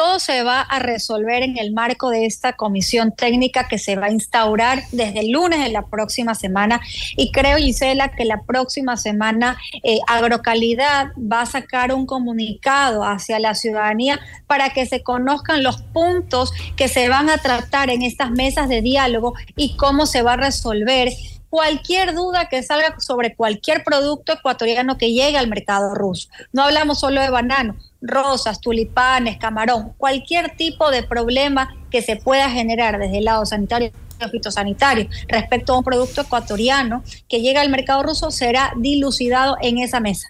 Todo 0.01 0.19
se 0.19 0.43
va 0.43 0.63
a 0.63 0.79
resolver 0.79 1.43
en 1.43 1.59
el 1.59 1.75
marco 1.75 2.09
de 2.09 2.25
esta 2.25 2.55
comisión 2.55 3.13
técnica 3.13 3.69
que 3.69 3.79
se 3.79 3.97
va 3.97 4.07
a 4.07 4.11
instaurar 4.11 4.83
desde 4.93 5.21
el 5.21 5.31
lunes 5.31 5.63
de 5.63 5.69
la 5.69 5.85
próxima 5.89 6.35
semana. 6.35 6.81
Y 7.19 7.33
creo, 7.33 7.59
Gisela, 7.59 8.09
que 8.09 8.25
la 8.25 8.41
próxima 8.45 8.97
semana 8.97 9.59
eh, 9.83 9.99
Agrocalidad 10.07 11.09
va 11.19 11.43
a 11.43 11.47
sacar 11.47 11.93
un 11.93 12.07
comunicado 12.07 13.05
hacia 13.05 13.39
la 13.41 13.55
ciudadanía 13.55 14.19
para 14.47 14.71
que 14.71 14.87
se 14.87 15.03
conozcan 15.03 15.63
los 15.63 15.83
puntos 15.83 16.51
que 16.77 16.89
se 16.89 17.11
van 17.11 17.29
a 17.29 17.37
tratar 17.37 17.91
en 17.91 18.01
estas 18.01 18.31
mesas 18.31 18.71
de 18.71 18.81
diálogo 18.81 19.35
y 19.55 19.77
cómo 19.77 20.07
se 20.07 20.23
va 20.23 20.33
a 20.33 20.37
resolver 20.39 21.11
cualquier 21.51 22.15
duda 22.15 22.49
que 22.49 22.63
salga 22.63 22.99
sobre 23.01 23.35
cualquier 23.35 23.85
producto 23.85 24.33
ecuatoriano 24.33 24.97
que 24.97 25.13
llegue 25.13 25.37
al 25.37 25.49
mercado 25.49 25.95
ruso. 25.95 26.31
No 26.55 26.63
hablamos 26.63 27.01
solo 27.01 27.21
de 27.21 27.29
banano, 27.29 27.77
rosas, 28.01 28.61
tulipanes, 28.61 29.39
camarón, 29.39 29.93
cualquier 29.97 30.57
tipo 30.57 30.91
de 30.91 31.03
problema 31.03 31.75
que 31.91 32.03
se 32.03 32.17
pueda 32.17 32.51
generar 32.51 32.99
desde 32.99 33.19
el 33.19 33.25
lado 33.25 33.45
sanitario 33.47 33.93
fitosanitario 34.31 35.09
respecto 35.29 35.73
a 35.73 35.79
un 35.79 35.85
producto 35.85 36.21
ecuatoriano 36.21 37.03
que 37.27 37.41
llega 37.41 37.63
al 37.63 37.71
mercado 37.71 38.03
ruso 38.03 38.31
será 38.31 38.73
dilucidado 38.77 39.57
en 39.63 39.79
esa 39.79 39.99
mesa. 39.99 40.29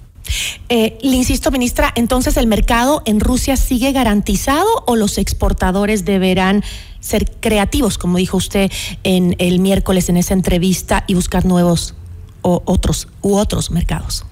Eh, 0.69 0.99
le 1.03 1.17
insisto, 1.17 1.51
ministra, 1.51 1.93
entonces 1.97 2.37
el 2.37 2.47
mercado 2.47 3.03
en 3.05 3.19
Rusia 3.19 3.57
sigue 3.57 3.91
garantizado 3.91 4.69
o 4.87 4.95
los 4.95 5.19
exportadores 5.19 6.05
deberán 6.05 6.63
ser 7.01 7.31
creativos, 7.41 7.99
como 7.99 8.19
dijo 8.19 8.37
usted 8.37 8.71
en 9.03 9.35
el 9.39 9.59
miércoles 9.59 10.09
en 10.09 10.17
esa 10.17 10.35
entrevista, 10.35 11.05
y 11.07 11.15
buscar 11.15 11.47
nuevos 11.47 11.95
o 12.43 12.63
otros 12.67 13.09
u 13.23 13.37
otros 13.37 13.71
mercados? 13.71 14.25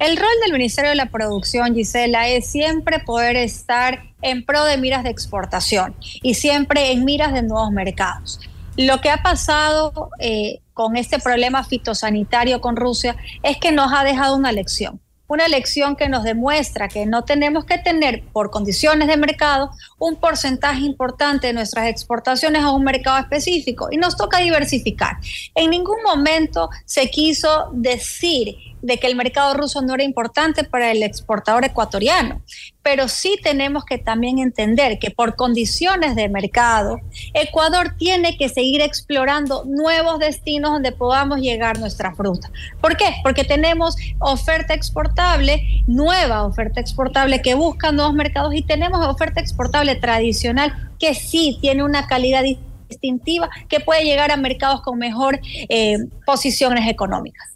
El 0.00 0.16
rol 0.16 0.26
del 0.42 0.52
Ministerio 0.52 0.90
de 0.90 0.96
la 0.96 1.06
Producción, 1.06 1.74
Gisela, 1.74 2.28
es 2.28 2.50
siempre 2.50 2.98
poder 2.98 3.36
estar 3.36 4.02
en 4.22 4.44
pro 4.44 4.64
de 4.64 4.76
miras 4.76 5.04
de 5.04 5.10
exportación 5.10 5.94
y 6.00 6.34
siempre 6.34 6.90
en 6.90 7.04
miras 7.04 7.32
de 7.32 7.42
nuevos 7.42 7.70
mercados. 7.70 8.40
Lo 8.76 9.00
que 9.00 9.10
ha 9.10 9.22
pasado 9.22 10.10
eh, 10.18 10.60
con 10.72 10.96
este 10.96 11.20
problema 11.20 11.62
fitosanitario 11.62 12.60
con 12.60 12.74
Rusia 12.74 13.16
es 13.44 13.56
que 13.58 13.70
nos 13.70 13.92
ha 13.92 14.02
dejado 14.02 14.36
una 14.36 14.50
lección 14.50 15.00
una 15.26 15.48
lección 15.48 15.96
que 15.96 16.08
nos 16.08 16.22
demuestra 16.22 16.88
que 16.88 17.06
no 17.06 17.24
tenemos 17.24 17.64
que 17.64 17.78
tener 17.78 18.22
por 18.32 18.50
condiciones 18.50 19.08
de 19.08 19.16
mercado 19.16 19.70
un 19.98 20.16
porcentaje 20.16 20.80
importante 20.80 21.46
de 21.46 21.52
nuestras 21.54 21.88
exportaciones 21.88 22.62
a 22.62 22.70
un 22.70 22.84
mercado 22.84 23.18
específico 23.18 23.88
y 23.90 23.96
nos 23.96 24.16
toca 24.16 24.38
diversificar. 24.38 25.16
En 25.54 25.70
ningún 25.70 26.02
momento 26.02 26.68
se 26.84 27.10
quiso 27.10 27.70
decir 27.72 28.54
de 28.84 28.98
que 28.98 29.06
el 29.06 29.16
mercado 29.16 29.54
ruso 29.54 29.80
no 29.80 29.94
era 29.94 30.04
importante 30.04 30.62
para 30.62 30.90
el 30.90 31.02
exportador 31.02 31.64
ecuatoriano, 31.64 32.42
pero 32.82 33.08
sí 33.08 33.38
tenemos 33.42 33.86
que 33.86 33.96
también 33.96 34.38
entender 34.38 34.98
que 34.98 35.10
por 35.10 35.36
condiciones 35.36 36.14
de 36.14 36.28
mercado, 36.28 37.00
Ecuador 37.32 37.94
tiene 37.96 38.36
que 38.36 38.50
seguir 38.50 38.82
explorando 38.82 39.64
nuevos 39.64 40.18
destinos 40.18 40.72
donde 40.72 40.92
podamos 40.92 41.40
llegar 41.40 41.78
nuestra 41.78 42.14
fruta. 42.14 42.50
¿Por 42.82 42.98
qué? 42.98 43.06
Porque 43.22 43.44
tenemos 43.44 43.96
oferta 44.18 44.74
exportable, 44.74 45.82
nueva 45.86 46.44
oferta 46.44 46.78
exportable 46.78 47.40
que 47.40 47.54
busca 47.54 47.90
nuevos 47.90 48.12
mercados 48.12 48.54
y 48.54 48.60
tenemos 48.60 49.04
oferta 49.06 49.40
exportable 49.40 49.96
tradicional 49.96 50.90
que 50.98 51.14
sí 51.14 51.56
tiene 51.62 51.82
una 51.82 52.06
calidad 52.06 52.44
distintiva 52.88 53.48
que 53.66 53.80
puede 53.80 54.04
llegar 54.04 54.30
a 54.30 54.36
mercados 54.36 54.82
con 54.82 54.98
mejor 54.98 55.40
eh, 55.70 55.96
posiciones 56.26 56.86
económicas. 56.86 57.53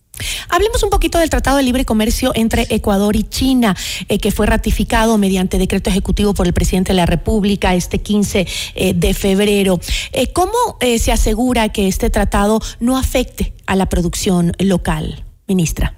Hablemos 0.48 0.82
un 0.82 0.90
poquito 0.90 1.18
del 1.18 1.30
Tratado 1.30 1.56
de 1.56 1.62
Libre 1.62 1.84
Comercio 1.84 2.32
entre 2.34 2.66
Ecuador 2.70 3.16
y 3.16 3.24
China, 3.24 3.76
eh, 4.08 4.18
que 4.18 4.30
fue 4.30 4.46
ratificado 4.46 5.18
mediante 5.18 5.58
decreto 5.58 5.90
ejecutivo 5.90 6.34
por 6.34 6.46
el 6.46 6.52
presidente 6.52 6.92
de 6.92 6.96
la 6.96 7.06
República 7.06 7.74
este 7.74 8.00
15 8.00 8.46
eh, 8.74 8.94
de 8.94 9.14
febrero. 9.14 9.80
Eh, 10.12 10.32
¿Cómo 10.32 10.78
se 10.80 11.12
asegura 11.12 11.70
que 11.70 11.88
este 11.88 12.10
tratado 12.10 12.60
no 12.80 12.96
afecte 12.96 13.54
a 13.66 13.76
la 13.76 13.86
producción 13.86 14.52
local, 14.58 15.24
ministra? 15.46 15.94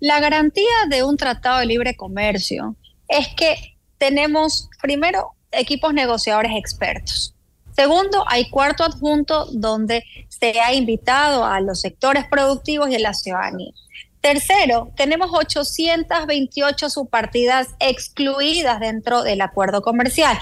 La 0.00 0.20
garantía 0.20 0.64
de 0.90 1.02
un 1.02 1.16
tratado 1.16 1.60
de 1.60 1.66
libre 1.66 1.96
comercio 1.96 2.76
es 3.08 3.28
que 3.36 3.76
tenemos, 3.98 4.68
primero, 4.82 5.30
equipos 5.50 5.94
negociadores 5.94 6.52
expertos 6.56 7.34
Segundo, 7.76 8.24
hay 8.28 8.50
cuarto 8.50 8.84
adjunto 8.84 9.46
donde 9.46 10.04
se 10.52 10.60
ha 10.60 10.74
invitado 10.74 11.46
a 11.46 11.60
los 11.60 11.80
sectores 11.80 12.24
productivos 12.26 12.90
y 12.90 12.96
a 12.96 12.98
la 12.98 13.14
ciudadanía. 13.14 13.72
Tercero, 14.20 14.90
tenemos 14.94 15.30
828 15.32 16.90
subpartidas 16.90 17.68
excluidas 17.78 18.78
dentro 18.80 19.22
del 19.22 19.40
acuerdo 19.40 19.80
comercial. 19.80 20.38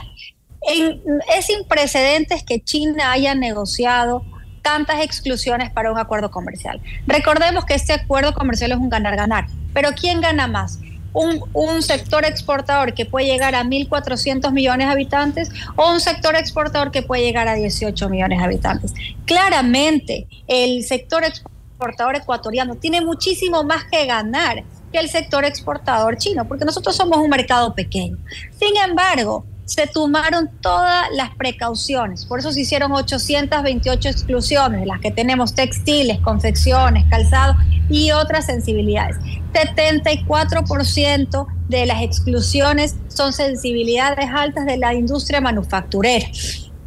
es 0.66 1.46
sin 1.46 1.66
precedentes 1.68 2.42
que 2.42 2.60
China 2.60 3.12
haya 3.12 3.34
negociado 3.34 4.24
tantas 4.62 5.04
exclusiones 5.04 5.70
para 5.70 5.92
un 5.92 5.98
acuerdo 5.98 6.30
comercial. 6.30 6.80
Recordemos 7.06 7.64
que 7.64 7.74
este 7.74 7.92
acuerdo 7.92 8.34
comercial 8.34 8.72
es 8.72 8.78
un 8.78 8.88
ganar-ganar, 8.88 9.46
pero 9.72 9.90
¿quién 9.92 10.20
gana 10.20 10.46
más? 10.48 10.78
Un, 11.12 11.82
sector 11.82 12.24
exportador 12.24 12.94
que 12.94 13.04
puede 13.06 13.26
llegar 13.26 13.54
a 13.54 13.64
1.400 13.64 14.52
millones 14.52 14.86
de 14.86 14.92
habitantes 14.92 15.50
o 15.76 15.90
un 15.90 16.00
sector 16.00 16.36
exportador 16.36 16.90
que 16.90 17.02
puede 17.02 17.22
llegar 17.22 17.48
a 17.48 17.54
18 17.54 18.08
millones 18.08 18.38
de 18.38 18.44
habitantes. 18.44 18.94
Claramente, 19.24 20.26
el 20.46 20.84
sector 20.84 21.24
exportador 21.24 22.16
ecuatoriano 22.16 22.76
tiene 22.76 23.00
muchísimo 23.00 23.64
más 23.64 23.84
que 23.84 24.06
ganar 24.06 24.64
que 24.92 24.98
el 24.98 25.08
sector 25.08 25.44
exportador 25.44 26.16
chino, 26.18 26.46
porque 26.46 26.64
nosotros 26.64 26.94
somos 26.94 27.18
un 27.18 27.30
mercado 27.30 27.74
pequeño. 27.74 28.18
Sin 28.58 28.76
embargo, 28.76 29.44
se 29.64 29.86
tomaron 29.86 30.50
todas 30.60 31.06
las 31.12 31.34
precauciones. 31.36 32.24
Por 32.24 32.40
eso 32.40 32.52
se 32.52 32.60
hicieron 32.60 32.92
828 32.92 34.08
exclusiones, 34.08 34.86
las 34.86 35.00
que 35.00 35.10
tenemos 35.10 35.54
textiles, 35.54 36.20
confecciones, 36.20 37.04
calzado 37.08 37.54
y 37.88 38.10
otras 38.12 38.46
sensibilidades. 38.46 39.16
74% 39.52 41.46
de 41.68 41.86
las 41.86 42.02
exclusiones 42.02 42.96
son 43.08 43.32
sensibilidades 43.32 44.28
altas 44.32 44.66
de 44.66 44.76
la 44.76 44.94
industria 44.94 45.40
manufacturera. 45.40 46.26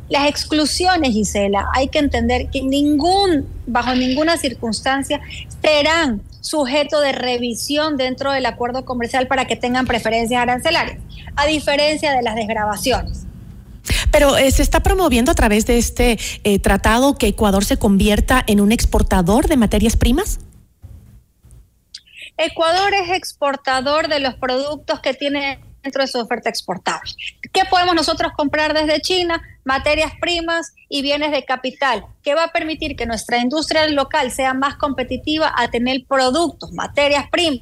Las 0.10 0.28
exclusiones, 0.28 1.14
Gisela, 1.14 1.68
hay 1.74 1.88
que 1.88 1.98
entender 2.00 2.50
que 2.52 2.62
bajo 3.66 3.96
ninguna 3.96 4.38
circunstancia 4.38 5.20
serán 5.64 6.22
sujeto 6.46 7.02
de 7.02 7.12
revisión 7.12 7.98
dentro 7.98 8.32
del 8.32 8.46
acuerdo 8.46 8.86
comercial 8.86 9.28
para 9.28 9.46
que 9.46 9.56
tengan 9.56 9.86
preferencias 9.88 10.42
arancelarias, 10.42 11.00
a 11.36 11.46
diferencia 11.48 12.14
de 12.14 12.22
las 12.22 12.36
desgrabaciones. 12.36 13.26
Pero 14.12 14.38
eh, 14.38 14.52
se 14.52 14.62
está 14.62 14.82
promoviendo 14.82 15.32
a 15.32 15.36
través 15.36 15.66
de 15.66 15.78
este 15.78 16.20
eh, 16.44 16.60
tratado 16.60 17.18
que 17.18 17.28
Ecuador 17.28 17.66
se 17.66 17.78
convierta 17.78 18.44
en 18.46 18.62
un 18.62 18.72
exportador 18.72 19.48
de 19.48 19.58
materias 19.58 19.98
primas. 19.98 20.40
Ecuador 22.38 22.94
es 22.94 23.12
exportador 23.12 24.08
de 24.08 24.20
los 24.20 24.36
productos 24.36 25.00
que 25.00 25.14
tiene 25.14 25.60
dentro 25.86 26.02
de 26.02 26.08
su 26.08 26.20
oferta 26.20 26.50
exportable. 26.50 27.12
¿Qué 27.54 27.62
podemos 27.70 27.96
nosotros 27.96 28.34
comprar 28.36 28.74
desde 28.74 29.00
China? 29.00 29.42
Materias 29.64 30.12
primas 30.20 30.74
y 30.90 31.02
bienes 31.02 31.32
de 31.32 31.46
capital, 31.46 32.06
que 32.24 32.36
va 32.36 32.46
a 32.46 32.52
permitir 32.52 32.96
que 32.96 33.06
nuestra 33.06 33.38
industria 33.38 33.88
local 33.88 34.32
sea 34.32 34.54
más 34.54 34.76
competitiva 34.76 35.54
a 35.56 35.70
tener 35.70 36.04
productos, 36.08 36.74
materias 36.74 37.30
primas 37.32 37.62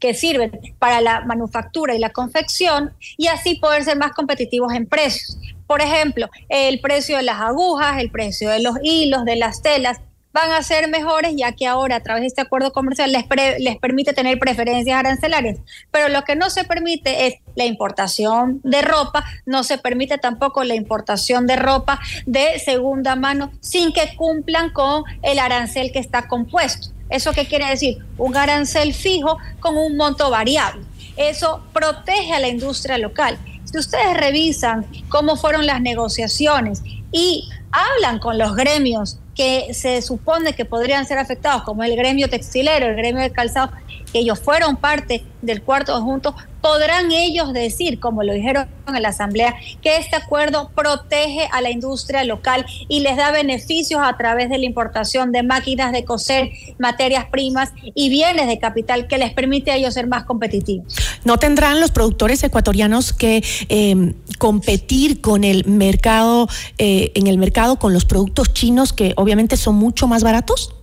que 0.00 0.14
sirven 0.14 0.50
para 0.80 1.00
la 1.00 1.20
manufactura 1.20 1.94
y 1.94 1.98
la 2.00 2.10
confección 2.10 2.92
y 3.16 3.28
así 3.28 3.54
poder 3.56 3.84
ser 3.84 3.96
más 3.96 4.12
competitivos 4.12 4.72
en 4.74 4.86
precios. 4.86 5.38
Por 5.68 5.80
ejemplo, 5.80 6.28
el 6.48 6.80
precio 6.80 7.16
de 7.18 7.22
las 7.22 7.40
agujas, 7.40 8.00
el 8.00 8.10
precio 8.10 8.50
de 8.50 8.60
los 8.60 8.74
hilos, 8.82 9.24
de 9.24 9.36
las 9.36 9.62
telas, 9.62 10.00
van 10.32 10.50
a 10.50 10.62
ser 10.62 10.88
mejores 10.88 11.34
ya 11.36 11.52
que 11.52 11.66
ahora 11.66 11.96
a 11.96 12.00
través 12.00 12.22
de 12.22 12.26
este 12.28 12.40
acuerdo 12.40 12.72
comercial 12.72 13.12
les, 13.12 13.24
les 13.58 13.76
permite 13.78 14.12
tener 14.12 14.38
preferencias 14.38 14.98
arancelarias. 14.98 15.58
Pero 15.90 16.08
lo 16.08 16.22
que 16.24 16.36
no 16.36 16.50
se 16.50 16.64
permite 16.64 17.26
es 17.26 17.34
la 17.54 17.64
importación 17.64 18.60
de 18.64 18.82
ropa, 18.82 19.24
no 19.46 19.64
se 19.64 19.78
permite 19.78 20.18
tampoco 20.18 20.64
la 20.64 20.74
importación 20.74 21.46
de 21.46 21.56
ropa 21.56 22.00
de 22.26 22.58
segunda 22.58 23.16
mano 23.16 23.52
sin 23.60 23.92
que 23.92 24.14
cumplan 24.16 24.70
con 24.70 25.04
el 25.22 25.38
arancel 25.38 25.92
que 25.92 25.98
está 25.98 26.28
compuesto. 26.28 26.88
¿Eso 27.10 27.32
qué 27.32 27.46
quiere 27.46 27.66
decir? 27.66 27.98
Un 28.16 28.36
arancel 28.36 28.94
fijo 28.94 29.36
con 29.60 29.76
un 29.76 29.96
monto 29.96 30.30
variable. 30.30 30.82
Eso 31.16 31.62
protege 31.74 32.32
a 32.32 32.40
la 32.40 32.48
industria 32.48 32.96
local. 32.96 33.38
Si 33.64 33.78
ustedes 33.78 34.16
revisan 34.16 34.86
cómo 35.08 35.36
fueron 35.36 35.66
las 35.66 35.82
negociaciones 35.82 36.82
y 37.10 37.48
hablan 37.70 38.18
con 38.18 38.38
los 38.38 38.56
gremios 38.56 39.18
que 39.34 39.72
se 39.74 40.02
supone 40.02 40.54
que 40.54 40.64
podrían 40.64 41.06
ser 41.06 41.18
afectados, 41.18 41.62
como 41.62 41.82
el 41.84 41.96
gremio 41.96 42.28
textilero, 42.28 42.86
el 42.86 42.96
gremio 42.96 43.22
de 43.22 43.30
calzado, 43.30 43.72
que 44.12 44.18
ellos 44.18 44.40
fueron 44.40 44.76
parte 44.76 45.24
del 45.40 45.62
cuarto 45.62 45.92
conjunto, 45.94 46.34
podrán 46.62 47.12
ellos 47.12 47.52
decir, 47.52 48.00
como 48.00 48.22
lo 48.22 48.32
dijeron 48.32 48.68
en 48.86 49.02
la 49.02 49.08
Asamblea, 49.08 49.54
que 49.82 49.96
este 49.96 50.16
acuerdo 50.16 50.70
protege 50.74 51.48
a 51.52 51.60
la 51.60 51.70
industria 51.70 52.24
local 52.24 52.64
y 52.88 53.00
les 53.00 53.16
da 53.16 53.30
beneficios 53.30 54.00
a 54.02 54.16
través 54.16 54.48
de 54.48 54.58
la 54.58 54.64
importación 54.64 55.32
de 55.32 55.42
máquinas 55.42 55.92
de 55.92 56.04
coser, 56.04 56.50
materias 56.78 57.26
primas 57.30 57.72
y 57.94 58.08
bienes 58.08 58.46
de 58.46 58.58
capital 58.58 59.06
que 59.06 59.18
les 59.18 59.32
permite 59.32 59.70
a 59.70 59.76
ellos 59.76 59.94
ser 59.94 60.06
más 60.06 60.24
competitivos. 60.24 60.94
¿No 61.24 61.38
tendrán 61.38 61.80
los 61.80 61.90
productores 61.90 62.42
ecuatorianos 62.42 63.12
que 63.12 63.44
eh, 63.68 64.14
competir 64.38 65.20
con 65.20 65.44
el 65.44 65.64
mercado, 65.66 66.48
eh, 66.78 67.12
en 67.14 67.26
el 67.26 67.38
mercado 67.38 67.78
con 67.78 67.92
los 67.92 68.04
productos 68.04 68.52
chinos 68.52 68.92
que 68.92 69.12
obviamente 69.16 69.56
son 69.56 69.74
mucho 69.74 70.06
más 70.06 70.22
baratos? 70.22 70.74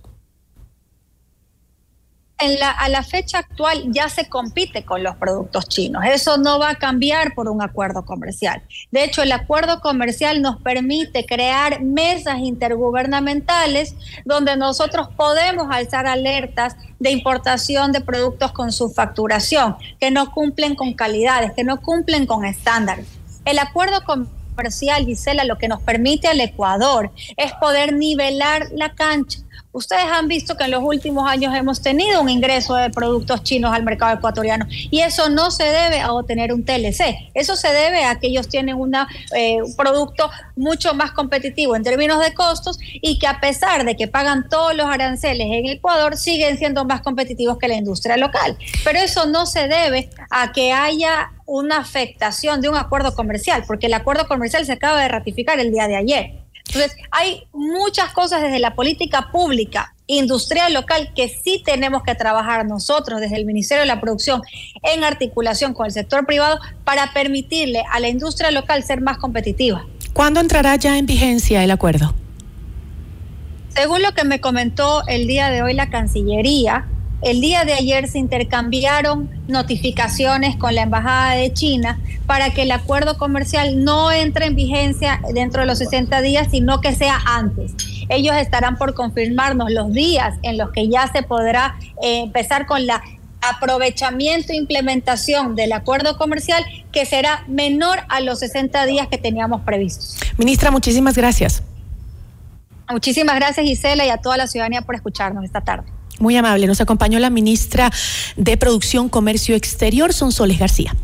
A 2.40 2.88
la 2.88 3.02
fecha 3.02 3.38
actual 3.38 3.84
ya 3.88 4.08
se 4.08 4.28
compite 4.28 4.84
con 4.84 5.02
los 5.02 5.16
productos 5.16 5.68
chinos. 5.68 6.02
Eso 6.06 6.38
no 6.38 6.58
va 6.58 6.70
a 6.70 6.74
cambiar 6.74 7.34
por 7.34 7.48
un 7.48 7.62
acuerdo 7.62 8.04
comercial. 8.04 8.62
De 8.90 9.04
hecho, 9.04 9.22
el 9.22 9.32
acuerdo 9.32 9.80
comercial 9.80 10.40
nos 10.40 10.60
permite 10.60 11.26
crear 11.26 11.82
mesas 11.82 12.38
intergubernamentales 12.38 13.94
donde 14.24 14.56
nosotros 14.56 15.08
podemos 15.16 15.68
alzar 15.70 16.06
alertas 16.06 16.76
de 16.98 17.10
importación 17.10 17.92
de 17.92 18.00
productos 18.00 18.52
con 18.52 18.72
su 18.72 18.90
facturación, 18.90 19.76
que 19.98 20.10
no 20.10 20.32
cumplen 20.32 20.74
con 20.74 20.94
calidades, 20.94 21.52
que 21.52 21.64
no 21.64 21.80
cumplen 21.80 22.26
con 22.26 22.44
estándares. 22.44 23.06
El 23.44 23.58
acuerdo 23.58 24.02
comercial, 24.04 25.04
Gisela, 25.04 25.44
lo 25.44 25.58
que 25.58 25.68
nos 25.68 25.80
permite 25.82 26.28
al 26.28 26.40
Ecuador 26.40 27.10
es 27.36 27.52
poder 27.54 27.94
nivelar 27.94 28.68
la 28.72 28.94
cancha 28.94 29.40
Ustedes 29.72 30.04
han 30.04 30.28
visto 30.28 30.56
que 30.56 30.64
en 30.64 30.72
los 30.72 30.82
últimos 30.82 31.28
años 31.28 31.54
hemos 31.54 31.80
tenido 31.80 32.20
un 32.20 32.28
ingreso 32.28 32.74
de 32.74 32.90
productos 32.90 33.42
chinos 33.42 33.72
al 33.72 33.84
mercado 33.84 34.16
ecuatoriano 34.16 34.66
y 34.68 35.00
eso 35.00 35.28
no 35.28 35.50
se 35.50 35.64
debe 35.64 36.00
a 36.00 36.12
obtener 36.12 36.52
un 36.52 36.64
TLC, 36.64 37.30
eso 37.34 37.56
se 37.56 37.72
debe 37.72 38.04
a 38.04 38.18
que 38.18 38.28
ellos 38.28 38.48
tienen 38.48 38.76
eh, 39.36 39.62
un 39.62 39.76
producto 39.76 40.30
mucho 40.56 40.94
más 40.94 41.12
competitivo 41.12 41.76
en 41.76 41.82
términos 41.82 42.20
de 42.20 42.34
costos 42.34 42.78
y 42.80 43.18
que 43.18 43.26
a 43.26 43.40
pesar 43.40 43.84
de 43.84 43.96
que 43.96 44.08
pagan 44.08 44.48
todos 44.48 44.74
los 44.74 44.86
aranceles 44.86 45.46
en 45.50 45.66
Ecuador, 45.66 46.16
siguen 46.16 46.58
siendo 46.58 46.84
más 46.84 47.00
competitivos 47.00 47.58
que 47.58 47.68
la 47.68 47.74
industria 47.74 48.16
local. 48.16 48.56
Pero 48.84 48.98
eso 48.98 49.26
no 49.26 49.46
se 49.46 49.68
debe 49.68 50.10
a 50.30 50.52
que 50.52 50.72
haya 50.72 51.30
una 51.46 51.78
afectación 51.78 52.60
de 52.60 52.68
un 52.68 52.76
acuerdo 52.76 53.14
comercial, 53.14 53.64
porque 53.66 53.86
el 53.86 53.94
acuerdo 53.94 54.28
comercial 54.28 54.64
se 54.64 54.72
acaba 54.72 55.00
de 55.00 55.08
ratificar 55.08 55.58
el 55.58 55.72
día 55.72 55.88
de 55.88 55.96
ayer. 55.96 56.39
Entonces, 56.72 56.96
hay 57.10 57.42
muchas 57.52 58.12
cosas 58.12 58.42
desde 58.42 58.60
la 58.60 58.76
política 58.76 59.30
pública, 59.32 59.92
industrial 60.06 60.72
local, 60.72 61.12
que 61.16 61.28
sí 61.28 61.62
tenemos 61.64 62.04
que 62.04 62.14
trabajar 62.14 62.64
nosotros 62.64 63.20
desde 63.20 63.36
el 63.36 63.44
Ministerio 63.44 63.80
de 63.80 63.86
la 63.86 64.00
Producción 64.00 64.40
en 64.84 65.02
articulación 65.02 65.74
con 65.74 65.86
el 65.86 65.92
sector 65.92 66.26
privado 66.26 66.60
para 66.84 67.12
permitirle 67.12 67.82
a 67.90 67.98
la 67.98 68.08
industria 68.08 68.52
local 68.52 68.84
ser 68.84 69.00
más 69.00 69.18
competitiva. 69.18 69.84
¿Cuándo 70.12 70.38
entrará 70.38 70.76
ya 70.76 70.96
en 70.96 71.06
vigencia 71.06 71.64
el 71.64 71.72
acuerdo? 71.72 72.14
Según 73.74 74.02
lo 74.02 74.12
que 74.12 74.24
me 74.24 74.40
comentó 74.40 75.04
el 75.08 75.26
día 75.26 75.50
de 75.50 75.62
hoy 75.62 75.74
la 75.74 75.90
Cancillería, 75.90 76.86
el 77.22 77.40
día 77.40 77.64
de 77.64 77.74
ayer 77.74 78.08
se 78.08 78.18
intercambiaron 78.18 79.28
notificaciones 79.48 80.56
con 80.56 80.74
la 80.74 80.82
Embajada 80.82 81.34
de 81.34 81.52
China 81.52 81.98
para 82.30 82.50
que 82.50 82.62
el 82.62 82.70
acuerdo 82.70 83.18
comercial 83.18 83.82
no 83.82 84.12
entre 84.12 84.46
en 84.46 84.54
vigencia 84.54 85.20
dentro 85.34 85.62
de 85.62 85.66
los 85.66 85.78
60 85.78 86.22
días, 86.22 86.46
sino 86.48 86.80
que 86.80 86.94
sea 86.94 87.20
antes. 87.26 87.72
Ellos 88.08 88.36
estarán 88.36 88.78
por 88.78 88.94
confirmarnos 88.94 89.72
los 89.72 89.92
días 89.92 90.34
en 90.42 90.56
los 90.56 90.70
que 90.70 90.88
ya 90.88 91.08
se 91.08 91.24
podrá 91.24 91.74
eh, 92.00 92.20
empezar 92.20 92.66
con 92.66 92.86
la 92.86 93.02
aprovechamiento 93.40 94.52
e 94.52 94.56
implementación 94.56 95.56
del 95.56 95.72
acuerdo 95.72 96.16
comercial 96.18 96.64
que 96.92 97.04
será 97.04 97.42
menor 97.48 97.98
a 98.08 98.20
los 98.20 98.38
60 98.38 98.86
días 98.86 99.08
que 99.08 99.18
teníamos 99.18 99.62
previstos. 99.62 100.16
Ministra, 100.38 100.70
muchísimas 100.70 101.16
gracias. 101.16 101.64
Muchísimas 102.88 103.34
gracias 103.34 103.66
Gisela 103.66 104.06
y 104.06 104.10
a 104.10 104.18
toda 104.18 104.36
la 104.36 104.46
ciudadanía 104.46 104.82
por 104.82 104.94
escucharnos 104.94 105.42
esta 105.42 105.62
tarde. 105.62 105.90
Muy 106.20 106.36
amable. 106.36 106.68
Nos 106.68 106.80
acompañó 106.80 107.18
la 107.18 107.30
ministra 107.30 107.90
de 108.36 108.56
Producción, 108.56 109.08
Comercio 109.08 109.56
Exterior, 109.56 110.12
Sonsoles 110.12 110.60
García. 110.60 110.94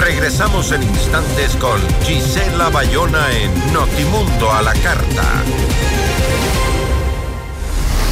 Regresamos 0.00 0.72
en 0.72 0.82
instantes 0.82 1.56
con 1.56 1.80
Gisela 2.04 2.68
Bayona 2.68 3.30
en 3.32 3.72
Notimundo 3.72 4.52
a 4.52 4.62
la 4.62 4.72
Carta. 4.74 5.42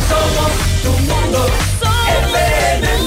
Somos 0.08 0.52
tu 0.82 0.90
mundo, 0.90 1.46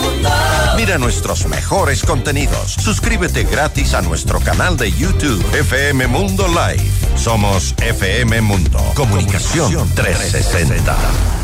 mundo. 0.01 0.29
Mira 0.75 0.97
nuestros 0.97 1.47
mejores 1.47 2.03
contenidos. 2.03 2.73
Suscríbete 2.73 3.43
gratis 3.43 3.93
a 3.93 4.01
nuestro 4.01 4.39
canal 4.39 4.77
de 4.77 4.91
YouTube 4.91 5.43
FM 5.53 6.07
Mundo 6.07 6.47
Live. 6.47 6.91
Somos 7.15 7.73
FM 7.79 8.41
Mundo. 8.41 8.79
Comunicación 8.95 9.89
360. 9.95 10.95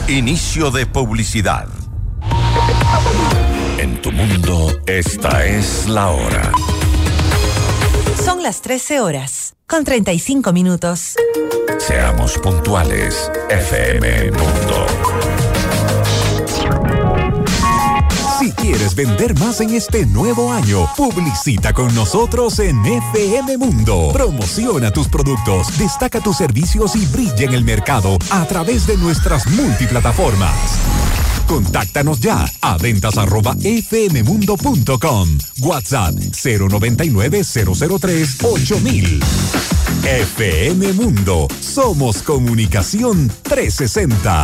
Inicio 0.07 0.69
de 0.69 0.85
publicidad. 0.85 1.67
En 3.79 4.01
tu 4.01 4.11
mundo, 4.11 4.79
esta 4.85 5.45
es 5.45 5.87
la 5.87 6.09
hora. 6.09 6.51
Son 8.33 8.41
las 8.41 8.61
13 8.61 8.99
horas, 8.99 9.53
con 9.67 9.83
35 9.83 10.53
minutos. 10.53 11.13
Seamos 11.77 12.35
puntuales, 12.39 13.29
FM 13.47 14.31
Mundo. 14.31 14.87
Si 18.39 18.51
quieres 18.53 18.95
vender 18.95 19.37
más 19.37 19.61
en 19.61 19.75
este 19.75 20.07
nuevo 20.07 20.51
año, 20.51 20.89
publicita 20.97 21.73
con 21.73 21.93
nosotros 21.93 22.57
en 22.57 22.83
FM 22.83 23.59
Mundo. 23.59 24.09
Promociona 24.11 24.89
tus 24.89 25.07
productos, 25.07 25.77
destaca 25.77 26.19
tus 26.19 26.37
servicios 26.37 26.95
y 26.95 27.05
brilla 27.05 27.45
en 27.45 27.53
el 27.53 27.63
mercado 27.63 28.17
a 28.31 28.47
través 28.47 28.87
de 28.87 28.97
nuestras 28.97 29.45
multiplataformas. 29.45 30.79
Contáctanos 31.47 32.19
ya 32.19 32.45
a 32.61 32.77
ventas 32.77 33.17
arroba 33.17 33.55
fmmundo.com. 33.55 35.37
WhatsApp 35.61 36.15
099 36.15 37.41
003 37.43 38.37
8000. 38.43 39.19
FM 40.03 40.93
Mundo. 40.93 41.47
Somos 41.61 42.21
comunicación 42.23 43.31
360. 43.43 44.43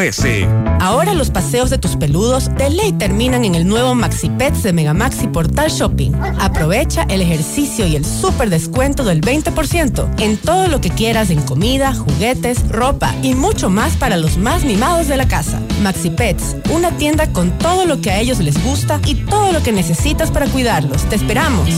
empresas.cnt.com.es. 0.00 0.82
Ahora 0.82 1.14
los 1.14 1.30
paseos 1.30 1.70
de 1.70 1.78
tus 1.78 1.96
peludos 1.96 2.52
de 2.56 2.70
ley 2.70 2.92
terminan 2.92 3.44
en 3.44 3.54
el 3.54 3.66
nuevo 3.66 3.94
Maxi 3.94 4.28
Pets 4.30 4.62
de 4.62 4.72
Megamaxi 4.72 5.28
Portal 5.28 5.70
Shopping. 5.70 6.12
Aprovecha 6.40 7.04
el 7.08 7.20
ejercicio 7.20 7.86
y 7.86 7.96
el 7.96 8.04
súper 8.04 8.50
descuento 8.50 9.04
del 9.04 9.20
20% 9.20 10.20
en 10.20 10.36
todo 10.38 10.68
lo 10.68 10.80
que 10.80 10.90
quieras 10.90 11.30
en 11.30 11.42
comida, 11.42 11.94
juguetes, 11.94 12.68
ropa 12.68 13.14
y 13.22 13.34
mucho 13.34 13.70
más 13.70 13.96
para 13.96 14.16
los 14.16 14.38
más 14.38 14.64
mimados 14.64 15.08
de 15.08 15.16
la 15.16 15.28
casa. 15.28 15.60
Maxi 15.82 16.10
Pets, 16.10 16.56
una 16.70 16.90
tienda 16.96 17.32
con 17.32 17.56
todo 17.58 17.86
lo 17.86 18.00
que 18.00 18.10
a 18.10 18.20
ellos 18.20 18.40
les 18.40 18.62
gusta 18.64 19.00
y 19.06 19.14
todo 19.14 19.52
lo 19.52 19.62
que 19.62 19.72
necesitas 19.72 20.30
para 20.30 20.46
cuidarlos. 20.46 21.04
Te 21.08 21.16
esperamos. 21.16 21.68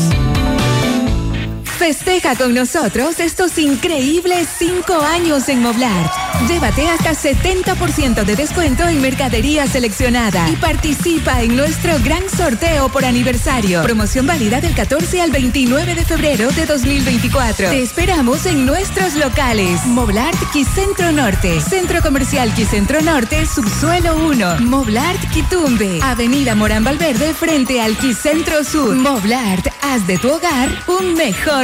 Festeja 1.78 2.36
con 2.36 2.54
nosotros 2.54 3.18
estos 3.18 3.58
increíbles 3.58 4.48
cinco 4.58 4.94
años 5.02 5.48
en 5.48 5.60
Moblart. 5.60 6.12
Llévate 6.48 6.88
hasta 6.88 7.14
70% 7.14 8.24
de 8.24 8.36
descuento 8.36 8.86
en 8.86 9.00
mercadería 9.00 9.66
seleccionada 9.66 10.48
y 10.48 10.56
participa 10.56 11.42
en 11.42 11.56
nuestro 11.56 11.98
gran 12.00 12.28
sorteo 12.30 12.88
por 12.90 13.04
aniversario. 13.04 13.82
Promoción 13.82 14.26
válida 14.26 14.60
del 14.60 14.74
14 14.74 15.20
al 15.20 15.32
29 15.32 15.94
de 15.94 16.04
febrero 16.04 16.50
de 16.52 16.64
2024. 16.64 17.70
Te 17.70 17.82
esperamos 17.82 18.46
en 18.46 18.66
nuestros 18.66 19.14
locales. 19.16 19.84
Moblart 19.86 20.38
Quicentro 20.52 21.10
Norte, 21.12 21.60
Centro 21.60 22.00
Comercial 22.02 22.54
Quicentro 22.54 23.02
Norte, 23.02 23.46
Subsuelo 23.46 24.16
1, 24.16 24.60
Moblart 24.60 25.20
Quitumbe, 25.32 26.00
Avenida 26.02 26.54
Morán 26.54 26.84
Valverde 26.84 27.34
frente 27.34 27.80
al 27.80 27.96
Quicentro 27.96 28.62
Sur. 28.64 28.94
Moblart, 28.94 29.66
haz 29.82 30.06
de 30.06 30.18
tu 30.18 30.30
hogar 30.30 30.68
un 30.86 31.14
mejor 31.14 31.63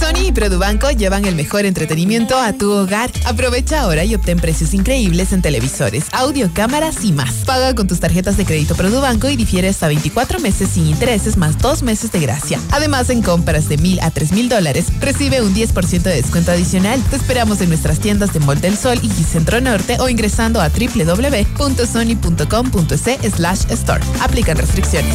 Sony 0.00 0.28
y 0.28 0.32
Produbanco 0.32 0.90
llevan 0.90 1.24
el 1.24 1.34
mejor 1.34 1.66
entretenimiento 1.66 2.38
a 2.38 2.52
tu 2.52 2.70
hogar. 2.70 3.10
Aprovecha 3.24 3.80
ahora 3.80 4.04
y 4.04 4.14
obtén 4.14 4.38
precios 4.38 4.72
increíbles 4.72 5.32
en 5.32 5.42
televisores, 5.42 6.04
audio, 6.12 6.50
cámaras 6.54 7.04
y 7.04 7.12
más. 7.12 7.44
Paga 7.44 7.74
con 7.74 7.86
tus 7.86 8.00
tarjetas 8.00 8.36
de 8.36 8.44
crédito 8.44 8.74
Produbanco 8.74 9.28
y 9.28 9.36
difiere 9.36 9.68
hasta 9.68 9.88
24 9.88 10.40
meses 10.40 10.70
sin 10.70 10.86
intereses 10.86 11.36
más 11.36 11.58
2 11.58 11.82
meses 11.82 12.12
de 12.12 12.20
gracia. 12.20 12.58
Además, 12.70 13.10
en 13.10 13.22
compras 13.22 13.68
de 13.68 13.78
mil 13.78 14.00
a 14.00 14.10
tres 14.10 14.32
mil 14.32 14.48
dólares, 14.48 14.86
recibe 15.00 15.42
un 15.42 15.54
10% 15.54 16.02
de 16.02 16.14
descuento 16.14 16.52
adicional. 16.52 17.02
Te 17.10 17.16
esperamos 17.16 17.60
en 17.60 17.68
nuestras 17.68 18.00
tiendas 18.00 18.32
de 18.32 18.40
Mall 18.40 18.60
del 18.60 18.76
Sol 18.76 18.98
y 19.02 19.10
Centro 19.10 19.60
Norte 19.60 19.96
o 20.00 20.08
ingresando 20.08 20.60
a 20.60 20.70
www.sony.com.es 20.70 23.34
slash 23.34 23.60
store. 23.70 24.04
Aplican 24.20 24.56
restricciones. 24.56 25.14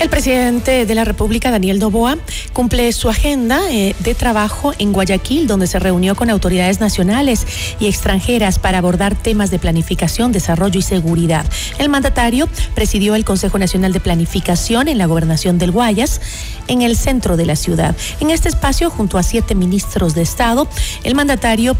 El 0.00 0.10
presidente 0.10 0.86
de 0.86 0.94
la 0.94 1.04
República, 1.04 1.50
Daniel 1.50 1.80
Doboa, 1.80 2.18
cumple 2.52 2.92
su 2.92 3.08
agenda 3.08 3.60
eh, 3.72 3.96
de 3.98 4.14
trabajo 4.14 4.72
en 4.78 4.92
Guayaquil, 4.92 5.48
donde 5.48 5.66
se 5.66 5.80
reunió 5.80 6.14
con 6.14 6.30
autoridades 6.30 6.78
nacionales 6.78 7.44
y 7.80 7.88
extranjeras 7.88 8.60
para 8.60 8.78
abordar 8.78 9.16
temas 9.16 9.50
de 9.50 9.58
planificación, 9.58 10.30
desarrollo 10.30 10.78
y 10.78 10.82
seguridad. 10.82 11.44
El 11.78 11.88
mandatario 11.88 12.48
presidió 12.76 13.16
el 13.16 13.24
Consejo 13.24 13.58
Nacional 13.58 13.92
de 13.92 13.98
Planificación 13.98 14.86
en 14.86 14.98
la 14.98 15.06
gobernación 15.06 15.58
del 15.58 15.72
Guayas, 15.72 16.20
en 16.68 16.82
el 16.82 16.96
centro 16.96 17.36
de 17.36 17.46
la 17.46 17.56
ciudad. 17.56 17.96
En 18.20 18.30
este 18.30 18.48
espacio, 18.48 18.90
junto 18.90 19.18
a 19.18 19.24
siete 19.24 19.56
ministros 19.56 20.14
de 20.14 20.22
Estado, 20.22 20.68
el 21.02 21.16
mandatario 21.16 21.76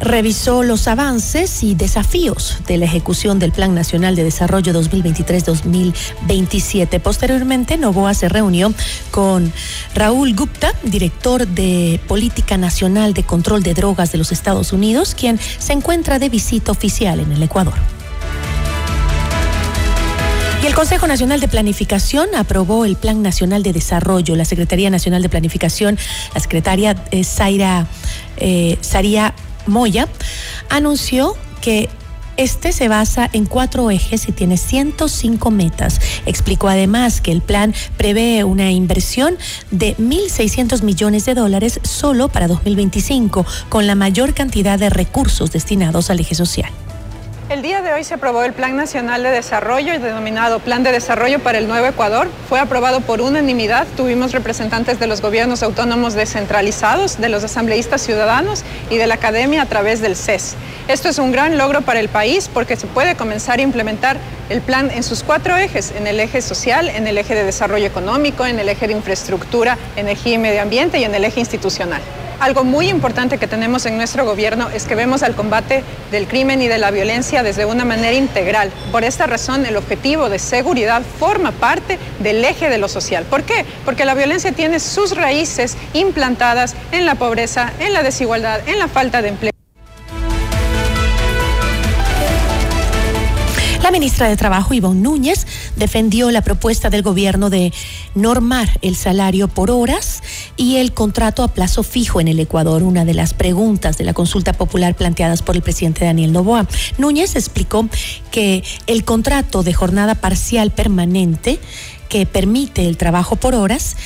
revisó 0.00 0.62
los 0.62 0.88
avances 0.88 1.62
y 1.62 1.74
desafíos 1.74 2.58
de 2.66 2.78
la 2.78 2.84
ejecución 2.84 3.38
del 3.38 3.52
Plan 3.52 3.74
Nacional 3.74 4.16
de 4.16 4.24
Desarrollo 4.24 4.72
2023-2027. 4.72 7.00
Posteriormente, 7.00 7.76
Novoa 7.76 8.14
se 8.14 8.28
reunió 8.28 8.72
con 9.10 9.52
Raúl 9.94 10.34
Gupta, 10.34 10.72
director 10.82 11.46
de 11.46 12.00
Política 12.06 12.56
Nacional 12.56 13.14
de 13.14 13.24
Control 13.24 13.62
de 13.62 13.74
Drogas 13.74 14.12
de 14.12 14.18
los 14.18 14.32
Estados 14.32 14.72
Unidos, 14.72 15.14
quien 15.14 15.38
se 15.58 15.72
encuentra 15.72 16.18
de 16.18 16.28
visita 16.28 16.72
oficial 16.72 17.20
en 17.20 17.32
el 17.32 17.42
Ecuador. 17.42 17.74
Y 20.62 20.66
el 20.66 20.74
Consejo 20.74 21.06
Nacional 21.06 21.38
de 21.38 21.46
Planificación 21.46 22.34
aprobó 22.34 22.84
el 22.84 22.96
Plan 22.96 23.22
Nacional 23.22 23.62
de 23.62 23.72
Desarrollo. 23.72 24.34
La 24.34 24.44
Secretaría 24.44 24.90
Nacional 24.90 25.22
de 25.22 25.28
Planificación, 25.28 25.96
la 26.34 26.40
secretaria 26.40 26.96
Zaira, 27.22 27.86
eh, 28.38 28.76
Saria 28.80 29.34
Moya, 29.68 30.08
anunció 30.70 31.36
que 31.60 31.88
Este 32.36 32.70
se 32.70 32.86
basa 32.86 33.28
en 33.32 33.46
cuatro 33.46 33.90
ejes 33.90 34.28
y 34.28 34.32
tiene 34.32 34.58
105 34.58 35.50
metas. 35.50 36.00
Explicó 36.24 36.68
además 36.68 37.20
que 37.20 37.32
el 37.32 37.42
plan 37.42 37.74
prevé 37.96 38.44
una 38.44 38.70
inversión 38.70 39.36
de 39.72 39.96
1.600 39.96 40.82
millones 40.82 41.24
de 41.24 41.34
dólares 41.34 41.80
solo 41.82 42.28
para 42.28 42.46
2025, 42.46 43.44
con 43.68 43.88
la 43.88 43.96
mayor 43.96 44.34
cantidad 44.34 44.78
de 44.78 44.88
recursos 44.88 45.50
destinados 45.50 46.10
al 46.10 46.20
eje 46.20 46.36
social. 46.36 46.70
El 47.50 47.62
día 47.62 47.80
de 47.80 47.94
hoy 47.94 48.04
se 48.04 48.12
aprobó 48.12 48.42
el 48.42 48.52
Plan 48.52 48.76
Nacional 48.76 49.22
de 49.22 49.30
Desarrollo, 49.30 49.98
denominado 49.98 50.58
Plan 50.58 50.82
de 50.82 50.92
Desarrollo 50.92 51.38
para 51.38 51.56
el 51.56 51.66
Nuevo 51.66 51.86
Ecuador. 51.86 52.28
Fue 52.46 52.60
aprobado 52.60 53.00
por 53.00 53.22
unanimidad. 53.22 53.86
Tuvimos 53.96 54.32
representantes 54.32 55.00
de 55.00 55.06
los 55.06 55.22
gobiernos 55.22 55.62
autónomos 55.62 56.12
descentralizados, 56.12 57.18
de 57.18 57.30
los 57.30 57.42
asambleístas 57.44 58.02
ciudadanos 58.02 58.64
y 58.90 58.98
de 58.98 59.06
la 59.06 59.14
academia 59.14 59.62
a 59.62 59.66
través 59.66 60.02
del 60.02 60.14
CES. 60.14 60.56
Esto 60.88 61.08
es 61.08 61.18
un 61.18 61.32
gran 61.32 61.56
logro 61.56 61.80
para 61.80 62.00
el 62.00 62.10
país 62.10 62.50
porque 62.52 62.76
se 62.76 62.86
puede 62.86 63.14
comenzar 63.14 63.60
a 63.60 63.62
implementar 63.62 64.18
el 64.50 64.60
plan 64.60 64.90
en 64.90 65.02
sus 65.02 65.22
cuatro 65.22 65.56
ejes, 65.56 65.92
en 65.92 66.06
el 66.06 66.20
eje 66.20 66.42
social, 66.42 66.90
en 66.90 67.06
el 67.06 67.16
eje 67.16 67.34
de 67.34 67.44
desarrollo 67.44 67.86
económico, 67.86 68.44
en 68.44 68.58
el 68.58 68.68
eje 68.68 68.88
de 68.88 68.92
infraestructura, 68.92 69.78
energía 69.96 70.34
y 70.34 70.38
medio 70.38 70.60
ambiente 70.60 70.98
y 70.98 71.04
en 71.04 71.14
el 71.14 71.24
eje 71.24 71.40
institucional. 71.40 72.02
Algo 72.40 72.62
muy 72.62 72.88
importante 72.88 73.38
que 73.38 73.48
tenemos 73.48 73.84
en 73.86 73.96
nuestro 73.96 74.24
gobierno 74.24 74.68
es 74.70 74.84
que 74.84 74.94
vemos 74.94 75.24
al 75.24 75.34
combate 75.34 75.82
del 76.12 76.28
crimen 76.28 76.62
y 76.62 76.68
de 76.68 76.78
la 76.78 76.92
violencia 76.92 77.42
desde 77.42 77.64
una 77.64 77.84
manera 77.84 78.12
integral. 78.12 78.70
Por 78.92 79.02
esta 79.02 79.26
razón, 79.26 79.66
el 79.66 79.76
objetivo 79.76 80.28
de 80.28 80.38
seguridad 80.38 81.02
forma 81.18 81.50
parte 81.50 81.98
del 82.20 82.44
eje 82.44 82.70
de 82.70 82.78
lo 82.78 82.86
social. 82.86 83.24
¿Por 83.24 83.42
qué? 83.42 83.64
Porque 83.84 84.04
la 84.04 84.14
violencia 84.14 84.52
tiene 84.52 84.78
sus 84.78 85.16
raíces 85.16 85.76
implantadas 85.94 86.76
en 86.92 87.06
la 87.06 87.16
pobreza, 87.16 87.72
en 87.80 87.92
la 87.92 88.04
desigualdad, 88.04 88.60
en 88.68 88.78
la 88.78 88.86
falta 88.86 89.20
de 89.20 89.30
empleo. 89.30 89.57
La 93.88 93.92
ministra 93.92 94.28
de 94.28 94.36
Trabajo, 94.36 94.74
Ivonne 94.74 95.00
Núñez, 95.00 95.46
defendió 95.76 96.30
la 96.30 96.42
propuesta 96.42 96.90
del 96.90 97.00
gobierno 97.00 97.48
de 97.48 97.72
normar 98.14 98.68
el 98.82 98.96
salario 98.96 99.48
por 99.48 99.70
horas 99.70 100.22
y 100.58 100.76
el 100.76 100.92
contrato 100.92 101.42
a 101.42 101.48
plazo 101.48 101.82
fijo 101.82 102.20
en 102.20 102.28
el 102.28 102.38
Ecuador, 102.38 102.82
una 102.82 103.06
de 103.06 103.14
las 103.14 103.32
preguntas 103.32 103.96
de 103.96 104.04
la 104.04 104.12
consulta 104.12 104.52
popular 104.52 104.94
planteadas 104.94 105.40
por 105.40 105.56
el 105.56 105.62
presidente 105.62 106.04
Daniel 106.04 106.34
Novoa. 106.34 106.66
Núñez 106.98 107.34
explicó 107.34 107.88
que 108.30 108.62
el 108.86 109.04
contrato 109.04 109.62
de 109.62 109.72
jornada 109.72 110.14
parcial 110.14 110.70
permanente 110.70 111.58
que 112.10 112.26
permite 112.26 112.86
el 112.86 112.98
trabajo 112.98 113.36
por 113.36 113.54
horas 113.54 113.96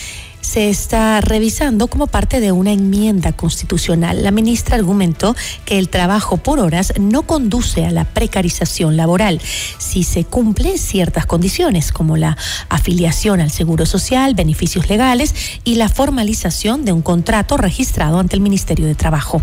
se 0.42 0.68
está 0.68 1.20
revisando 1.22 1.86
como 1.86 2.08
parte 2.08 2.40
de 2.40 2.52
una 2.52 2.72
enmienda 2.72 3.32
constitucional. 3.32 4.22
La 4.22 4.30
ministra 4.30 4.76
argumentó 4.76 5.34
que 5.64 5.78
el 5.78 5.88
trabajo 5.88 6.36
por 6.36 6.60
horas 6.60 6.92
no 7.00 7.22
conduce 7.22 7.86
a 7.86 7.90
la 7.90 8.04
precarización 8.04 8.98
laboral 8.98 9.40
si 9.78 10.02
se 10.02 10.24
cumplen 10.24 10.76
ciertas 10.76 11.24
condiciones 11.24 11.92
como 11.92 12.18
la 12.18 12.36
afiliación 12.68 13.40
al 13.40 13.50
Seguro 13.50 13.86
Social, 13.86 14.34
beneficios 14.34 14.90
legales 14.90 15.34
y 15.64 15.76
la 15.76 15.88
formalización 15.88 16.84
de 16.84 16.92
un 16.92 17.02
contrato 17.02 17.56
registrado 17.56 18.18
ante 18.18 18.36
el 18.36 18.42
Ministerio 18.42 18.86
de 18.86 18.94
Trabajo. 18.94 19.42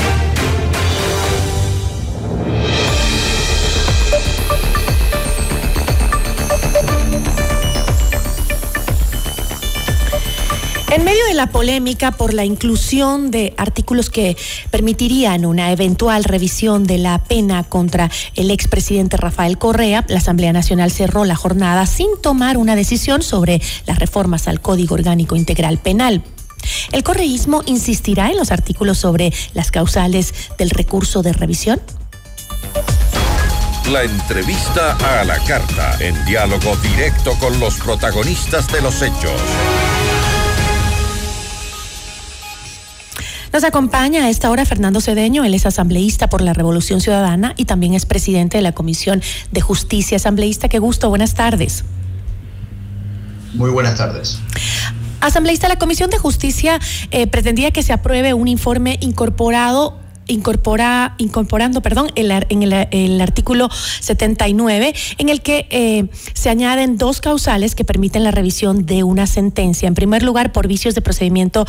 En 10.91 11.05
medio 11.05 11.25
de 11.25 11.35
la 11.35 11.47
polémica 11.47 12.11
por 12.11 12.33
la 12.33 12.43
inclusión 12.43 13.31
de 13.31 13.53
artículos 13.55 14.09
que 14.09 14.35
permitirían 14.71 15.45
una 15.45 15.71
eventual 15.71 16.25
revisión 16.25 16.83
de 16.83 16.97
la 16.97 17.17
pena 17.17 17.63
contra 17.63 18.11
el 18.35 18.51
expresidente 18.51 19.15
Rafael 19.15 19.57
Correa, 19.57 20.03
la 20.09 20.17
Asamblea 20.17 20.51
Nacional 20.51 20.91
cerró 20.91 21.23
la 21.23 21.37
jornada 21.37 21.85
sin 21.85 22.09
tomar 22.21 22.57
una 22.57 22.75
decisión 22.75 23.21
sobre 23.21 23.61
las 23.85 23.99
reformas 23.99 24.49
al 24.49 24.59
Código 24.59 24.95
Orgánico 24.95 25.37
Integral 25.37 25.77
Penal. 25.77 26.23
¿El 26.91 27.03
correísmo 27.03 27.63
insistirá 27.67 28.29
en 28.29 28.35
los 28.35 28.51
artículos 28.51 28.97
sobre 28.97 29.31
las 29.53 29.71
causales 29.71 30.33
del 30.57 30.71
recurso 30.71 31.21
de 31.21 31.31
revisión? 31.31 31.81
La 33.89 34.03
entrevista 34.03 34.97
a 35.21 35.23
la 35.23 35.39
carta, 35.45 35.97
en 36.01 36.25
diálogo 36.25 36.75
directo 36.83 37.31
con 37.39 37.57
los 37.61 37.75
protagonistas 37.75 38.67
de 38.67 38.81
los 38.81 39.01
hechos. 39.01 39.41
Nos 43.53 43.65
acompaña 43.65 44.25
a 44.25 44.29
esta 44.29 44.49
hora 44.49 44.65
Fernando 44.65 45.01
Cedeño, 45.01 45.43
él 45.43 45.53
es 45.53 45.65
asambleísta 45.65 46.29
por 46.29 46.41
la 46.41 46.53
Revolución 46.53 47.01
Ciudadana 47.01 47.53
y 47.57 47.65
también 47.65 47.93
es 47.93 48.05
presidente 48.05 48.57
de 48.57 48.63
la 48.63 48.71
Comisión 48.71 49.21
de 49.51 49.61
Justicia 49.61 50.17
Asambleísta. 50.17 50.69
Qué 50.69 50.79
gusto, 50.79 51.09
buenas 51.09 51.33
tardes. 51.33 51.83
Muy 53.53 53.69
buenas 53.69 53.97
tardes. 53.97 54.39
Asambleísta, 55.19 55.67
la 55.67 55.77
Comisión 55.77 56.09
de 56.09 56.17
Justicia 56.17 56.79
eh, 57.11 57.27
pretendía 57.27 57.71
que 57.71 57.83
se 57.83 57.91
apruebe 57.91 58.33
un 58.33 58.47
informe 58.47 58.97
incorporado 59.01 59.99
incorpora, 60.27 61.15
incorporando 61.17 61.81
perdón, 61.81 62.09
el, 62.15 62.31
en 62.31 62.63
el, 62.63 63.21
artículo 63.21 63.69
79, 63.99 64.93
en 65.17 65.29
el 65.29 65.41
que 65.41 65.67
eh, 65.69 66.07
se 66.33 66.49
añaden 66.49 66.97
dos 66.97 67.19
causales 67.19 67.75
que 67.75 67.83
permiten 67.83 68.23
la 68.23 68.31
revisión 68.31 68.85
de 68.85 69.03
una 69.03 69.27
sentencia. 69.27 69.87
En 69.87 69.95
primer 69.95 70.23
lugar, 70.23 70.53
por 70.53 70.67
vicios 70.67 70.95
de 70.95 71.01
procedimiento. 71.01 71.65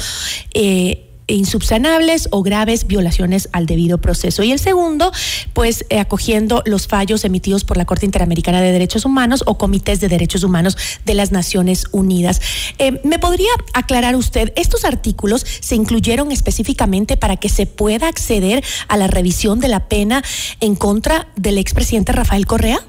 Eh, 0.54 1.08
insubsanables 1.26 2.28
o 2.30 2.42
graves 2.42 2.86
violaciones 2.86 3.48
al 3.52 3.66
debido 3.66 3.98
proceso. 3.98 4.42
Y 4.42 4.52
el 4.52 4.58
segundo, 4.58 5.12
pues 5.52 5.84
eh, 5.88 5.98
acogiendo 5.98 6.62
los 6.66 6.86
fallos 6.86 7.24
emitidos 7.24 7.64
por 7.64 7.76
la 7.76 7.84
Corte 7.84 8.06
Interamericana 8.06 8.60
de 8.60 8.72
Derechos 8.72 9.04
Humanos 9.04 9.42
o 9.46 9.58
comités 9.58 10.00
de 10.00 10.08
derechos 10.08 10.44
humanos 10.44 10.76
de 11.04 11.14
las 11.14 11.32
Naciones 11.32 11.84
Unidas. 11.92 12.40
Eh, 12.78 13.00
¿Me 13.04 13.18
podría 13.18 13.50
aclarar 13.74 14.16
usted, 14.16 14.52
estos 14.56 14.84
artículos 14.84 15.44
se 15.60 15.74
incluyeron 15.74 16.32
específicamente 16.32 17.16
para 17.16 17.36
que 17.36 17.48
se 17.48 17.66
pueda 17.66 18.08
acceder 18.08 18.64
a 18.88 18.96
la 18.96 19.06
revisión 19.06 19.60
de 19.60 19.68
la 19.68 19.88
pena 19.88 20.22
en 20.60 20.74
contra 20.74 21.28
del 21.36 21.58
expresidente 21.58 22.12
Rafael 22.12 22.46
Correa? 22.46 22.80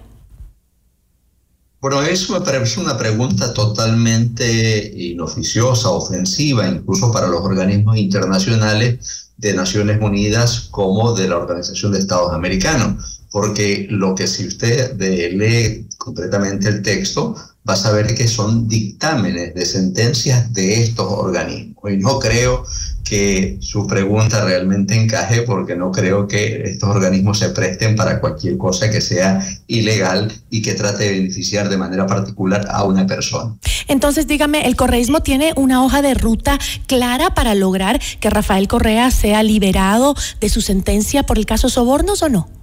Bueno, 1.83 2.01
eso 2.01 2.31
me 2.31 2.45
parece 2.45 2.79
una 2.79 2.97
pregunta 2.97 3.53
totalmente 3.53 4.89
inoficiosa, 4.95 5.89
ofensiva, 5.89 6.65
incluso 6.65 7.11
para 7.11 7.27
los 7.27 7.41
organismos 7.41 7.97
internacionales 7.97 9.31
de 9.35 9.53
Naciones 9.53 10.01
Unidas 10.01 10.69
como 10.71 11.13
de 11.13 11.27
la 11.27 11.35
Organización 11.35 11.91
de 11.91 11.99
Estados 11.99 12.31
Americanos, 12.31 13.19
porque 13.33 13.85
lo 13.89 14.15
que 14.15 14.27
si 14.27 14.47
usted 14.47 14.97
lee 14.97 15.89
completamente 15.97 16.69
el 16.69 16.81
texto, 16.83 17.35
va 17.67 17.73
a 17.73 17.75
saber 17.75 18.15
que 18.15 18.29
son 18.29 18.65
dictámenes 18.65 19.53
de 19.53 19.65
sentencias 19.65 20.53
de 20.53 20.83
estos 20.83 21.07
organismos. 21.11 21.91
Y 21.91 21.97
no 21.97 22.17
creo 22.17 22.63
que 23.03 23.57
su 23.59 23.85
pregunta 23.85 24.43
realmente 24.45 24.95
encaje 24.95 25.41
porque 25.41 25.75
no 25.75 25.91
creo 25.91 26.27
que 26.27 26.63
estos 26.63 26.89
organismos 26.89 27.39
se 27.39 27.49
presten 27.49 27.95
para 27.95 28.19
cualquier 28.19 28.57
cosa 28.57 28.89
que 28.89 29.01
sea 29.01 29.45
ilegal 29.67 30.31
y 30.49 30.61
que 30.61 30.73
trate 30.73 31.03
de 31.03 31.11
beneficiar 31.11 31.69
de 31.69 31.77
manera 31.77 32.05
particular 32.05 32.65
a 32.69 32.83
una 32.83 33.05
persona. 33.05 33.55
Entonces, 33.87 34.27
dígame, 34.27 34.65
¿el 34.67 34.75
correísmo 34.75 35.21
tiene 35.21 35.53
una 35.55 35.83
hoja 35.83 36.01
de 36.01 36.13
ruta 36.13 36.57
clara 36.87 37.33
para 37.33 37.55
lograr 37.55 37.99
que 38.19 38.29
Rafael 38.29 38.67
Correa 38.67 39.11
sea 39.11 39.43
liberado 39.43 40.15
de 40.39 40.49
su 40.49 40.61
sentencia 40.61 41.23
por 41.23 41.37
el 41.37 41.45
caso 41.45 41.69
Sobornos 41.69 42.23
o 42.23 42.29
no? 42.29 42.62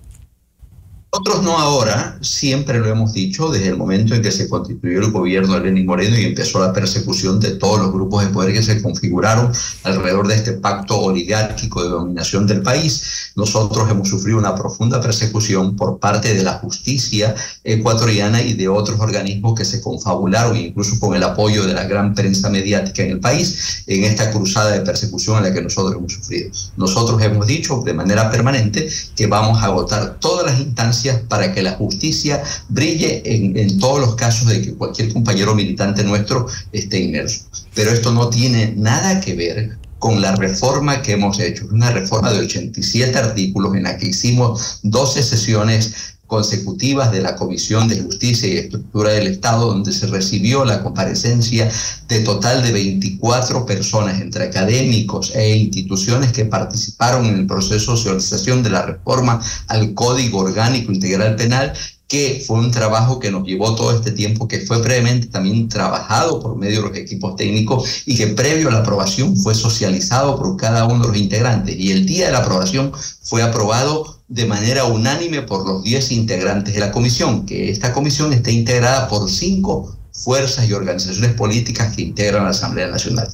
Nosotros 1.12 1.42
no 1.42 1.58
ahora, 1.58 2.16
siempre 2.20 2.78
lo 2.78 2.88
hemos 2.88 3.12
dicho 3.12 3.48
desde 3.48 3.66
el 3.70 3.76
momento 3.76 4.14
en 4.14 4.22
que 4.22 4.30
se 4.30 4.48
constituyó 4.48 5.00
el 5.00 5.10
gobierno 5.10 5.54
de 5.54 5.62
Lenín 5.62 5.84
Moreno 5.84 6.16
y 6.16 6.24
empezó 6.24 6.60
la 6.60 6.72
persecución 6.72 7.40
de 7.40 7.50
todos 7.56 7.80
los 7.80 7.92
grupos 7.92 8.24
de 8.24 8.30
poder 8.30 8.52
que 8.52 8.62
se 8.62 8.80
configuraron 8.80 9.50
alrededor 9.82 10.28
de 10.28 10.36
este 10.36 10.52
pacto 10.52 11.00
oligárquico 11.00 11.82
de 11.82 11.88
dominación 11.88 12.46
del 12.46 12.62
país. 12.62 13.32
Nosotros 13.34 13.90
hemos 13.90 14.08
sufrido 14.08 14.38
una 14.38 14.54
profunda 14.54 15.00
persecución 15.00 15.74
por 15.74 15.98
parte 15.98 16.32
de 16.32 16.44
la 16.44 16.54
justicia 16.54 17.34
ecuatoriana 17.64 18.40
y 18.40 18.52
de 18.52 18.68
otros 18.68 19.00
organismos 19.00 19.58
que 19.58 19.64
se 19.64 19.80
confabularon, 19.80 20.56
incluso 20.56 21.00
con 21.00 21.16
el 21.16 21.24
apoyo 21.24 21.66
de 21.66 21.74
la 21.74 21.86
gran 21.88 22.14
prensa 22.14 22.48
mediática 22.50 23.02
en 23.02 23.10
el 23.10 23.20
país, 23.20 23.82
en 23.88 24.04
esta 24.04 24.30
cruzada 24.30 24.70
de 24.70 24.82
persecución 24.82 25.38
en 25.38 25.42
la 25.42 25.52
que 25.52 25.62
nosotros 25.62 25.96
hemos 25.96 26.12
sufrido. 26.12 26.52
Nosotros 26.76 27.20
hemos 27.20 27.48
dicho 27.48 27.82
de 27.84 27.94
manera 27.94 28.30
permanente 28.30 28.88
que 29.16 29.26
vamos 29.26 29.58
a 29.60 29.64
agotar 29.64 30.20
todas 30.20 30.46
las 30.46 30.60
instancias 30.60 30.99
para 31.28 31.52
que 31.52 31.62
la 31.62 31.72
justicia 31.72 32.42
brille 32.68 33.22
en, 33.24 33.78
todos 33.78 34.00
los 34.00 34.14
casos 34.14 34.48
de 34.48 34.62
que 34.62 34.74
cualquier 34.74 35.12
compañero 35.12 35.54
militante 35.54 36.04
nuestro 36.04 36.46
esté 36.72 37.00
inmerso. 37.00 37.44
Pero 37.74 37.90
esto 37.90 38.12
no 38.12 38.28
tiene 38.28 38.74
nada 38.76 39.20
que 39.20 39.34
ver 39.34 39.78
con 39.98 40.20
la 40.20 40.34
reforma 40.36 41.02
que 41.02 41.12
hemos 41.12 41.38
hecho. 41.38 41.66
Una 41.70 41.90
reforma 41.90 42.32
de 42.32 42.40
87 42.40 43.16
artículos 43.18 43.74
en 43.74 43.84
la 43.84 43.96
que 43.96 44.08
hicimos 44.08 44.80
12 44.82 45.22
sesiones 45.22 46.16
consecutivas 46.30 47.10
de 47.10 47.20
la 47.20 47.34
Comisión 47.34 47.88
de 47.88 48.00
Justicia 48.00 48.48
y 48.48 48.56
Estructura 48.56 49.10
del 49.10 49.26
Estado, 49.26 49.66
donde 49.66 49.92
se 49.92 50.06
recibió 50.06 50.64
la 50.64 50.80
comparecencia 50.80 51.68
de 52.06 52.20
total 52.20 52.62
de 52.62 52.70
24 52.70 53.66
personas, 53.66 54.20
entre 54.20 54.44
académicos 54.44 55.34
e 55.34 55.56
instituciones 55.56 56.30
que 56.30 56.44
participaron 56.44 57.26
en 57.26 57.34
el 57.34 57.46
proceso 57.46 57.90
de 57.90 57.98
socialización 57.98 58.62
de 58.62 58.70
la 58.70 58.86
reforma 58.86 59.40
al 59.66 59.92
Código 59.92 60.38
Orgánico 60.38 60.92
Integral 60.92 61.34
Penal 61.34 61.72
que 62.10 62.42
fue 62.44 62.58
un 62.58 62.72
trabajo 62.72 63.20
que 63.20 63.30
nos 63.30 63.46
llevó 63.46 63.76
todo 63.76 63.96
este 63.96 64.10
tiempo, 64.10 64.48
que 64.48 64.58
fue 64.58 64.82
previamente 64.82 65.28
también 65.28 65.68
trabajado 65.68 66.40
por 66.40 66.56
medio 66.56 66.82
de 66.82 66.88
los 66.88 66.98
equipos 66.98 67.36
técnicos 67.36 68.02
y 68.04 68.16
que 68.16 68.26
previo 68.26 68.68
a 68.68 68.72
la 68.72 68.78
aprobación 68.80 69.36
fue 69.36 69.54
socializado 69.54 70.36
por 70.36 70.56
cada 70.56 70.86
uno 70.86 71.02
de 71.04 71.08
los 71.08 71.16
integrantes. 71.16 71.76
Y 71.78 71.92
el 71.92 72.06
día 72.06 72.26
de 72.26 72.32
la 72.32 72.38
aprobación 72.38 72.92
fue 73.22 73.42
aprobado 73.42 74.18
de 74.26 74.44
manera 74.44 74.86
unánime 74.86 75.42
por 75.42 75.64
los 75.64 75.84
10 75.84 76.10
integrantes 76.10 76.74
de 76.74 76.80
la 76.80 76.90
comisión, 76.90 77.46
que 77.46 77.70
esta 77.70 77.92
comisión 77.92 78.32
está 78.32 78.50
integrada 78.50 79.06
por 79.06 79.30
cinco 79.30 79.96
fuerzas 80.12 80.68
y 80.68 80.72
organizaciones 80.72 81.34
políticas 81.34 81.94
que 81.94 82.02
integran 82.02 82.42
la 82.42 82.50
Asamblea 82.50 82.88
Nacional. 82.88 83.28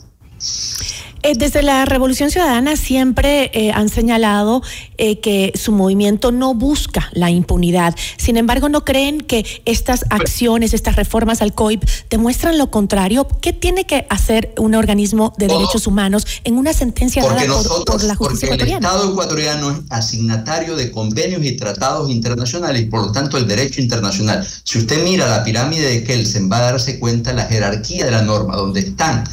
Eh, 1.27 1.33
desde 1.37 1.64
la 1.64 1.85
Revolución 1.87 2.31
Ciudadana 2.31 2.77
siempre 2.77 3.51
eh, 3.53 3.72
han 3.72 3.89
señalado 3.89 4.62
eh, 4.97 5.18
que 5.18 5.53
su 5.57 5.72
movimiento 5.72 6.31
no 6.31 6.55
busca 6.55 7.11
la 7.14 7.31
impunidad. 7.31 7.97
Sin 8.16 8.37
embargo, 8.37 8.68
¿no 8.68 8.85
creen 8.85 9.22
que 9.22 9.45
estas 9.64 10.05
acciones, 10.11 10.72
estas 10.72 10.95
reformas 10.95 11.43
al 11.43 11.53
COIP 11.53 11.83
demuestran 12.11 12.59
lo 12.59 12.70
contrario? 12.70 13.27
¿Qué 13.41 13.53
tiene 13.53 13.87
que 13.87 14.07
hacer 14.09 14.55
un 14.57 14.77
organismo 14.77 15.33
de 15.37 15.49
derechos 15.49 15.89
humanos 15.89 16.24
en 16.45 16.59
una 16.59 16.72
sentencia 16.72 17.24
dada 17.24 17.45
por, 17.85 18.05
la 18.05 18.14
justicia 18.14 18.49
porque 18.49 18.62
el 18.62 18.70
Estado 18.74 19.11
ecuatoriano 19.11 19.72
es 19.72 19.79
asignatario 19.91 20.77
de 20.77 20.93
convenios 20.93 21.45
y 21.45 21.57
tratados 21.57 22.09
internacionales 22.09 22.83
y 22.83 22.85
por 22.85 23.05
lo 23.05 23.11
tanto 23.11 23.37
el 23.37 23.49
derecho 23.49 23.81
internacional. 23.81 24.47
Si 24.62 24.79
usted 24.79 25.03
mira 25.03 25.27
la 25.27 25.43
pirámide 25.43 25.91
de 25.91 26.05
Kelsen 26.05 26.49
va 26.49 26.59
a 26.59 26.72
darse 26.72 27.01
cuenta 27.01 27.33
la 27.33 27.47
jerarquía 27.47 28.05
de 28.05 28.12
la 28.12 28.22
norma, 28.22 28.55
donde 28.55 28.79
están 28.79 29.24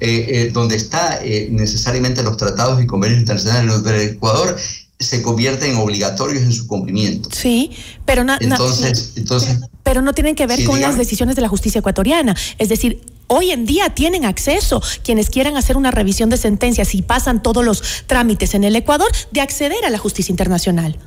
eh, 0.00 0.26
eh, 0.28 0.50
donde 0.52 0.76
está 0.76 1.20
eh, 1.22 1.48
necesariamente 1.50 2.22
los 2.22 2.36
tratados 2.36 2.82
y 2.82 2.86
convenios 2.86 3.20
internacionales 3.20 3.82
del 3.82 4.00
Ecuador, 4.00 4.56
se 4.98 5.22
convierten 5.22 5.72
en 5.72 5.76
obligatorios 5.76 6.42
en 6.42 6.52
su 6.52 6.66
cumplimiento. 6.66 7.28
Sí, 7.32 7.70
pero 8.04 8.24
no, 8.24 8.36
entonces, 8.40 9.12
entonces, 9.16 9.58
pero 9.82 10.02
no 10.02 10.12
tienen 10.12 10.34
que 10.34 10.46
ver 10.46 10.64
con 10.64 10.80
las 10.80 10.96
decisiones 10.96 11.36
de 11.36 11.42
la 11.42 11.48
justicia 11.48 11.80
ecuatoriana. 11.80 12.36
Es 12.58 12.68
decir, 12.68 13.00
Hoy 13.26 13.52
en 13.52 13.64
día 13.64 13.88
tienen 13.88 14.26
acceso 14.26 14.82
quienes 15.02 15.30
quieran 15.30 15.56
hacer 15.56 15.78
una 15.78 15.90
revisión 15.90 16.28
de 16.28 16.36
sentencias 16.36 16.94
y 16.94 17.00
pasan 17.00 17.42
todos 17.42 17.64
los 17.64 17.82
trámites 18.06 18.54
en 18.54 18.64
el 18.64 18.76
Ecuador 18.76 19.10
de 19.30 19.40
acceder 19.40 19.82
a 19.86 19.90
la 19.90 19.96
justicia 19.96 20.30
internacional. 20.30 20.98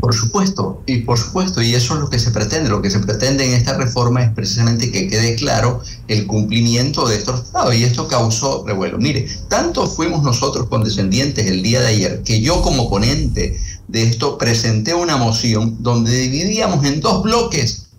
Por 0.00 0.14
supuesto, 0.14 0.82
y 0.86 0.98
por 0.98 1.18
supuesto, 1.18 1.60
y 1.60 1.74
eso 1.74 1.94
es 1.94 2.00
lo 2.00 2.08
que 2.08 2.18
se 2.18 2.30
pretende. 2.30 2.70
Lo 2.70 2.80
que 2.80 2.90
se 2.90 3.00
pretende 3.00 3.44
en 3.44 3.52
esta 3.52 3.76
reforma 3.76 4.22
es 4.22 4.32
precisamente 4.32 4.90
que 4.90 5.08
quede 5.08 5.36
claro 5.36 5.80
el 6.08 6.26
cumplimiento 6.26 7.06
de 7.06 7.16
estos 7.16 7.44
tratados, 7.44 7.74
y 7.74 7.84
esto 7.84 8.08
causó 8.08 8.64
revuelo. 8.66 8.98
Mire, 8.98 9.28
tanto 9.48 9.86
fuimos 9.86 10.22
nosotros 10.22 10.68
condescendientes 10.68 11.46
el 11.46 11.62
día 11.62 11.80
de 11.80 11.88
ayer 11.88 12.22
que 12.22 12.40
yo 12.40 12.62
como 12.62 12.88
ponente 12.88 13.60
de 13.88 14.02
esto 14.02 14.38
presenté 14.38 14.94
una 14.94 15.16
moción 15.16 15.76
donde 15.80 16.16
dividíamos 16.16 16.84
en 16.84 17.00
dos 17.00 17.22
bloques 17.22 17.90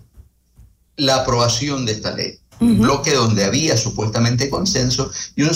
la 0.96 1.16
aprobación 1.16 1.86
de 1.86 1.92
esta 1.92 2.14
ley 2.14 2.41
un 2.62 2.80
bloque 2.80 3.14
donde 3.14 3.44
había 3.44 3.76
supuestamente 3.76 4.48
consenso 4.48 5.10
y 5.36 5.42
un, 5.42 5.50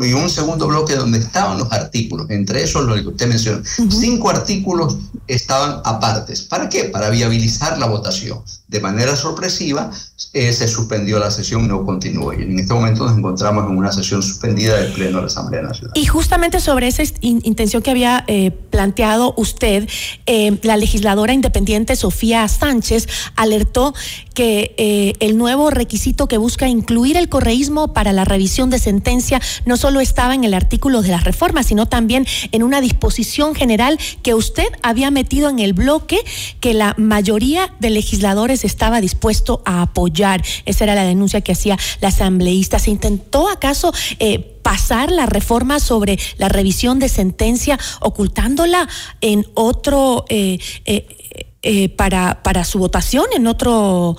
y 0.00 0.12
un 0.12 0.30
segundo 0.30 0.66
bloque 0.66 0.96
donde 0.96 1.18
estaban 1.18 1.58
los 1.58 1.70
artículos, 1.70 2.28
entre 2.30 2.62
esos 2.62 2.84
lo 2.84 2.94
que 2.94 3.08
usted 3.08 3.28
mencionó. 3.28 3.62
Cinco 3.64 4.30
artículos 4.30 4.96
estaban 5.26 5.80
apartes. 5.84 6.42
¿Para 6.42 6.68
qué? 6.68 6.84
Para 6.84 7.10
viabilizar 7.10 7.78
la 7.78 7.86
votación. 7.86 8.40
De 8.70 8.78
manera 8.78 9.16
sorpresiva, 9.16 9.90
eh, 10.32 10.52
se 10.52 10.68
suspendió 10.68 11.18
la 11.18 11.32
sesión 11.32 11.64
y 11.64 11.66
no 11.66 11.84
continuó. 11.84 12.32
Y 12.32 12.42
en 12.42 12.60
este 12.60 12.72
momento 12.72 13.04
nos 13.04 13.18
encontramos 13.18 13.68
en 13.68 13.76
una 13.76 13.90
sesión 13.90 14.22
suspendida 14.22 14.76
del 14.76 14.92
Pleno 14.92 15.16
de 15.16 15.22
la 15.22 15.26
Asamblea 15.26 15.62
Nacional. 15.62 15.90
Y 15.96 16.06
justamente 16.06 16.60
sobre 16.60 16.86
esa 16.86 17.02
intención 17.20 17.82
que 17.82 17.90
había 17.90 18.22
eh, 18.28 18.52
planteado 18.52 19.34
usted, 19.36 19.88
eh, 20.26 20.56
la 20.62 20.76
legisladora 20.76 21.32
independiente 21.32 21.96
Sofía 21.96 22.46
Sánchez 22.46 23.08
alertó 23.34 23.92
que 24.34 25.16
el 25.20 25.36
nuevo 25.36 25.70
requisito 25.70 26.26
que 26.26 26.38
busca 26.38 26.66
incluir 26.66 27.18
el 27.18 27.28
correísmo 27.28 27.92
para 27.92 28.14
la 28.14 28.24
revisión 28.24 28.70
de 28.70 28.78
sentencia 28.78 29.38
no 29.66 29.76
solo 29.76 30.00
estaba 30.00 30.34
en 30.34 30.44
el 30.44 30.54
artículo 30.54 31.02
de 31.02 31.08
la 31.08 31.18
reforma, 31.18 31.62
sino 31.62 31.86
también 31.86 32.26
en 32.52 32.62
una 32.62 32.80
disposición 32.80 33.54
general 33.54 33.98
que 34.22 34.32
usted 34.32 34.68
había 34.82 35.10
metido 35.10 35.50
en 35.50 35.58
el 35.58 35.74
bloque 35.74 36.20
que 36.60 36.72
la 36.72 36.94
mayoría 36.96 37.74
de 37.80 37.90
legisladores 37.90 38.59
estaba 38.66 39.00
dispuesto 39.00 39.62
a 39.64 39.82
apoyar. 39.82 40.42
Esa 40.64 40.84
era 40.84 40.94
la 40.94 41.04
denuncia 41.04 41.40
que 41.40 41.52
hacía 41.52 41.78
la 42.00 42.08
asambleísta. 42.08 42.78
¿Se 42.78 42.90
intentó 42.90 43.48
acaso... 43.48 43.92
Eh, 44.18 44.56
pasar 44.60 45.10
la 45.10 45.24
reforma 45.24 45.80
sobre 45.80 46.18
la 46.36 46.50
revisión 46.50 46.98
de 46.98 47.08
sentencia 47.08 47.78
ocultándola 48.00 48.86
en 49.22 49.46
otro 49.54 50.26
eh, 50.28 50.58
eh, 50.84 51.88
para, 51.88 52.42
para 52.42 52.64
su 52.64 52.78
votación, 52.78 53.24
en 53.34 53.46
otro 53.46 54.16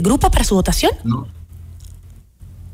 grupo 0.00 0.30
para 0.30 0.44
su 0.44 0.54
votación? 0.54 0.92
No 1.02 1.26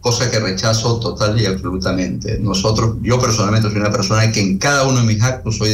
cosa 0.07 0.31
que 0.31 0.39
rechazo 0.39 1.01
total 1.01 1.41
y 1.41 1.47
absolutamente. 1.47 2.39
Nosotros, 2.39 2.99
yo 3.03 3.19
personalmente 3.19 3.69
soy 3.69 3.81
una 3.81 3.91
persona 3.91 4.31
que 4.31 4.39
en 4.39 4.57
cada 4.57 4.85
uno 4.87 5.01
de 5.01 5.05
mis 5.05 5.21
actos 5.21 5.57
soy 5.57 5.71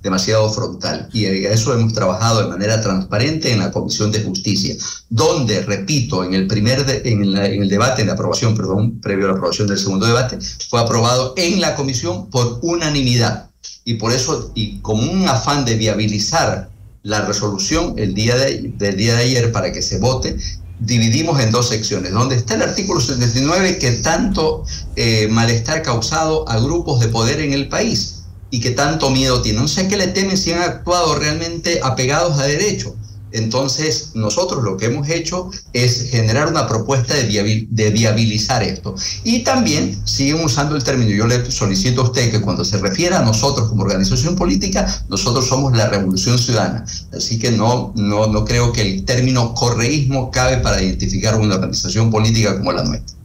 demasiado 0.00 0.48
frontal 0.52 1.08
y 1.12 1.26
a 1.26 1.50
eso 1.50 1.74
hemos 1.74 1.92
trabajado 1.92 2.42
de 2.42 2.50
manera 2.50 2.80
transparente 2.80 3.50
en 3.50 3.58
la 3.58 3.72
Comisión 3.72 4.12
de 4.12 4.22
Justicia, 4.22 4.76
donde, 5.10 5.60
repito, 5.62 6.22
en 6.22 6.34
el 6.34 6.46
primer 6.46 6.86
en, 7.04 7.36
el 7.36 7.68
debate, 7.68 8.02
en 8.02 8.06
la 8.06 8.12
aprobación, 8.12 8.54
perdón, 8.54 9.00
previo 9.00 9.24
a 9.24 9.28
la 9.30 9.34
aprobación 9.34 9.66
del 9.66 9.78
segundo 9.78 10.06
debate, 10.06 10.38
fue 10.70 10.78
aprobado 10.78 11.34
en 11.36 11.60
la 11.60 11.74
comisión 11.74 12.30
por 12.30 12.60
unanimidad. 12.62 13.50
Y 13.84 13.94
por 13.94 14.12
eso, 14.12 14.52
y 14.54 14.78
como 14.82 15.02
un 15.02 15.28
afán 15.28 15.64
de 15.64 15.74
viabilizar 15.74 16.70
la 17.02 17.22
resolución 17.22 17.94
el 17.96 18.14
día 18.14 18.36
de, 18.36 18.72
del 18.78 18.96
día 18.96 19.16
de 19.16 19.22
ayer 19.24 19.50
para 19.50 19.72
que 19.72 19.82
se 19.82 19.98
vote, 19.98 20.36
dividimos 20.84 21.40
en 21.40 21.50
dos 21.50 21.68
secciones, 21.68 22.12
donde 22.12 22.36
está 22.36 22.54
el 22.54 22.62
artículo 22.62 23.00
79 23.00 23.78
que 23.78 23.92
tanto 23.92 24.64
eh, 24.96 25.28
malestar 25.30 25.82
causado 25.82 26.48
a 26.48 26.58
grupos 26.58 27.00
de 27.00 27.08
poder 27.08 27.40
en 27.40 27.52
el 27.52 27.68
país 27.68 28.22
y 28.50 28.60
que 28.60 28.70
tanto 28.70 29.10
miedo 29.10 29.42
tienen. 29.42 29.62
No 29.62 29.68
sé 29.68 29.88
qué 29.88 29.96
le 29.96 30.08
temen 30.08 30.36
si 30.36 30.52
han 30.52 30.62
actuado 30.62 31.16
realmente 31.16 31.80
apegados 31.82 32.38
a 32.38 32.44
derecho. 32.44 32.94
Entonces, 33.34 34.12
nosotros 34.14 34.62
lo 34.62 34.76
que 34.76 34.86
hemos 34.86 35.08
hecho 35.08 35.50
es 35.72 36.08
generar 36.10 36.46
una 36.46 36.68
propuesta 36.68 37.14
de, 37.14 37.90
viabilizar 37.90 38.62
esto. 38.62 38.94
Y 39.24 39.40
también 39.40 40.00
siguen 40.06 40.44
usando 40.44 40.76
el 40.76 40.84
término, 40.84 41.10
yo 41.10 41.26
le 41.26 41.50
solicito 41.50 42.02
a 42.02 42.04
usted 42.04 42.30
que 42.30 42.40
cuando 42.40 42.64
se 42.64 42.78
refiera 42.78 43.18
a 43.18 43.24
nosotros 43.24 43.68
como 43.68 43.82
organización 43.82 44.36
política, 44.36 44.86
nosotros 45.08 45.48
somos 45.48 45.76
la 45.76 45.88
revolución 45.88 46.38
ciudadana. 46.38 46.84
Así 47.12 47.40
que 47.40 47.50
no, 47.50 47.92
no, 47.96 48.28
no 48.28 48.44
creo 48.44 48.72
que 48.72 48.82
el 48.82 49.04
término 49.04 49.52
correísmo 49.52 50.30
cabe 50.30 50.58
para 50.58 50.80
identificar 50.80 51.34
una 51.34 51.56
organización 51.56 52.12
política 52.12 52.56
como 52.56 52.70
la 52.70 52.84
nuestra. 52.84 53.23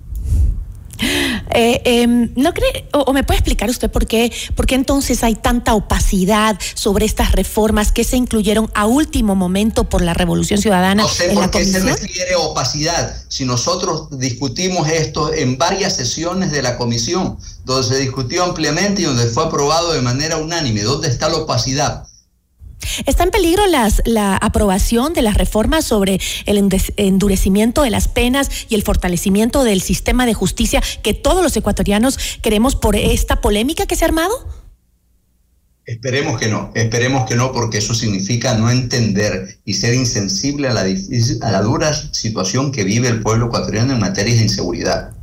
Eh, 1.51 1.81
em, 1.85 2.31
¿No 2.35 2.53
cree, 2.53 2.87
o, 2.93 3.11
me 3.13 3.23
puede 3.23 3.39
explicar 3.39 3.69
usted 3.69 3.89
por 3.89 4.05
qué, 4.05 4.31
por 4.55 4.65
qué 4.65 4.75
entonces 4.75 5.23
hay 5.23 5.35
tanta 5.35 5.73
opacidad 5.73 6.57
sobre 6.75 7.05
estas 7.05 7.31
reformas 7.31 7.91
que 7.91 8.03
se 8.03 8.17
incluyeron 8.17 8.69
a 8.75 8.85
último 8.85 9.35
momento 9.35 9.89
por 9.89 10.01
la 10.01 10.13
Revolución 10.13 10.61
Ciudadana? 10.61 11.03
No 11.03 11.09
sé 11.09 11.29
por 11.29 11.49
qué 11.49 11.65
se 11.65 11.79
refiere 11.79 12.35
opacidad. 12.35 13.15
Si 13.27 13.45
nosotros 13.45 14.07
discutimos 14.19 14.89
esto 14.89 15.33
en 15.33 15.57
varias 15.57 15.95
sesiones 15.95 16.51
de 16.51 16.61
la 16.61 16.77
comisión, 16.77 17.37
donde 17.65 17.87
se 17.87 17.97
discutió 17.97 18.43
ampliamente 18.43 19.01
y 19.01 19.05
donde 19.05 19.25
fue 19.25 19.45
aprobado 19.45 19.93
de 19.93 20.01
manera 20.01 20.37
unánime, 20.37 20.81
¿dónde 20.81 21.07
está 21.07 21.29
la 21.29 21.37
opacidad? 21.37 22.05
¿Está 23.05 23.23
en 23.23 23.31
peligro 23.31 23.63
la 23.67 24.37
aprobación 24.37 25.13
de 25.13 25.21
las 25.21 25.35
reformas 25.35 25.85
sobre 25.85 26.19
el 26.45 26.69
endurecimiento 26.97 27.83
de 27.83 27.89
las 27.89 28.07
penas 28.07 28.49
y 28.69 28.75
el 28.75 28.83
fortalecimiento 28.83 29.63
del 29.63 29.81
sistema 29.81 30.25
de 30.25 30.33
justicia 30.33 30.81
que 31.03 31.13
todos 31.13 31.43
los 31.43 31.55
ecuatorianos 31.55 32.17
queremos 32.41 32.75
por 32.75 32.95
esta 32.95 33.41
polémica 33.41 33.85
que 33.85 33.95
se 33.95 34.05
ha 34.05 34.07
armado? 34.07 34.59
Esperemos 35.89 36.39
que 36.39 36.47
no, 36.47 36.71
esperemos 36.75 37.27
que 37.27 37.35
no, 37.35 37.51
porque 37.51 37.79
eso 37.79 37.95
significa 37.95 38.53
no 38.53 38.69
entender 38.69 39.57
y 39.65 39.73
ser 39.73 39.95
insensible 39.95 40.67
a 40.67 40.73
la, 40.73 40.81
a 40.81 41.51
la 41.51 41.61
dura 41.63 41.91
situación 42.13 42.71
que 42.71 42.83
vive 42.83 43.07
el 43.07 43.21
pueblo 43.21 43.47
ecuatoriano 43.47 43.93
en 43.93 43.99
materia 43.99 44.35
de 44.35 44.43
inseguridad. 44.43 45.13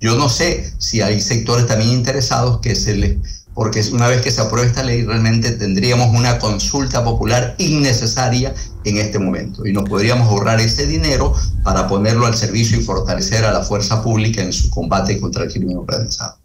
Yo 0.00 0.16
no 0.16 0.28
sé 0.28 0.72
si 0.78 1.00
hay 1.00 1.20
sectores 1.20 1.68
también 1.68 1.92
interesados 1.92 2.58
que 2.60 2.74
se 2.74 2.96
les 2.96 3.35
porque 3.56 3.80
una 3.90 4.06
vez 4.06 4.20
que 4.20 4.30
se 4.30 4.42
apruebe 4.42 4.68
esta 4.68 4.84
ley 4.84 5.02
realmente 5.02 5.50
tendríamos 5.52 6.14
una 6.14 6.38
consulta 6.38 7.02
popular 7.02 7.54
innecesaria 7.56 8.54
en 8.84 8.98
este 8.98 9.18
momento 9.18 9.66
y 9.66 9.72
nos 9.72 9.88
podríamos 9.88 10.28
ahorrar 10.28 10.60
ese 10.60 10.86
dinero 10.86 11.34
para 11.64 11.88
ponerlo 11.88 12.26
al 12.26 12.36
servicio 12.36 12.78
y 12.78 12.82
fortalecer 12.82 13.46
a 13.46 13.52
la 13.52 13.64
fuerza 13.64 14.02
pública 14.02 14.42
en 14.42 14.52
su 14.52 14.68
combate 14.68 15.18
contra 15.18 15.44
el 15.44 15.52
crimen 15.52 15.78
organizado. 15.78 16.36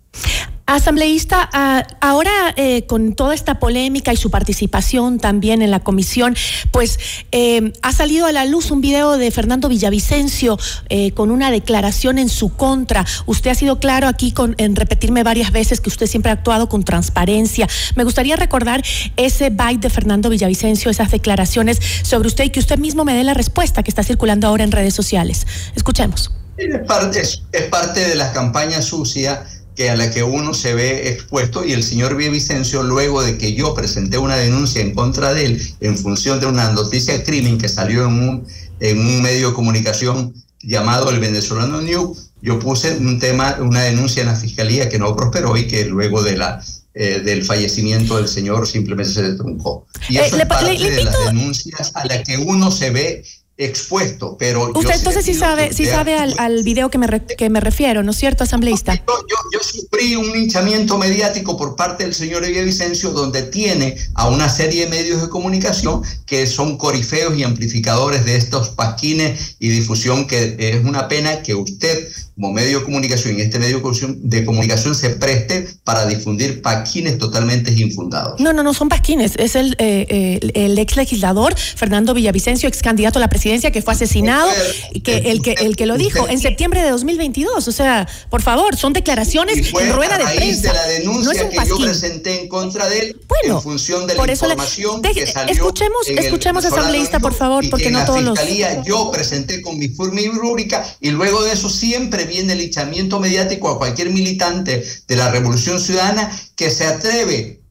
Asambleísta, 0.72 1.50
ah, 1.52 1.86
ahora 2.00 2.32
eh, 2.56 2.86
con 2.86 3.12
toda 3.14 3.36
esta 3.36 3.60
polémica 3.60 4.14
y 4.14 4.16
su 4.16 4.32
participación 4.32 5.20
también 5.20 5.62
en 5.62 5.70
la 5.70 5.82
comisión, 5.82 6.34
pues 6.72 6.98
eh, 7.34 7.74
ha 7.82 7.92
salido 7.92 8.26
a 8.26 8.32
la 8.32 8.46
luz 8.46 8.72
un 8.72 8.80
video 8.80 9.18
de 9.18 9.32
Fernando 9.32 9.68
Villavicencio 9.68 10.58
eh, 10.88 11.12
con 11.12 11.30
una 11.30 11.52
declaración 11.52 12.18
en 12.18 12.30
su 12.30 12.56
contra. 12.56 13.06
Usted 13.26 13.52
ha 13.52 13.56
sido 13.56 13.80
claro 13.80 14.08
aquí 14.08 14.32
con, 14.32 14.56
en 14.60 14.78
repetirme 14.78 15.24
varias 15.24 15.52
veces 15.52 15.82
que 15.82 15.90
usted 15.90 16.08
siempre 16.08 16.32
ha 16.32 16.36
actuado 16.36 16.70
con 16.70 16.84
transparencia. 16.86 17.68
Me 17.98 18.06
gustaría 18.06 18.38
recordar 18.38 18.82
ese 19.18 19.50
byte 19.50 19.82
de 19.82 19.90
Fernando 19.90 20.30
Villavicencio, 20.30 20.90
esas 20.90 21.12
declaraciones 21.12 21.82
sobre 22.04 22.30
usted 22.30 22.46
y 22.46 22.50
que 22.50 22.62
usted 22.62 22.80
mismo 22.80 23.04
me 23.04 23.14
dé 23.14 23.26
la 23.26 23.34
respuesta 23.34 23.84
que 23.84 23.92
está 23.92 24.04
circulando 24.04 24.48
ahora 24.48 24.64
en 24.64 24.72
redes 24.72 24.94
sociales. 24.94 25.46
Escuchemos. 25.76 26.32
Es 26.56 26.80
parte, 26.88 27.22
es 27.22 27.64
parte 27.70 28.08
de 28.08 28.16
las 28.16 28.30
campañas 28.32 28.86
sucias 28.86 29.61
que 29.76 29.90
a 29.90 29.96
la 29.96 30.12
que 30.12 30.24
uno 30.24 30.54
se 30.54 30.74
ve 30.74 31.10
expuesto 31.10 31.66
y 31.66 31.74
el 31.74 31.84
señor 31.84 32.16
Villavicencio, 32.16 32.84
luego 32.84 33.24
de 33.24 33.38
que 33.38 33.54
yo 33.54 33.74
presenté 33.74 34.18
una 34.18 34.36
denuncia 34.36 34.82
en 34.82 34.94
contra 34.94 35.34
de 35.34 35.46
él 35.46 35.62
en 35.80 35.98
función 35.98 36.40
de 36.40 36.46
una 36.46 36.72
noticia 36.72 37.18
de 37.18 37.24
crimen 37.24 37.58
que 37.58 37.70
salió 37.70 38.06
en 38.06 38.14
un, 38.14 38.48
en 38.80 39.00
un 39.00 39.22
medio 39.22 39.50
de 39.50 39.54
comunicación 39.54 40.34
llamado 40.62 41.10
el 41.10 41.20
Venezolano 41.20 41.82
News, 41.82 42.32
yo 42.42 42.60
puse 42.60 42.98
un 42.98 43.20
tema, 43.20 43.58
una 43.62 43.82
denuncia 43.82 44.22
en 44.22 44.28
la 44.28 44.36
fiscalía 44.36 44.90
que 44.90 45.00
no 45.00 45.16
prosperó 45.16 45.56
y 45.58 45.68
que 45.68 45.86
luego 45.86 46.22
de 46.22 46.38
la 46.38 46.62
eh, 46.94 47.22
del 47.22 47.46
fallecimiento 47.46 48.18
del 48.18 48.28
señor 48.28 48.68
simplemente 48.68 49.14
se 49.14 49.24
destruncó. 49.24 49.88
Y 50.10 50.18
eh, 50.18 50.26
eso 50.26 50.36
es 50.36 50.46
parte 50.46 50.78
de 50.78 51.06
las 51.06 51.26
denuncias 51.26 51.92
a 51.96 52.06
las 52.06 52.24
que 52.24 52.38
uno 52.38 52.70
se 52.70 52.90
ve 52.90 53.24
expuesto, 53.66 54.36
pero... 54.38 54.72
Usted 54.74 54.96
entonces 54.96 55.24
sí 55.24 55.34
sabe, 55.34 55.74
sí 55.74 55.86
sabe 55.86 56.16
al, 56.16 56.34
al, 56.38 56.64
video 56.64 56.90
que 56.90 56.98
me, 56.98 57.08
que 57.38 57.50
me 57.50 57.60
refiero, 57.60 58.04
¿no 58.04 58.12
es 58.12 58.18
cierto, 58.18 58.44
asambleísta? 58.44 58.96
Yo, 58.96 59.04
yo, 59.30 59.36
yo, 59.54 59.60
sufrí 59.64 60.16
un 60.16 60.36
hinchamiento 60.36 60.98
mediático 60.98 61.58
por 61.58 61.76
parte 61.76 62.04
del 62.04 62.14
señor 62.14 62.46
Vicencio, 62.46 63.12
donde 63.12 63.44
tiene 63.44 63.98
a 64.16 64.30
una 64.30 64.50
serie 64.50 64.86
de 64.86 64.90
medios 64.90 65.22
de 65.22 65.30
comunicación 65.30 66.02
que 66.26 66.48
son 66.48 66.78
corifeos 66.78 67.38
y 67.38 67.44
amplificadores 67.44 68.26
de 68.26 68.36
estos 68.36 68.70
pasquines 68.70 69.56
y 69.60 69.70
difusión, 69.70 70.28
que 70.28 70.56
es 70.58 70.84
una 70.84 71.08
pena 71.08 71.44
que 71.44 71.56
usted 71.56 72.12
como 72.36 72.54
medio 72.54 72.80
de 72.80 72.86
comunicación 72.86 73.38
y 73.38 73.42
este 73.42 73.60
medio 73.60 73.82
de 73.82 74.46
comunicación 74.46 74.96
se 74.96 75.12
preste 75.12 75.68
para 75.84 76.06
difundir 76.06 76.62
pasquines 76.62 77.18
totalmente 77.18 77.72
infundados. 77.72 78.40
No, 78.40 78.54
no, 78.54 78.64
no 78.64 78.74
son 78.74 78.90
pasquines, 78.90 79.34
es 79.38 79.56
el, 79.56 79.76
eh, 79.80 80.40
el, 80.54 80.78
ex 80.80 80.96
legislador 80.96 81.56
Fernando 81.58 82.14
Villavicencio, 82.14 82.70
ex 82.70 82.82
candidato 82.82 83.20
a 83.20 83.22
la 83.22 83.30
presidencia 83.30 83.72
que 83.72 83.82
fue 83.82 83.94
asesinado, 83.94 84.50
y 84.92 85.02
que 85.02 85.18
el 85.32 85.42
que 85.42 85.54
el 85.60 85.76
que 85.76 85.86
lo 85.86 85.98
dijo 85.98 86.28
en 86.28 86.40
septiembre 86.40 86.82
de 86.84 86.90
2022, 86.92 87.68
o 87.68 87.72
sea, 87.72 88.08
por 88.30 88.42
favor, 88.42 88.76
son 88.76 88.94
declaraciones 88.94 89.58
en 89.58 89.94
rueda 89.94 90.18
de 90.18 90.26
prensa. 90.26 90.70
de 90.70 90.74
la 90.74 90.88
denuncia 90.88 91.50
que 91.50 91.58
yo 91.68 91.78
presenté 91.78 92.42
en 92.42 92.48
contra 92.48 92.88
de 92.88 93.00
él 93.00 93.22
bueno, 93.28 93.58
en 93.58 93.64
función 93.64 94.08
de 94.08 94.16
la 94.16 94.32
información 94.32 95.02
que 95.02 95.28
salió 95.28 95.54
escuchemos, 95.54 96.08
escuchemos 96.08 96.66
asambleísta, 96.66 97.20
por 97.20 97.34
favor, 97.34 97.70
porque 97.70 97.92
no 97.92 98.06
todos 98.06 98.24
los 98.24 98.40
yo 98.86 99.12
presenté 99.12 99.62
con 99.62 99.78
mi 99.78 99.88
rúbrica 100.28 100.86
y 101.00 101.12
luego 101.12 101.44
de 101.44 101.54
eso 101.54 101.70
siempre 101.70 102.21
viene 102.26 102.54
el 102.54 102.60
linchamiento 102.60 103.20
mediático 103.20 103.70
a 103.70 103.78
cualquier 103.78 104.10
militante 104.10 104.86
de 105.08 105.16
la 105.16 105.30
Revolución 105.30 105.80
Ciudadana 105.80 106.32
que 106.56 106.70
se 106.70 106.86
atreve 106.86 107.62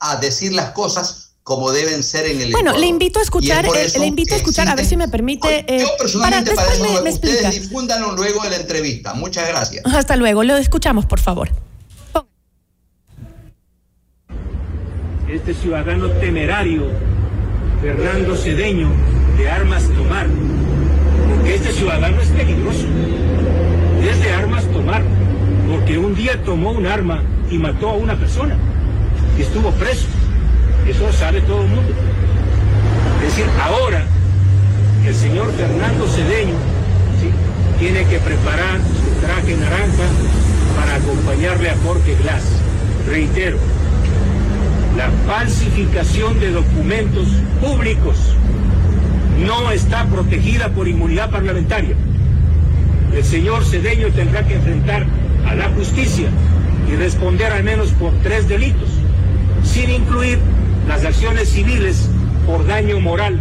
a 0.00 0.16
decir 0.16 0.52
las 0.52 0.70
cosas 0.70 1.28
como 1.48 1.72
deben 1.72 2.02
ser 2.02 2.26
en 2.26 2.42
el 2.42 2.52
Bueno, 2.52 2.76
le 2.76 2.86
invito 2.86 3.18
a 3.18 3.22
escuchar, 3.22 3.64
eh, 3.64 3.88
le 3.98 4.06
invito 4.06 4.34
a 4.34 4.36
escuchar, 4.36 4.68
a 4.68 4.74
ver 4.74 4.84
si 4.84 4.98
me 4.98 5.08
permite. 5.08 5.64
Eh, 5.66 5.80
yo 5.80 5.88
personalmente 5.98 6.54
para, 6.54 6.74
eso 6.74 6.84
me, 6.84 7.00
me 7.00 7.10
ustedes 7.10 7.50
difúndanlo 7.62 8.12
luego 8.12 8.42
de 8.42 8.50
la 8.50 8.56
entrevista. 8.56 9.14
Muchas 9.14 9.48
gracias. 9.48 9.82
Hasta 9.94 10.16
luego, 10.16 10.44
lo 10.44 10.58
escuchamos, 10.58 11.06
por 11.06 11.20
favor. 11.20 11.48
Este 15.26 15.54
ciudadano 15.54 16.10
temerario, 16.10 16.90
Fernando 17.80 18.36
Cedeño, 18.36 18.90
de 19.38 19.50
armas 19.50 19.84
tomar, 19.96 20.26
porque 21.30 21.54
este 21.54 21.72
ciudadano 21.72 22.20
es 22.20 22.28
peligroso 22.28 22.84
es 24.02 24.22
de 24.22 24.32
armas 24.32 24.64
tomar, 24.72 25.02
porque 25.68 25.98
un 25.98 26.14
día 26.14 26.42
tomó 26.44 26.72
un 26.72 26.86
arma 26.86 27.22
y 27.50 27.58
mató 27.58 27.90
a 27.90 27.94
una 27.94 28.16
persona 28.16 28.56
y 29.36 29.42
estuvo 29.42 29.70
preso. 29.72 30.06
Eso 30.86 31.06
lo 31.06 31.12
sabe 31.12 31.40
todo 31.42 31.62
el 31.62 31.68
mundo. 31.68 31.92
Es 33.22 33.36
decir, 33.36 33.44
ahora 33.60 34.04
el 35.06 35.14
señor 35.14 35.52
Fernando 35.52 36.06
Cedeño 36.06 36.54
tiene 37.78 38.04
que 38.04 38.18
preparar 38.18 38.78
su 38.78 39.26
traje 39.26 39.56
naranja 39.56 40.04
para 40.76 40.94
acompañarle 40.96 41.70
a 41.70 41.76
Jorge 41.84 42.14
Glass. 42.22 42.44
Reitero, 43.08 43.58
la 44.96 45.10
falsificación 45.26 46.38
de 46.40 46.50
documentos 46.50 47.28
públicos 47.60 48.16
no 49.46 49.70
está 49.70 50.04
protegida 50.06 50.68
por 50.70 50.88
inmunidad 50.88 51.30
parlamentaria 51.30 51.94
el 53.14 53.24
señor 53.24 53.64
Cedeño 53.64 54.08
tendrá 54.08 54.46
que 54.46 54.54
enfrentar 54.54 55.06
a 55.46 55.54
la 55.54 55.68
justicia 55.70 56.28
y 56.90 56.96
responder 56.96 57.52
al 57.52 57.64
menos 57.64 57.90
por 57.92 58.12
tres 58.22 58.48
delitos, 58.48 58.90
sin 59.64 59.90
incluir 59.90 60.38
las 60.86 61.04
acciones 61.04 61.48
civiles 61.48 62.08
por 62.46 62.66
daño 62.66 63.00
moral 63.00 63.38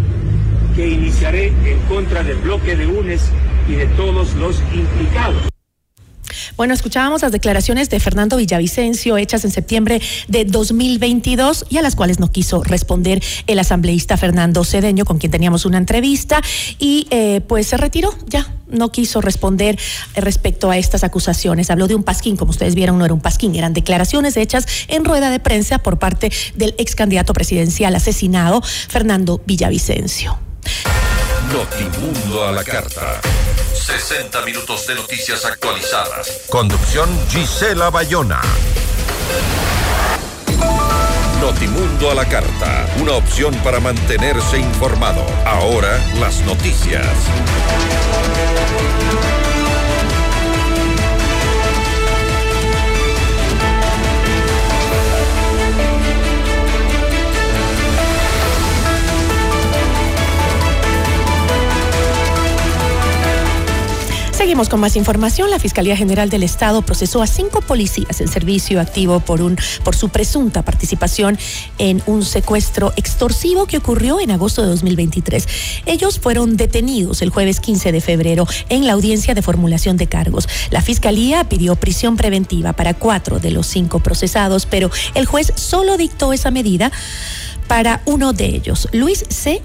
que 0.76 0.88
iniciaré 0.88 1.48
en 1.66 1.80
contra 1.90 2.24
del 2.24 2.38
bloque 2.38 2.76
de 2.76 2.88
UNES 2.88 3.32
y 3.68 3.74
de 3.74 3.86
todos 3.88 4.34
los 4.36 4.62
implicados. 4.74 5.57
Bueno, 6.56 6.74
escuchábamos 6.74 7.22
las 7.22 7.32
declaraciones 7.32 7.90
de 7.90 8.00
Fernando 8.00 8.38
Villavicencio 8.38 9.18
hechas 9.18 9.46
en 9.46 9.52
septiembre 9.52 10.02
de 10.28 10.46
2022 10.46 11.66
y 11.70 11.78
a 11.78 11.82
las 11.82 11.96
cuales 11.96 12.20
no 12.20 12.32
quiso 12.32 12.64
responder 12.64 13.22
el 13.48 13.60
asambleísta 13.60 14.18
Fernando 14.18 14.64
Cedeño, 14.64 15.06
con 15.06 15.18
quien 15.18 15.32
teníamos 15.32 15.66
una 15.66 15.78
entrevista, 15.78 16.42
y 16.80 17.08
eh, 17.10 17.42
pues 17.48 17.68
se 17.68 17.78
retiró 17.78 18.14
ya. 18.28 18.54
No 18.70 18.92
quiso 18.92 19.22
responder 19.22 19.80
respecto 20.16 20.70
a 20.70 20.78
estas 20.78 21.06
acusaciones. 21.06 21.72
Habló 21.72 21.88
de 21.88 21.96
un 21.96 22.04
pasquín, 22.04 22.36
como 22.36 22.52
ustedes 22.52 22.76
vieron, 22.76 22.98
no 22.98 23.06
era 23.06 23.14
un 23.14 23.22
pasquín, 23.22 23.56
eran 23.56 23.74
declaraciones 23.74 24.36
hechas 24.36 24.66
en 24.90 25.06
rueda 25.06 25.30
de 25.30 25.40
prensa 25.40 25.80
por 25.80 26.00
parte 26.00 26.32
del 26.56 26.76
ex 26.78 26.96
candidato 26.96 27.34
presidencial 27.34 27.96
asesinado, 27.96 28.62
Fernando 28.62 29.42
Villavicencio. 29.46 30.47
Notimundo 31.54 32.46
a 32.46 32.52
la 32.52 32.64
carta. 32.64 33.22
60 33.74 34.42
minutos 34.42 34.86
de 34.88 34.96
noticias 34.96 35.46
actualizadas. 35.46 36.42
Conducción 36.50 37.10
Gisela 37.30 37.90
Bayona. 37.90 38.42
Notimundo 41.40 42.12
a 42.12 42.16
la 42.16 42.26
carta. 42.28 42.86
Una 43.00 43.14
opción 43.14 43.56
para 43.64 43.80
mantenerse 43.80 44.58
informado. 44.58 45.26
Ahora 45.46 46.00
las 46.20 46.42
noticias. 46.42 47.06
Con 64.58 64.80
más 64.80 64.96
información. 64.96 65.52
La 65.52 65.60
Fiscalía 65.60 65.96
General 65.96 66.32
del 66.32 66.42
Estado 66.42 66.82
procesó 66.82 67.22
a 67.22 67.28
cinco 67.28 67.62
policías 67.62 68.22
en 68.22 68.28
servicio 68.28 68.82
activo 68.82 69.20
por, 69.20 69.44
un, 69.44 69.56
por 69.84 69.96
su 69.96 70.10
presunta 70.10 70.66
participación 70.66 71.38
en 71.78 72.02
un 72.08 72.26
secuestro 72.26 72.92
extorsivo 72.96 73.68
que 73.68 73.78
ocurrió 73.78 74.20
en 74.20 74.32
agosto 74.32 74.64
de 74.64 74.70
2023. 74.70 75.48
Ellos 75.86 76.20
fueron 76.20 76.58
detenidos 76.58 77.22
el 77.22 77.30
jueves 77.30 77.60
15 77.60 77.92
de 77.92 78.02
febrero 78.02 78.48
en 78.70 78.88
la 78.88 78.94
audiencia 78.94 79.36
de 79.36 79.44
formulación 79.44 79.96
de 79.96 80.08
cargos. 80.08 80.50
La 80.72 80.82
Fiscalía 80.82 81.48
pidió 81.48 81.76
prisión 81.76 82.18
preventiva 82.18 82.74
para 82.74 82.96
cuatro 82.96 83.38
de 83.40 83.52
los 83.52 83.68
cinco 83.68 84.00
procesados, 84.00 84.66
pero 84.66 84.90
el 85.14 85.28
juez 85.28 85.54
solo 85.56 85.98
dictó 85.98 86.34
esa 86.34 86.50
medida 86.50 86.92
para 87.68 88.02
uno 88.06 88.34
de 88.34 88.48
ellos, 88.48 88.90
Luis 88.92 89.24
C., 89.30 89.62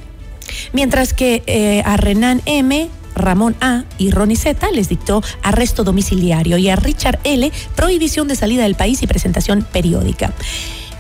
mientras 0.75 1.15
que 1.15 1.43
eh, 1.47 1.83
a 1.87 1.97
Renan 1.97 2.43
M., 2.45 2.91
Ramón 3.15 3.57
A. 3.61 3.85
y 3.99 4.11
Ronnie 4.11 4.37
Z 4.37 4.71
les 4.73 4.89
dictó 4.89 5.23
arresto 5.43 5.85
domiciliario 5.85 6.59
y 6.59 6.69
a 6.69 6.77
Richard 6.77 7.21
L. 7.25 7.51
prohibición 7.75 8.29
de 8.29 8.37
salida 8.37 8.63
del 8.63 8.75
país 8.75 9.03
y 9.03 9.07
presentación 9.07 9.67
periódica. 9.71 10.33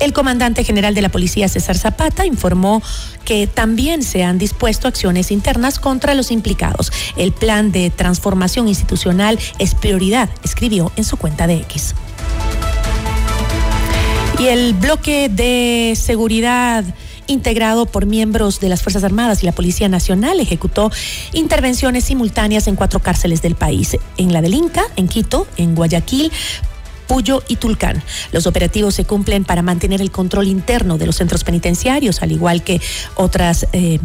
El 0.02 0.12
comandante 0.12 0.64
general 0.64 0.94
de 0.94 1.02
la 1.02 1.10
policía, 1.10 1.48
César 1.48 1.78
Zapata, 1.78 2.26
informó 2.26 2.82
que 3.24 3.46
también 3.46 4.02
se 4.02 4.24
han 4.24 4.36
dispuesto 4.36 4.88
acciones 4.88 5.30
internas 5.30 5.78
contra 5.78 6.14
los 6.14 6.32
implicados. 6.32 6.92
El 7.16 7.30
plan 7.30 7.70
de 7.70 7.90
transformación 7.90 8.66
institucional 8.66 9.38
es 9.60 9.76
prioridad, 9.76 10.28
escribió 10.42 10.90
en 10.96 11.04
su 11.04 11.16
cuenta 11.16 11.46
de 11.46 11.58
X. 11.58 11.94
Y 14.40 14.46
el 14.46 14.74
bloque 14.74 15.28
de 15.28 15.94
seguridad 15.94 16.84
integrado 17.32 17.86
por 17.86 18.06
miembros 18.06 18.60
de 18.60 18.68
las 18.68 18.82
Fuerzas 18.82 19.04
Armadas 19.04 19.42
y 19.42 19.46
la 19.46 19.52
Policía 19.52 19.88
Nacional, 19.88 20.38
ejecutó 20.40 20.90
intervenciones 21.32 22.04
simultáneas 22.04 22.68
en 22.68 22.76
cuatro 22.76 23.00
cárceles 23.00 23.42
del 23.42 23.54
país, 23.54 23.96
en 24.16 24.32
la 24.32 24.42
del 24.42 24.54
Inca, 24.54 24.84
en 24.96 25.08
Quito, 25.08 25.46
en 25.56 25.74
Guayaquil, 25.74 26.30
Puyo 27.06 27.42
y 27.48 27.56
Tulcán. 27.56 28.02
Los 28.32 28.46
operativos 28.46 28.94
se 28.94 29.04
cumplen 29.04 29.44
para 29.44 29.62
mantener 29.62 30.00
el 30.00 30.10
control 30.10 30.46
interno 30.46 30.98
de 30.98 31.06
los 31.06 31.16
centros 31.16 31.44
penitenciarios, 31.44 32.22
al 32.22 32.32
igual 32.32 32.62
que 32.62 32.80
otras 33.16 33.66
eh, 33.72 33.98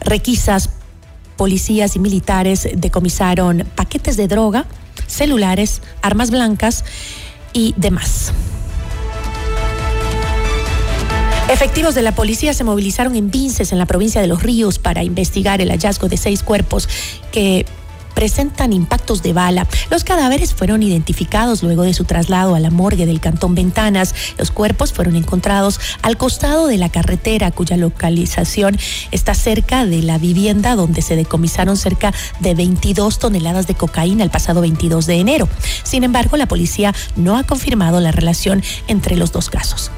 requisas. 0.00 0.70
Policías 1.36 1.96
y 1.96 1.98
militares 1.98 2.68
decomisaron 2.76 3.66
paquetes 3.74 4.16
de 4.16 4.28
droga, 4.28 4.66
celulares, 5.06 5.82
armas 6.00 6.30
blancas 6.30 6.84
y 7.52 7.74
demás. 7.76 8.32
Efectivos 11.52 11.94
de 11.94 12.00
la 12.00 12.14
policía 12.14 12.54
se 12.54 12.64
movilizaron 12.64 13.14
en 13.14 13.30
Vinces, 13.30 13.72
en 13.72 13.78
la 13.78 13.84
provincia 13.84 14.22
de 14.22 14.26
Los 14.26 14.42
Ríos, 14.42 14.78
para 14.78 15.04
investigar 15.04 15.60
el 15.60 15.68
hallazgo 15.68 16.08
de 16.08 16.16
seis 16.16 16.42
cuerpos 16.42 16.88
que 17.30 17.66
presentan 18.14 18.72
impactos 18.72 19.22
de 19.22 19.34
bala. 19.34 19.68
Los 19.90 20.02
cadáveres 20.02 20.54
fueron 20.54 20.82
identificados 20.82 21.62
luego 21.62 21.82
de 21.82 21.92
su 21.92 22.04
traslado 22.04 22.54
a 22.54 22.60
la 22.60 22.70
morgue 22.70 23.04
del 23.04 23.20
Cantón 23.20 23.54
Ventanas. 23.54 24.14
Los 24.38 24.50
cuerpos 24.50 24.94
fueron 24.94 25.14
encontrados 25.14 25.78
al 26.00 26.16
costado 26.16 26.68
de 26.68 26.78
la 26.78 26.88
carretera, 26.88 27.50
cuya 27.50 27.76
localización 27.76 28.78
está 29.10 29.34
cerca 29.34 29.84
de 29.84 30.00
la 30.00 30.16
vivienda 30.16 30.74
donde 30.74 31.02
se 31.02 31.16
decomisaron 31.16 31.76
cerca 31.76 32.14
de 32.40 32.54
22 32.54 33.18
toneladas 33.18 33.66
de 33.66 33.74
cocaína 33.74 34.24
el 34.24 34.30
pasado 34.30 34.62
22 34.62 35.04
de 35.04 35.16
enero. 35.16 35.48
Sin 35.82 36.02
embargo, 36.02 36.38
la 36.38 36.46
policía 36.46 36.94
no 37.16 37.36
ha 37.36 37.44
confirmado 37.44 38.00
la 38.00 38.10
relación 38.10 38.62
entre 38.88 39.16
los 39.16 39.32
dos 39.32 39.50
casos. 39.50 39.90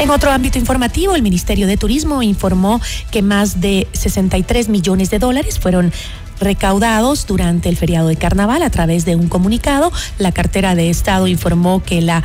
En 0.00 0.08
otro 0.08 0.30
ámbito 0.30 0.58
informativo, 0.58 1.14
el 1.14 1.20
Ministerio 1.20 1.66
de 1.66 1.76
Turismo 1.76 2.22
informó 2.22 2.80
que 3.10 3.20
más 3.20 3.60
de 3.60 3.86
63 3.92 4.70
millones 4.70 5.10
de 5.10 5.18
dólares 5.18 5.58
fueron 5.58 5.92
recaudados 6.40 7.26
durante 7.26 7.68
el 7.68 7.76
feriado 7.76 8.08
de 8.08 8.16
carnaval 8.16 8.62
a 8.62 8.70
través 8.70 9.04
de 9.04 9.14
un 9.14 9.28
comunicado. 9.28 9.92
La 10.18 10.32
cartera 10.32 10.74
de 10.74 10.88
Estado 10.88 11.26
informó 11.26 11.82
que 11.82 12.00
la 12.00 12.22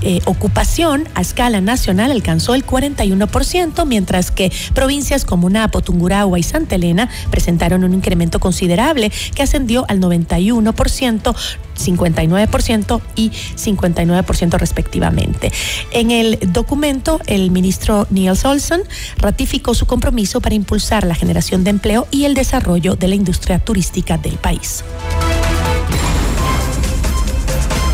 eh, 0.00 0.20
ocupación 0.24 1.06
a 1.14 1.20
escala 1.20 1.60
nacional 1.60 2.10
alcanzó 2.10 2.54
el 2.54 2.64
41%, 2.64 3.84
mientras 3.84 4.30
que 4.30 4.50
provincias 4.74 5.26
como 5.26 5.50
Napo, 5.50 5.82
Tungurahua 5.82 6.38
y 6.38 6.42
Santa 6.42 6.76
Elena 6.76 7.10
presentaron 7.30 7.84
un 7.84 7.92
incremento 7.92 8.40
considerable 8.40 9.12
que 9.34 9.42
ascendió 9.42 9.84
al 9.88 10.00
91%, 10.00 11.36
59% 11.78 13.00
y 13.16 13.30
59% 13.30 14.58
respectivamente. 14.58 15.52
En 15.90 16.10
el 16.10 16.38
documento, 16.52 17.20
el 17.26 17.50
ministro 17.50 18.06
Niels 18.10 18.44
Olson 18.44 18.82
ratificó 19.16 19.74
su 19.74 19.86
compromiso 19.86 20.40
para 20.40 20.54
impulsar 20.54 21.04
la 21.04 21.14
generación 21.14 21.64
de 21.64 21.70
empleo 21.70 22.06
y 22.10 22.24
el 22.24 22.34
desarrollo 22.34 22.96
de 22.96 23.08
la 23.08 23.14
industria 23.14 23.58
turística 23.58 24.18
del 24.18 24.34
país. 24.34 24.84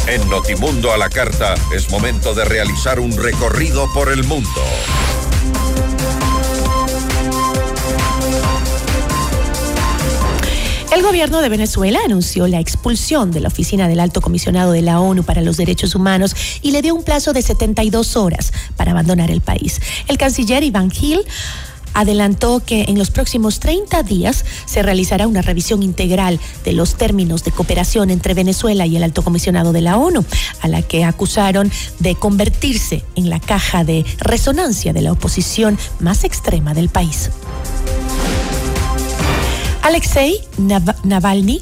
En 0.06 0.28
Notimundo 0.28 0.92
a 0.92 0.98
la 0.98 1.08
Carta 1.08 1.54
es 1.74 1.90
momento 1.90 2.34
de 2.34 2.44
realizar 2.44 3.00
un 3.00 3.16
recorrido 3.16 3.90
por 3.94 4.12
el 4.12 4.22
mundo. 4.24 4.60
El 10.94 11.02
gobierno 11.02 11.40
de 11.40 11.48
Venezuela 11.48 11.98
anunció 12.04 12.46
la 12.46 12.60
expulsión 12.60 13.32
de 13.32 13.40
la 13.40 13.48
oficina 13.48 13.88
del 13.88 13.98
alto 13.98 14.20
comisionado 14.20 14.70
de 14.70 14.80
la 14.80 15.00
ONU 15.00 15.24
para 15.24 15.42
los 15.42 15.56
Derechos 15.56 15.96
Humanos 15.96 16.36
y 16.62 16.70
le 16.70 16.82
dio 16.82 16.94
un 16.94 17.02
plazo 17.02 17.32
de 17.32 17.42
72 17.42 18.16
horas 18.16 18.52
para 18.76 18.92
abandonar 18.92 19.32
el 19.32 19.40
país. 19.40 19.80
El 20.06 20.18
canciller 20.18 20.62
Iván 20.62 20.92
Gil 20.92 21.22
adelantó 21.94 22.60
que 22.64 22.82
en 22.82 22.96
los 22.96 23.10
próximos 23.10 23.58
30 23.58 24.04
días 24.04 24.44
se 24.66 24.84
realizará 24.84 25.26
una 25.26 25.42
revisión 25.42 25.82
integral 25.82 26.38
de 26.64 26.72
los 26.72 26.94
términos 26.94 27.42
de 27.42 27.50
cooperación 27.50 28.10
entre 28.10 28.34
Venezuela 28.34 28.86
y 28.86 28.96
el 28.96 29.02
alto 29.02 29.24
comisionado 29.24 29.72
de 29.72 29.80
la 29.80 29.96
ONU, 29.96 30.24
a 30.60 30.68
la 30.68 30.82
que 30.82 31.04
acusaron 31.04 31.72
de 31.98 32.14
convertirse 32.14 33.02
en 33.16 33.30
la 33.30 33.40
caja 33.40 33.82
de 33.82 34.04
resonancia 34.18 34.92
de 34.92 35.02
la 35.02 35.10
oposición 35.10 35.76
más 35.98 36.22
extrema 36.22 36.72
del 36.72 36.88
país. 36.88 37.30
Alexei 39.84 40.40
Navalny, 41.04 41.60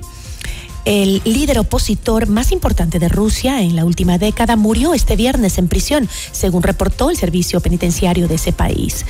el 0.84 1.22
líder 1.24 1.58
opositor 1.58 2.28
más 2.28 2.52
importante 2.52 3.00
de 3.00 3.08
Rusia 3.08 3.62
en 3.62 3.74
la 3.74 3.84
última 3.84 4.16
década, 4.16 4.54
murió 4.54 4.94
este 4.94 5.16
viernes 5.16 5.58
en 5.58 5.66
prisión, 5.66 6.08
según 6.30 6.62
reportó 6.62 7.10
el 7.10 7.16
servicio 7.16 7.60
penitenciario 7.60 8.28
de 8.28 8.36
ese 8.36 8.52
país. 8.52 9.04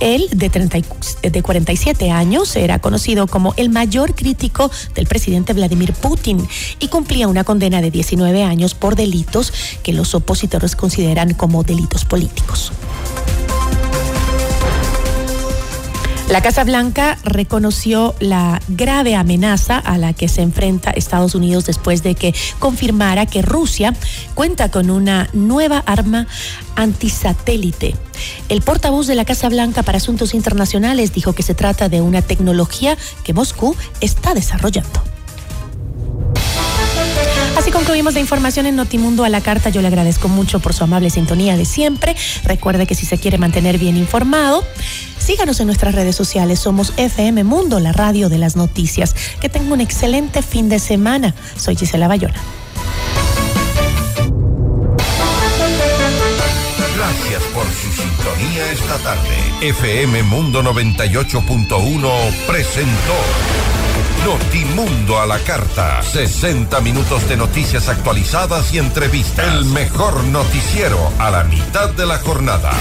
Él, 0.00 0.26
de, 0.32 0.50
30, 0.50 0.80
de 1.22 1.40
47 1.40 2.10
años, 2.10 2.56
era 2.56 2.80
conocido 2.80 3.28
como 3.28 3.54
el 3.56 3.70
mayor 3.70 4.16
crítico 4.16 4.72
del 4.96 5.06
presidente 5.06 5.52
Vladimir 5.52 5.92
Putin 5.92 6.44
y 6.80 6.88
cumplía 6.88 7.28
una 7.28 7.44
condena 7.44 7.80
de 7.80 7.92
19 7.92 8.42
años 8.42 8.74
por 8.74 8.96
delitos 8.96 9.52
que 9.84 9.92
los 9.92 10.16
opositores 10.16 10.74
consideran 10.74 11.32
como 11.34 11.62
delitos 11.62 12.04
políticos. 12.04 12.72
La 16.28 16.42
Casa 16.42 16.62
Blanca 16.62 17.16
reconoció 17.24 18.14
la 18.20 18.60
grave 18.68 19.16
amenaza 19.16 19.78
a 19.78 19.96
la 19.96 20.12
que 20.12 20.28
se 20.28 20.42
enfrenta 20.42 20.90
Estados 20.90 21.34
Unidos 21.34 21.64
después 21.64 22.02
de 22.02 22.14
que 22.14 22.34
confirmara 22.58 23.24
que 23.24 23.40
Rusia 23.40 23.94
cuenta 24.34 24.70
con 24.70 24.90
una 24.90 25.30
nueva 25.32 25.78
arma 25.86 26.26
antisatélite. 26.76 27.96
El 28.50 28.60
portavoz 28.60 29.06
de 29.06 29.14
la 29.14 29.24
Casa 29.24 29.48
Blanca 29.48 29.82
para 29.82 29.96
Asuntos 29.96 30.34
Internacionales 30.34 31.14
dijo 31.14 31.32
que 31.32 31.42
se 31.42 31.54
trata 31.54 31.88
de 31.88 32.02
una 32.02 32.20
tecnología 32.20 32.98
que 33.24 33.32
Moscú 33.32 33.74
está 34.02 34.34
desarrollando. 34.34 35.17
Así 37.56 37.70
concluimos 37.70 38.14
la 38.14 38.20
información 38.20 38.66
en 38.66 38.76
Notimundo 38.76 39.24
a 39.24 39.28
la 39.28 39.40
carta. 39.40 39.70
Yo 39.70 39.82
le 39.82 39.88
agradezco 39.88 40.28
mucho 40.28 40.60
por 40.60 40.74
su 40.74 40.84
amable 40.84 41.10
sintonía 41.10 41.56
de 41.56 41.64
siempre. 41.64 42.14
Recuerde 42.44 42.86
que 42.86 42.94
si 42.94 43.06
se 43.06 43.18
quiere 43.18 43.38
mantener 43.38 43.78
bien 43.78 43.96
informado, 43.96 44.64
síganos 45.18 45.60
en 45.60 45.66
nuestras 45.66 45.94
redes 45.94 46.16
sociales. 46.16 46.60
Somos 46.60 46.92
FM 46.96 47.44
Mundo, 47.44 47.80
la 47.80 47.92
radio 47.92 48.28
de 48.28 48.38
las 48.38 48.56
noticias. 48.56 49.14
Que 49.40 49.48
tenga 49.48 49.72
un 49.72 49.80
excelente 49.80 50.42
fin 50.42 50.68
de 50.68 50.78
semana. 50.78 51.34
Soy 51.56 51.76
Gisela 51.76 52.08
Bayona. 52.08 52.40
Gracias 56.96 57.42
por 57.54 57.64
su 57.64 57.92
sintonía 57.92 58.72
esta 58.72 58.98
tarde. 58.98 59.68
FM 59.68 60.22
Mundo 60.24 60.62
98.1 60.62 62.46
presentó 62.46 63.77
Notimundo 64.24 65.20
a 65.20 65.26
la 65.26 65.38
carta. 65.38 66.02
60 66.02 66.80
minutos 66.80 67.28
de 67.28 67.36
noticias 67.36 67.88
actualizadas 67.88 68.72
y 68.72 68.78
entrevistas. 68.78 69.46
El 69.46 69.64
mejor 69.66 70.24
noticiero 70.24 71.12
a 71.18 71.30
la 71.30 71.44
mitad 71.44 71.90
de 71.90 72.06
la 72.06 72.18
jornada. 72.18 72.72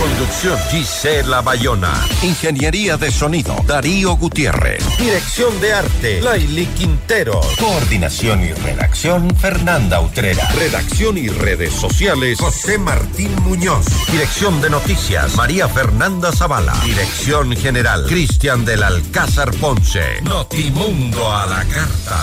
Conducción 0.00 0.58
Gisela 0.70 1.42
Bayona. 1.42 1.92
Ingeniería 2.22 2.96
de 2.96 3.10
sonido 3.10 3.54
Darío 3.66 4.16
Gutiérrez. 4.16 4.82
Dirección 4.98 5.60
de 5.60 5.74
arte 5.74 6.22
Laili 6.22 6.64
Quintero. 6.68 7.38
Coordinación 7.58 8.42
y 8.42 8.54
redacción 8.54 9.36
Fernanda 9.36 10.00
Utrera. 10.00 10.48
Redacción 10.52 11.18
y 11.18 11.28
redes 11.28 11.74
sociales 11.74 12.40
José 12.40 12.78
Martín 12.78 13.30
Muñoz. 13.42 13.84
Dirección 14.10 14.62
de 14.62 14.70
noticias 14.70 15.36
María 15.36 15.68
Fernanda 15.68 16.32
Zavala. 16.32 16.72
Dirección 16.82 17.54
general 17.54 18.06
Cristian 18.06 18.64
del 18.64 18.82
Alcázar 18.82 19.50
Ponce. 19.56 19.89
Notimundo 20.22 21.32
a 21.32 21.46
la 21.46 21.64
carta. 21.64 22.22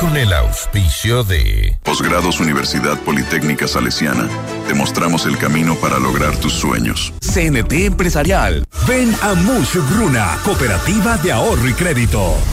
Con 0.00 0.16
el 0.16 0.32
auspicio 0.32 1.24
de 1.24 1.76
Posgrados 1.82 2.40
Universidad 2.40 2.98
Politécnica 3.00 3.68
Salesiana. 3.68 4.26
Te 4.66 4.72
mostramos 4.72 5.26
el 5.26 5.36
camino 5.36 5.74
para 5.76 5.98
lograr 5.98 6.34
tus 6.38 6.54
sueños. 6.54 7.12
CNT 7.20 7.72
Empresarial. 7.84 8.64
Ven 8.88 9.14
a 9.20 9.34
Mush 9.34 9.76
Bruna, 9.90 10.38
Cooperativa 10.42 11.18
de 11.18 11.32
Ahorro 11.32 11.68
y 11.68 11.74
Crédito. 11.74 12.34